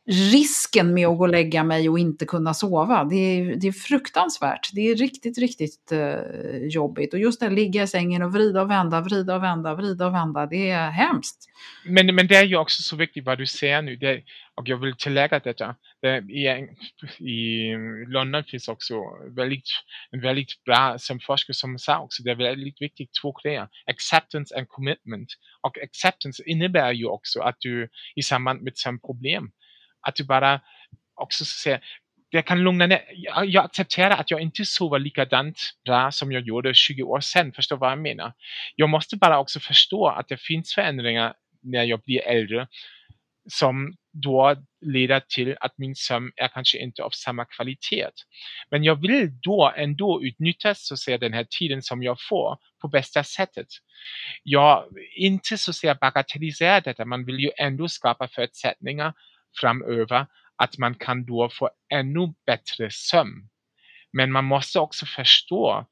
risken 0.07 0.95
med 0.95 1.07
att 1.07 1.19
gå 1.19 1.25
och 1.25 1.29
lägga 1.29 1.65
mig 1.65 1.89
och 1.89 1.99
inte 1.99 2.25
kunna 2.25 2.55
sova. 2.55 3.05
Det 3.05 3.17
är, 3.17 3.57
det 3.57 3.69
är 3.69 3.73
fruktansvärt. 3.73 4.71
Det 4.73 4.81
är 4.81 4.97
riktigt, 4.97 5.39
riktigt 5.39 5.93
eh, 5.93 6.57
jobbigt. 6.71 7.15
Och 7.15 7.21
just 7.21 7.41
det, 7.41 7.51
ligga 7.51 7.83
i 7.83 7.87
sängen 7.87 8.23
och 8.23 8.33
vrida 8.33 8.63
och 8.63 8.71
vända, 8.71 9.01
vrida 9.01 9.37
och 9.37 9.43
vända, 9.43 9.75
vrida 9.75 10.07
och 10.07 10.15
vända. 10.15 10.47
Det 10.47 10.71
är 10.71 10.91
hemskt. 10.91 11.49
Men, 11.85 12.15
men 12.15 12.27
det 12.27 12.37
är 12.37 12.45
ju 12.45 12.57
också 12.57 12.83
så 12.83 12.97
viktigt 12.97 13.25
vad 13.25 13.39
du 13.39 13.47
säger 13.47 13.83
nu. 13.83 13.97
Det, 13.97 14.23
och 14.55 14.69
jag 14.69 14.77
vill 14.77 14.95
tillägga 14.97 15.39
detta. 15.39 15.77
Det, 16.03 16.19
i, 16.19 16.47
I 17.19 17.75
London 18.09 18.45
finns 18.45 18.69
också 18.69 18.95
väldigt, 19.37 19.69
en 20.11 20.21
väldigt 20.21 20.65
bra 20.65 20.97
sömnforskare 20.99 21.55
som 21.55 21.79
sa 21.79 21.99
också 21.99 22.23
det 22.23 22.31
är 22.31 22.35
väldigt 22.35 22.83
viktigt 22.83 23.11
två 23.23 23.35
grejer. 23.43 23.69
Acceptance 23.87 24.59
and 24.59 24.69
commitment. 24.69 25.29
Och 25.61 25.79
acceptance 25.83 26.43
innebär 26.47 26.93
ju 26.93 27.07
också 27.07 27.41
att 27.41 27.57
du 27.59 27.89
i 28.17 28.23
samband 28.23 28.63
med 28.63 28.73
sömnproblem 28.77 29.51
att 30.07 30.15
du 30.15 30.25
bara 30.25 30.61
också 31.15 31.45
säger, 31.45 31.81
jag 32.31 32.47
kan 32.47 32.63
lugna 32.63 32.87
ner. 32.87 33.05
Jag, 33.13 33.47
jag 33.47 33.65
accepterar 33.65 34.17
att 34.17 34.31
jag 34.31 34.41
inte 34.41 34.65
sover 34.65 34.99
likadant 34.99 35.61
bra 35.85 36.11
som 36.11 36.33
jag 36.33 36.43
gjorde 36.43 36.75
20 36.75 37.03
år 37.03 37.21
sedan. 37.21 37.53
Förstår 37.53 37.77
vad 37.77 37.91
jag 37.91 37.99
menar? 37.99 38.33
Jag 38.77 38.89
måste 38.89 39.17
bara 39.17 39.39
också 39.39 39.61
förstå 39.61 40.09
att 40.09 40.29
det 40.29 40.41
finns 40.41 40.75
förändringar 40.75 41.35
när 41.63 41.85
jag 41.85 42.01
blir 42.01 42.27
äldre 42.27 42.69
som 43.49 43.95
då 44.13 44.57
leder 44.81 45.21
till 45.21 45.57
att 45.61 45.79
min 45.79 45.95
sömn 45.97 46.33
är 46.37 46.49
kanske 46.49 46.79
inte 46.79 47.03
av 47.03 47.11
samma 47.11 47.45
kvalitet. 47.45 48.11
Men 48.71 48.85
jag 48.85 49.01
vill 49.01 49.41
då 49.41 49.73
ändå 49.77 50.23
utnyttja 50.23 50.75
så 50.75 50.95
att 50.95 51.01
säga, 51.01 51.19
den 51.19 51.33
här 51.33 51.47
tiden 51.59 51.83
som 51.83 52.03
jag 52.03 52.17
får 52.29 52.59
på 52.81 52.89
bästa 52.89 53.25
sättet. 53.25 53.67
Jag 54.43 54.85
inte 55.17 55.59
så 55.59 55.71
att 55.71 55.77
säga 55.77 55.95
bagatellisera 56.01 56.81
detta, 56.81 57.05
man 57.05 57.25
vill 57.25 57.39
ju 57.39 57.51
ändå 57.59 57.89
skapa 57.89 58.29
förutsättningar 58.29 59.13
framöver 59.61 60.27
att 60.57 60.79
man 60.79 60.95
kan 60.95 61.25
då 61.25 61.49
få 61.49 61.71
ännu 61.93 62.35
bättre 62.47 62.91
sömn. 62.91 63.49
Men 64.13 64.33
man 64.33 64.45
måste 64.45 64.81
också 64.81 65.07
förstå 65.07 65.87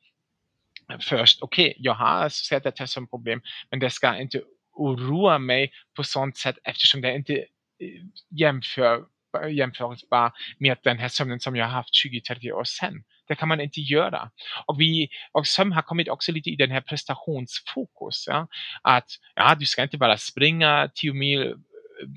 först, 1.01 1.43
okej, 1.43 1.71
okay, 1.71 1.75
jag 1.79 1.95
har 1.95 2.07
alltså 2.07 2.45
sett 2.45 2.63
detta 2.63 2.87
sömnproblem, 2.87 3.43
men 3.71 3.81
det 3.81 3.91
ska 3.91 4.17
inte 4.17 4.43
oroa 4.73 5.39
mig 5.39 5.73
på 5.97 6.05
sånt 6.05 6.37
sätt 6.37 6.59
eftersom 6.65 7.01
det 7.01 7.15
inte 7.15 7.37
eh, 7.37 8.03
jämför, 8.31 9.05
jämförbar 9.51 10.33
med 10.59 10.77
den 10.83 10.99
här 10.99 11.09
sömnen 11.09 11.41
som 11.41 11.57
jag 11.57 11.65
har 11.65 11.73
haft 11.73 11.91
20-30 12.31 12.53
år 12.53 12.65
sedan. 12.65 13.05
Det 13.29 13.35
kan 13.35 13.49
man 13.49 13.61
inte 13.61 13.81
göra. 13.81 14.31
Och, 14.67 14.81
vi, 14.81 15.09
och 15.33 15.47
sömn 15.47 15.73
har 15.73 15.83
kommit 15.83 16.09
också 16.09 16.33
lite 16.33 16.51
i 16.51 16.57
den 16.57 16.71
här 16.71 16.81
prestationsfokus. 16.81 18.25
Ja? 18.27 18.49
Att 18.83 19.11
ja, 19.35 19.55
du 19.59 19.67
ska 19.67 19.83
inte 19.83 19.99
bara 19.99 20.19
springa 20.19 20.91
10 20.95 21.13
mil 21.13 21.55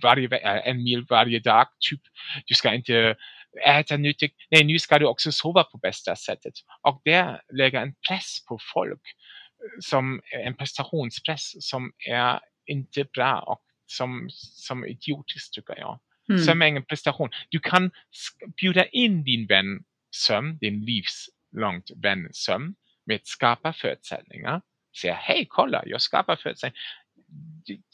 varje, 0.03 0.27
äh, 0.27 0.69
en 0.69 0.83
mil 0.83 1.05
varje 1.09 1.39
dag. 1.39 1.67
Typ, 1.79 2.01
du 2.45 2.55
ska 2.55 2.73
inte 2.73 3.15
äta 3.65 3.97
nyttigt. 3.97 4.35
Nej, 4.51 4.63
nu 4.63 4.79
ska 4.79 4.99
du 4.99 5.05
också 5.05 5.31
sova 5.31 5.63
på 5.63 5.77
bästa 5.77 6.15
sättet. 6.15 6.53
Och 6.81 7.01
det 7.05 7.41
lägger 7.53 7.81
en 7.81 7.93
press 8.09 8.45
på 8.47 8.59
folk, 8.73 9.01
som 9.79 10.21
en 10.45 10.55
prestationspress 10.55 11.69
som 11.69 11.91
är 12.09 12.39
inte 12.65 13.03
bra 13.03 13.43
och 13.47 13.61
som, 13.85 14.27
som 14.31 14.85
idiotiskt 14.85 15.53
tycker 15.53 15.77
jag. 15.77 15.99
Mm. 16.29 16.41
Sömn 16.41 16.61
är 16.61 16.65
ingen 16.65 16.85
prestation. 16.85 17.29
Du 17.49 17.59
kan 17.59 17.91
bjuda 18.61 18.85
in 18.85 19.23
din 19.23 19.47
vän 19.47 19.83
sömn, 20.15 20.57
din 20.57 20.85
livslångt 20.85 21.91
vän 22.03 22.29
sömn 22.31 22.75
med 23.05 23.19
skapa 23.23 23.73
förutsättningar. 23.73 24.61
Säga 25.01 25.13
hej 25.13 25.45
kolla, 25.49 25.83
jag 25.85 26.01
skapar 26.01 26.35
förutsättningar 26.35 26.83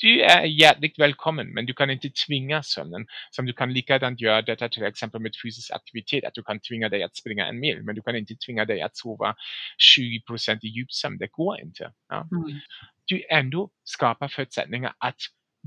du 0.01 0.21
är 0.21 0.45
hjärtligt 0.45 0.99
välkommen 0.99 1.53
men 1.53 1.65
du 1.65 1.73
kan 1.73 1.89
inte 1.89 2.09
tvinga 2.27 2.63
sömnen. 2.63 3.05
Som 3.31 3.45
du 3.45 3.53
kan 3.53 3.73
likadant 3.73 4.21
göra 4.21 4.41
detta 4.41 4.69
till 4.69 4.83
exempel 4.83 5.21
med 5.21 5.31
fysisk 5.43 5.71
aktivitet. 5.71 6.23
Att 6.25 6.33
du 6.33 6.43
kan 6.43 6.59
tvinga 6.59 6.89
dig 6.89 7.03
att 7.03 7.15
springa 7.15 7.45
en 7.47 7.59
mil 7.59 7.83
men 7.83 7.95
du 7.95 8.01
kan 8.01 8.15
inte 8.15 8.35
tvinga 8.35 8.65
dig 8.65 8.81
att 8.81 8.97
sova 8.97 9.35
20% 10.29 10.59
i 10.61 10.67
djupsömn. 10.67 11.17
Det 11.17 11.31
går 11.31 11.61
inte. 11.61 11.91
Ja. 12.09 12.27
Mm. 12.31 12.59
Du 13.05 13.23
ändå 13.29 13.69
skapar 13.83 14.27
förutsättningar 14.27 14.93
att 14.97 15.17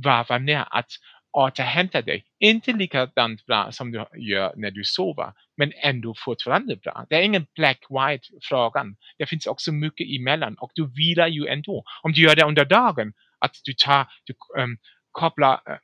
varva 0.05 0.39
ner, 0.39 0.65
att 0.71 0.91
återhämta 1.33 2.03
dig. 2.03 2.25
Inte 2.39 2.73
likadant 2.73 3.47
bra 3.47 3.73
som 3.73 3.93
du 3.93 4.05
gör 4.17 4.53
när 4.57 4.71
du 4.71 4.85
sover, 4.85 5.33
men 5.57 5.73
ändå 5.83 6.15
fortfarande 6.19 6.77
bra. 6.77 7.07
Det 7.09 7.17
är 7.17 7.23
ingen 7.23 7.47
black-white 7.59 8.25
frågan. 8.43 8.97
Det 9.19 9.27
finns 9.27 9.47
också 9.47 9.73
mycket 9.73 10.07
emellan 10.21 10.55
och 10.59 10.71
du 10.75 10.93
vilar 10.93 11.29
ju 11.29 11.47
ändå. 11.47 11.85
Om 12.03 12.13
du 12.13 12.23
gör 12.23 12.37
det 12.37 12.45
under 12.45 12.65
dagen 12.65 13.13
att 13.39 13.53
du 13.65 13.73
tar, 13.73 14.07
du 14.25 14.63
um, 14.63 14.77
kopplar, 15.13 15.55
ehm, 15.55 15.79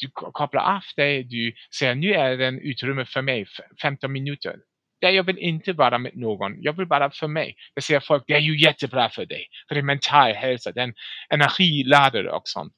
du 0.00 0.10
kopplar 0.14 0.62
av 0.62 0.82
dig, 0.96 1.24
du 1.24 1.52
säger 1.78 1.94
nu 1.94 2.12
är 2.12 2.36
det 2.36 2.46
en 2.46 2.58
utrymme 2.58 3.04
för 3.04 3.22
mig, 3.22 3.46
15 3.82 4.12
minuter. 4.12 4.56
Det 5.00 5.10
jag 5.10 5.24
vill 5.24 5.38
inte 5.38 5.72
vara 5.72 5.98
med 5.98 6.16
någon, 6.16 6.62
jag 6.62 6.76
vill 6.76 6.86
bara 6.86 7.10
för 7.10 7.28
mig. 7.28 7.54
Jag 7.74 7.84
säger 7.84 8.00
folk, 8.00 8.24
det 8.26 8.34
är 8.34 8.40
ju 8.40 8.58
jättebra 8.58 9.08
för 9.08 9.26
dig, 9.26 9.46
för 9.68 9.74
din 9.74 9.86
mental 9.86 10.32
hälsa, 10.32 10.72
den 10.72 10.94
energiladdare 11.30 12.30
och 12.30 12.42
sånt. 12.44 12.72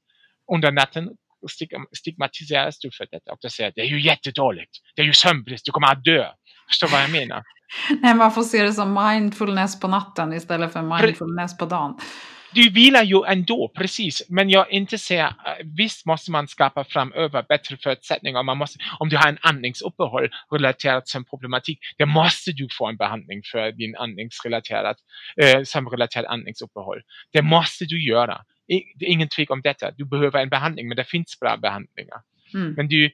Under 0.53 0.73
natten 0.73 1.11
stigmatiseras 1.97 2.79
du 2.79 2.91
för 2.91 3.07
detta 3.11 3.33
och 3.33 3.39
du 3.41 3.51
säger 3.51 3.73
det 3.75 3.81
är 3.81 3.87
ju 3.87 4.01
jättedåligt, 4.01 4.71
det 4.97 5.03
är 5.03 5.07
ju 5.07 5.12
sömnbrist, 5.12 5.65
du 5.65 5.73
kommer 5.73 5.93
att 5.93 6.05
dö. 6.05 6.27
Förstår 6.69 6.89
vad 6.89 7.03
jag 7.03 7.11
menar? 7.11 7.43
Nej, 8.03 8.15
man 8.15 8.33
får 8.33 8.43
se 8.43 8.62
det 8.62 8.73
som 8.73 8.95
mindfulness 8.95 9.81
på 9.81 9.89
natten 9.89 10.33
istället 10.33 10.73
för 10.73 10.83
mindfulness 10.83 11.59
på 11.59 11.67
dagen 11.67 11.99
du 12.55 12.70
vilar 12.70 13.02
ju 13.02 13.22
ändå, 13.26 13.72
precis. 13.76 14.22
Men 14.28 14.50
jag 14.50 14.70
inte 14.70 14.98
säger, 14.98 15.26
eh, 15.26 15.32
visst 15.76 16.07
måste 16.07 16.30
man 16.30 16.48
skapa 16.48 16.84
framöver 16.84 17.44
bättre 17.48 17.76
förutsättningar. 17.76 18.42
Man 18.42 18.59
måste, 18.59 18.78
om 18.98 19.09
du 19.09 19.16
har 19.16 19.28
en 19.28 19.38
andningsuppehåll 19.40 20.28
relaterat 20.52 21.14
en 21.16 21.24
problematik, 21.24 21.78
då 21.98 22.07
måste 22.07 22.52
du 22.52 22.68
få 22.78 22.86
en 22.86 22.96
behandling 22.96 23.42
för 23.52 23.72
din 23.72 23.96
andningsrelaterat, 23.96 24.96
eh, 25.42 25.62
sömnrelaterat 25.62 26.26
andningsuppehåll. 26.26 27.02
Det 27.32 27.42
måste 27.42 27.84
du 27.84 28.05
göra. 28.05 28.40
det 28.68 29.07
är 29.07 29.11
ingen 29.11 29.28
tvekan 29.28 29.55
om 29.55 29.62
detta. 29.62 29.90
Du 29.90 30.05
behöver 30.05 30.42
en 30.42 30.48
behandling, 30.48 30.88
men 30.88 30.96
det 30.96 31.05
finns 31.05 31.40
bra 31.40 31.57
behandlingar. 31.57 32.20
Mm. 32.55 32.74
Men 32.76 32.88
du, 32.88 33.11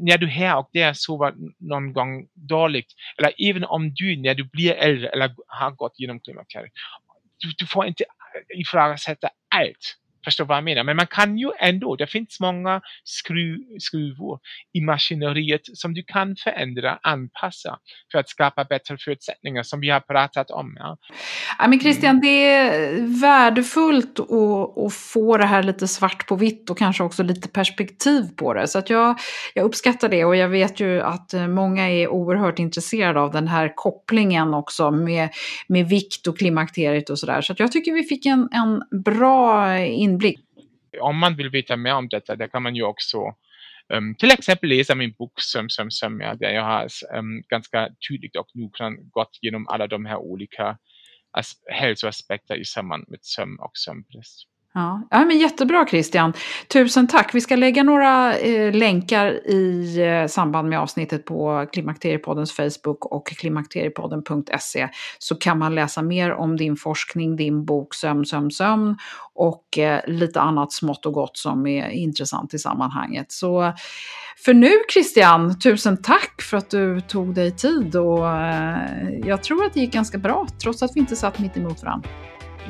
när 0.00 0.18
du 0.18 0.26
här 0.26 0.56
och 0.56 0.70
där 0.72 0.92
sover 0.92 1.34
någon 1.60 1.92
gång 1.92 2.26
dåligt, 2.34 2.86
eller 3.18 3.50
även 3.50 3.64
om 3.64 3.94
du 3.94 4.16
när 4.16 4.34
du 4.34 4.44
blir 4.44 4.72
äldre 4.72 5.08
eller 5.08 5.34
har 5.46 5.70
gått 5.70 5.94
genom 6.00 6.20
klimakteriet, 6.20 6.72
du, 7.38 7.52
du 7.58 7.66
får 7.66 7.86
inte 7.86 8.04
ifrågasätta 8.48 9.30
allt. 9.54 9.96
Förstår 10.24 10.44
vad 10.44 10.56
jag 10.56 10.64
menar? 10.64 10.84
Men 10.84 10.96
man 10.96 11.06
kan 11.06 11.38
ju 11.38 11.50
ändå, 11.58 11.96
det 11.96 12.06
finns 12.06 12.40
många 12.40 12.80
skruv, 13.04 13.58
skruvor 13.78 14.40
i 14.72 14.80
maskineriet 14.80 15.60
som 15.74 15.94
du 15.94 16.02
kan 16.02 16.36
förändra, 16.36 16.98
anpassa 17.02 17.78
för 18.12 18.18
att 18.18 18.28
skapa 18.28 18.64
bättre 18.64 18.96
förutsättningar 18.98 19.62
som 19.62 19.80
vi 19.80 19.90
har 19.90 20.00
pratat 20.00 20.50
om. 20.50 20.76
Ja, 20.78 20.96
ja 21.58 21.68
men 21.68 21.80
Christian, 21.80 22.20
det 22.20 22.44
är 22.46 23.20
värdefullt 23.20 24.20
att, 24.20 24.78
att 24.78 24.94
få 24.94 25.36
det 25.36 25.46
här 25.46 25.62
lite 25.62 25.88
svart 25.88 26.26
på 26.26 26.36
vitt 26.36 26.70
och 26.70 26.78
kanske 26.78 27.02
också 27.02 27.22
lite 27.22 27.48
perspektiv 27.48 28.22
på 28.36 28.54
det. 28.54 28.68
Så 28.68 28.78
att 28.78 28.90
jag, 28.90 29.18
jag 29.54 29.64
uppskattar 29.64 30.08
det 30.08 30.24
och 30.24 30.36
jag 30.36 30.48
vet 30.48 30.80
ju 30.80 31.00
att 31.00 31.32
många 31.48 31.90
är 31.90 32.08
oerhört 32.08 32.58
intresserade 32.58 33.20
av 33.20 33.32
den 33.32 33.48
här 33.48 33.72
kopplingen 33.74 34.54
också 34.54 34.90
med, 34.90 35.28
med 35.68 35.88
vikt 35.88 36.26
och 36.26 36.38
klimakteriet 36.38 37.10
och 37.10 37.18
sådär. 37.18 37.40
Så 37.40 37.52
att 37.52 37.60
jag 37.60 37.72
tycker 37.72 37.92
vi 37.92 38.02
fick 38.02 38.26
en, 38.26 38.48
en 38.52 39.02
bra 39.02 39.78
in 39.78 40.11
inblick. 40.12 40.40
Om 41.00 41.18
man 41.18 41.36
vill 41.36 41.50
veta 41.50 41.76
mer 41.76 41.94
om 41.94 42.08
detta, 42.08 42.36
där 42.36 42.48
kan 42.48 42.62
man 42.62 42.76
ju 42.76 42.82
också 42.82 43.18
um, 43.94 44.14
till 44.14 44.30
exempel 44.30 44.68
läsa 44.68 44.94
min 44.94 45.12
bok 45.18 45.32
som, 45.36 45.68
som, 45.68 45.90
som 45.90 46.20
ja, 46.20 46.34
där 46.34 46.50
jag 46.50 46.64
har 46.64 46.88
um, 47.18 47.42
ganska 47.48 47.88
tydligt 48.08 48.36
och 48.36 48.46
noggrant 48.54 49.00
gått 49.10 49.38
igenom 49.42 49.68
alla 49.68 49.86
de 49.86 50.06
här 50.06 50.16
olika 50.16 50.78
hälsoaspekter 51.70 52.56
i 52.56 52.64
samband 52.64 53.04
med 53.08 53.18
sömn 53.22 53.58
och 53.58 53.72
sömnbrist. 53.74 54.48
Ja. 54.74 55.02
ja, 55.10 55.24
men 55.24 55.38
jättebra 55.38 55.86
Christian. 55.86 56.32
Tusen 56.68 57.08
tack. 57.08 57.34
Vi 57.34 57.40
ska 57.40 57.56
lägga 57.56 57.82
några 57.82 58.38
eh, 58.38 58.74
länkar 58.74 59.50
i 59.50 59.96
eh, 59.98 60.26
samband 60.26 60.68
med 60.68 60.80
avsnittet 60.80 61.24
på 61.24 61.66
Klimakteriepoddens 61.72 62.52
Facebook 62.52 63.06
och 63.06 63.26
klimakteriepodden.se 63.26 64.88
så 65.18 65.34
kan 65.34 65.58
man 65.58 65.74
läsa 65.74 66.02
mer 66.02 66.32
om 66.32 66.56
din 66.56 66.76
forskning, 66.76 67.36
din 67.36 67.64
bok 67.64 67.94
Sömn, 67.94 68.26
sömn, 68.26 68.50
sömn 68.50 68.96
och 69.34 69.78
eh, 69.78 70.00
lite 70.06 70.40
annat 70.40 70.72
smått 70.72 71.06
och 71.06 71.12
gott 71.12 71.36
som 71.36 71.66
är 71.66 71.88
intressant 71.88 72.54
i 72.54 72.58
sammanhanget. 72.58 73.32
Så 73.32 73.72
för 74.44 74.54
nu 74.54 74.70
Christian, 74.92 75.58
tusen 75.58 76.02
tack 76.02 76.42
för 76.42 76.56
att 76.56 76.70
du 76.70 77.00
tog 77.00 77.34
dig 77.34 77.56
tid 77.56 77.96
och 77.96 78.28
eh, 78.28 79.18
jag 79.24 79.42
tror 79.42 79.64
att 79.64 79.74
det 79.74 79.80
gick 79.80 79.92
ganska 79.92 80.18
bra 80.18 80.46
trots 80.62 80.82
att 80.82 80.90
vi 80.94 81.00
inte 81.00 81.16
satt 81.16 81.38
mitt 81.38 81.56
emot 81.56 81.82
varandra. 81.82 82.08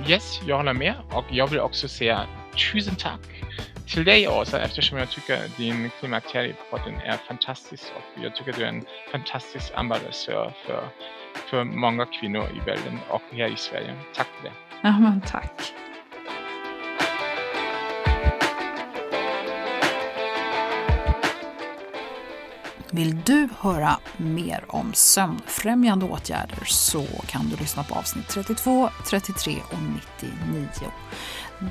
Yes, 0.08 0.40
jag 0.46 0.56
håller 0.56 0.72
med 0.72 0.94
och 1.10 1.24
jag 1.30 1.46
vill 1.46 1.60
också 1.60 1.88
säga 1.88 2.26
tusen 2.72 2.94
tack 2.96 3.20
till 3.92 4.04
dig 4.04 4.28
Åsa 4.28 4.60
eftersom 4.60 4.98
jag 4.98 5.10
tycker 5.10 5.38
din 5.56 5.90
klimakteriepodden 6.00 6.94
är 6.94 7.16
fantastisk 7.16 7.84
och 7.96 8.24
jag 8.24 8.36
tycker 8.36 8.52
du 8.52 8.62
är 8.62 8.68
en 8.68 8.84
fantastisk 9.12 9.72
ambassadör 9.74 10.52
för, 10.66 10.88
för 11.50 11.64
många 11.64 12.06
kvinnor 12.06 12.44
i 12.56 12.58
världen 12.58 12.98
och 13.08 13.22
här 13.32 13.52
i 13.52 13.56
Sverige. 13.56 13.94
Tack 14.14 14.26
för 14.26 14.44
det. 14.48 14.52
Ja, 14.82 14.98
men 14.98 15.20
tack. 15.20 15.72
Vill 22.94 23.20
du 23.24 23.48
höra 23.58 23.98
mer 24.16 24.64
om 24.68 24.94
sömnfrämjande 24.94 26.06
åtgärder 26.06 26.64
så 26.64 27.06
kan 27.26 27.48
du 27.48 27.56
lyssna 27.56 27.84
på 27.84 27.94
avsnitt 27.94 28.28
32, 28.28 28.90
33 29.10 29.52
och 29.70 29.82
99. 30.52 30.68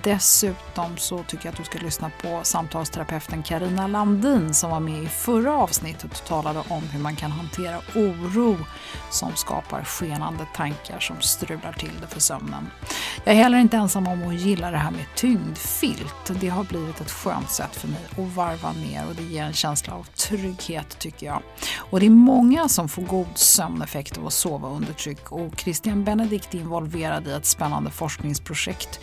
Dessutom 0.03 0.97
så 0.97 1.23
tycker 1.23 1.45
jag 1.45 1.51
att 1.51 1.57
du 1.57 1.63
ska 1.63 1.79
lyssna 1.79 2.11
på 2.21 2.39
samtalsterapeuten 2.43 3.43
Karina 3.43 3.87
Landin 3.87 4.53
som 4.53 4.71
var 4.71 4.79
med 4.79 5.03
i 5.03 5.07
förra 5.07 5.57
avsnittet 5.57 6.11
och 6.11 6.25
talade 6.25 6.59
om 6.67 6.83
hur 6.83 6.99
man 6.99 7.15
kan 7.15 7.31
hantera 7.31 7.77
oro 7.95 8.57
som 9.09 9.35
skapar 9.35 9.83
skenande 9.83 10.45
tankar 10.55 10.99
som 10.99 11.21
strular 11.21 11.73
till 11.73 11.91
det 12.01 12.07
för 12.07 12.19
sömnen. 12.19 12.67
Jag 13.23 13.35
är 13.35 13.43
heller 13.43 13.57
inte 13.57 13.77
ensam 13.77 14.07
om 14.07 14.27
att 14.27 14.35
gilla 14.35 14.71
det 14.71 14.77
här 14.77 14.91
med 14.91 15.05
tyngdfilt. 15.15 16.31
Det 16.41 16.49
har 16.49 16.63
blivit 16.63 17.01
ett 17.01 17.11
skönt 17.11 17.49
sätt 17.49 17.75
för 17.75 17.87
mig 17.87 18.01
att 18.11 18.35
varva 18.35 18.71
ner 18.71 19.07
och 19.09 19.15
det 19.15 19.23
ger 19.23 19.43
en 19.43 19.53
känsla 19.53 19.93
av 19.93 20.03
trygghet 20.03 20.99
tycker 20.99 21.25
jag. 21.25 21.41
Och 21.77 21.99
det 21.99 22.05
är 22.05 22.09
många 22.09 22.69
som 22.69 22.89
får 22.89 23.01
god 23.01 23.37
sömneffekt 23.37 24.17
av 24.17 24.27
att 24.27 24.33
sova 24.33 24.69
under 24.69 24.93
tryck 24.93 25.31
och 25.31 25.59
Christian 25.59 26.03
Benedikt 26.03 26.53
är 26.53 26.59
involverad 26.59 27.27
i 27.27 27.31
ett 27.31 27.45
spännande 27.45 27.91
forskningsprojekt 27.91 28.99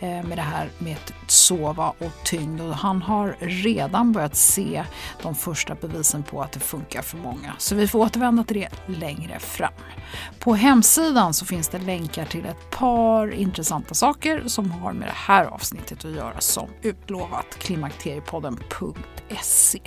eh, 0.00 0.22
med 0.30 0.38
det 0.38 0.42
här 0.42 0.70
med 0.78 0.96
att 0.96 1.30
sova 1.30 1.94
och 1.98 2.12
tyngd 2.24 2.60
och 2.60 2.74
han 2.74 3.02
har 3.02 3.36
redan 3.40 4.12
börjat 4.12 4.36
se 4.36 4.84
de 5.22 5.34
första 5.34 5.74
bevisen 5.74 6.22
på 6.22 6.42
att 6.42 6.52
det 6.52 6.60
funkar 6.60 7.02
för 7.02 7.18
många. 7.18 7.54
Så 7.58 7.74
vi 7.74 7.88
får 7.88 7.98
återvända 7.98 8.44
till 8.44 8.60
det 8.60 8.68
längre 8.86 9.38
fram. 9.38 9.72
På 10.38 10.54
hemsidan 10.54 11.34
så 11.34 11.44
finns 11.44 11.68
det 11.68 11.78
länkar 11.78 12.24
till 12.24 12.46
ett 12.46 12.70
par 12.70 13.32
intressanta 13.32 13.94
saker 13.94 14.42
som 14.46 14.70
har 14.70 14.92
med 14.92 15.08
det 15.08 15.14
här 15.14 15.44
avsnittet 15.44 16.04
att 16.04 16.10
göra 16.10 16.40
som 16.40 16.68
utlovat 16.82 17.58
klimakteriepodden.se. 17.58 19.80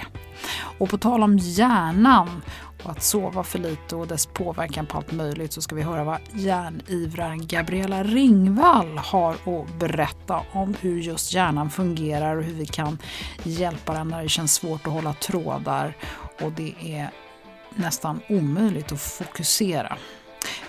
Och 0.78 0.90
på 0.90 0.98
tal 0.98 1.24
om 1.24 1.38
hjärnan 1.38 2.42
och 2.84 2.92
att 2.92 3.04
sova 3.04 3.44
för 3.44 3.60
lite 3.60 3.96
och 3.96 4.08
dess 4.08 4.26
påverkan 4.26 4.86
på 4.86 4.98
allt 4.98 5.12
möjligt 5.12 5.54
så 5.54 5.62
ska 5.62 5.76
vi 5.76 5.82
höra 5.82 6.04
vad 6.04 6.20
hjärnivraren 6.34 7.48
Gabriella 7.48 8.04
Ringvall 8.04 8.98
har 8.98 9.34
att 9.34 9.80
berätta 9.80 10.42
om 10.52 10.76
hur 10.82 11.00
just 11.00 11.34
hjärnan 11.34 11.70
fungerar 11.70 12.38
och 12.38 12.44
hur 12.44 12.54
vi 12.54 12.66
kan 12.66 12.98
hjälpa 13.44 13.94
den 13.94 14.08
när 14.08 14.24
det 14.24 14.30
känns 14.30 14.54
svårt 14.54 14.88
att 14.88 14.94
hålla 14.94 15.14
trådar 15.14 15.98
och 16.42 16.52
det 16.52 16.74
är 16.82 17.10
nästan 17.76 18.20
omöjligt 18.30 18.92
att 18.92 19.02
fokusera. 19.02 19.98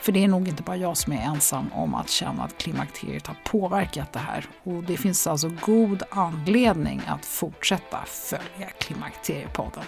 För 0.04 0.12
det 0.12 0.24
är 0.24 0.28
nog 0.28 0.48
inte 0.48 0.62
bara 0.62 0.76
jag 0.76 0.96
som 0.96 1.12
är 1.12 1.20
ensam 1.20 1.72
om 1.72 1.94
att 1.94 2.10
känna 2.10 2.42
att 2.44 2.58
klimakteriet 2.58 3.26
har 3.26 3.36
påverkat 3.44 4.12
det 4.12 4.18
här. 4.18 4.46
Och 4.62 4.82
det 4.82 4.96
finns 4.96 5.26
alltså 5.26 5.50
god 5.60 6.02
anledning 6.10 7.02
att 7.06 7.24
fortsätta 7.24 7.98
följa 8.06 8.70
Klimakteriepodden. 8.78 9.84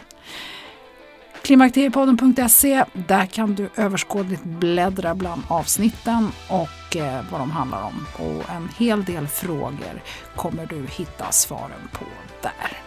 Klimakteriepodden.se, 1.42 2.84
där 2.92 3.26
kan 3.26 3.54
du 3.54 3.68
överskådligt 3.76 4.44
bläddra 4.44 5.14
bland 5.14 5.42
avsnitten 5.48 6.32
och 6.48 6.96
eh, 6.96 7.24
vad 7.30 7.40
de 7.40 7.50
handlar 7.50 7.82
om. 7.82 8.06
Och 8.18 8.50
en 8.50 8.68
hel 8.78 9.04
del 9.04 9.26
frågor 9.26 10.02
kommer 10.36 10.66
du 10.66 10.86
hitta 10.86 11.32
svaren 11.32 11.88
på 11.92 12.04
där. 12.42 12.78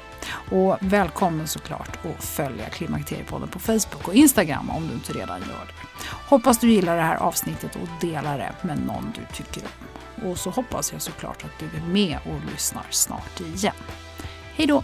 Och 0.60 0.78
välkommen 0.80 1.48
såklart 1.48 1.98
att 2.06 2.24
följa 2.24 2.70
Klimakteriepodden 2.70 3.50
på 3.50 3.60
Facebook 3.60 4.08
och 4.08 4.16
Instagram 4.16 4.70
om 4.70 4.88
du 4.88 4.94
inte 4.94 5.14
redan 5.14 5.40
gör 5.40 5.66
det. 5.68 5.89
Hoppas 6.06 6.58
du 6.58 6.72
gillar 6.72 6.96
det 6.96 7.02
här 7.02 7.16
avsnittet 7.16 7.76
och 7.76 7.88
delar 8.02 8.38
det 8.38 8.68
med 8.68 8.86
någon 8.88 9.14
du 9.16 9.36
tycker 9.36 9.64
om. 9.64 10.30
Och 10.30 10.38
så 10.38 10.50
hoppas 10.50 10.92
jag 10.94 11.02
såklart 11.02 11.44
att 11.44 11.60
du 11.60 11.66
är 11.78 11.82
med 11.82 12.18
och 12.26 12.52
lyssnar 12.52 12.86
snart 12.90 13.40
igen. 13.40 13.76
Hej 14.56 14.68
då! 14.68 14.84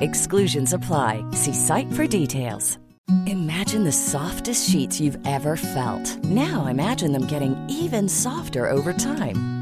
Exclusions 0.00 0.72
apply. 0.72 1.24
See 1.32 1.54
site 1.54 1.92
for 1.92 2.06
details. 2.06 2.78
Imagine 3.26 3.82
the 3.82 3.92
softest 3.92 4.70
sheets 4.70 5.00
you've 5.00 5.18
ever 5.26 5.56
felt. 5.56 6.16
Now 6.24 6.66
imagine 6.66 7.12
them 7.12 7.26
getting 7.26 7.56
even 7.68 8.08
softer 8.08 8.68
over 8.68 8.92
time. 8.92 9.59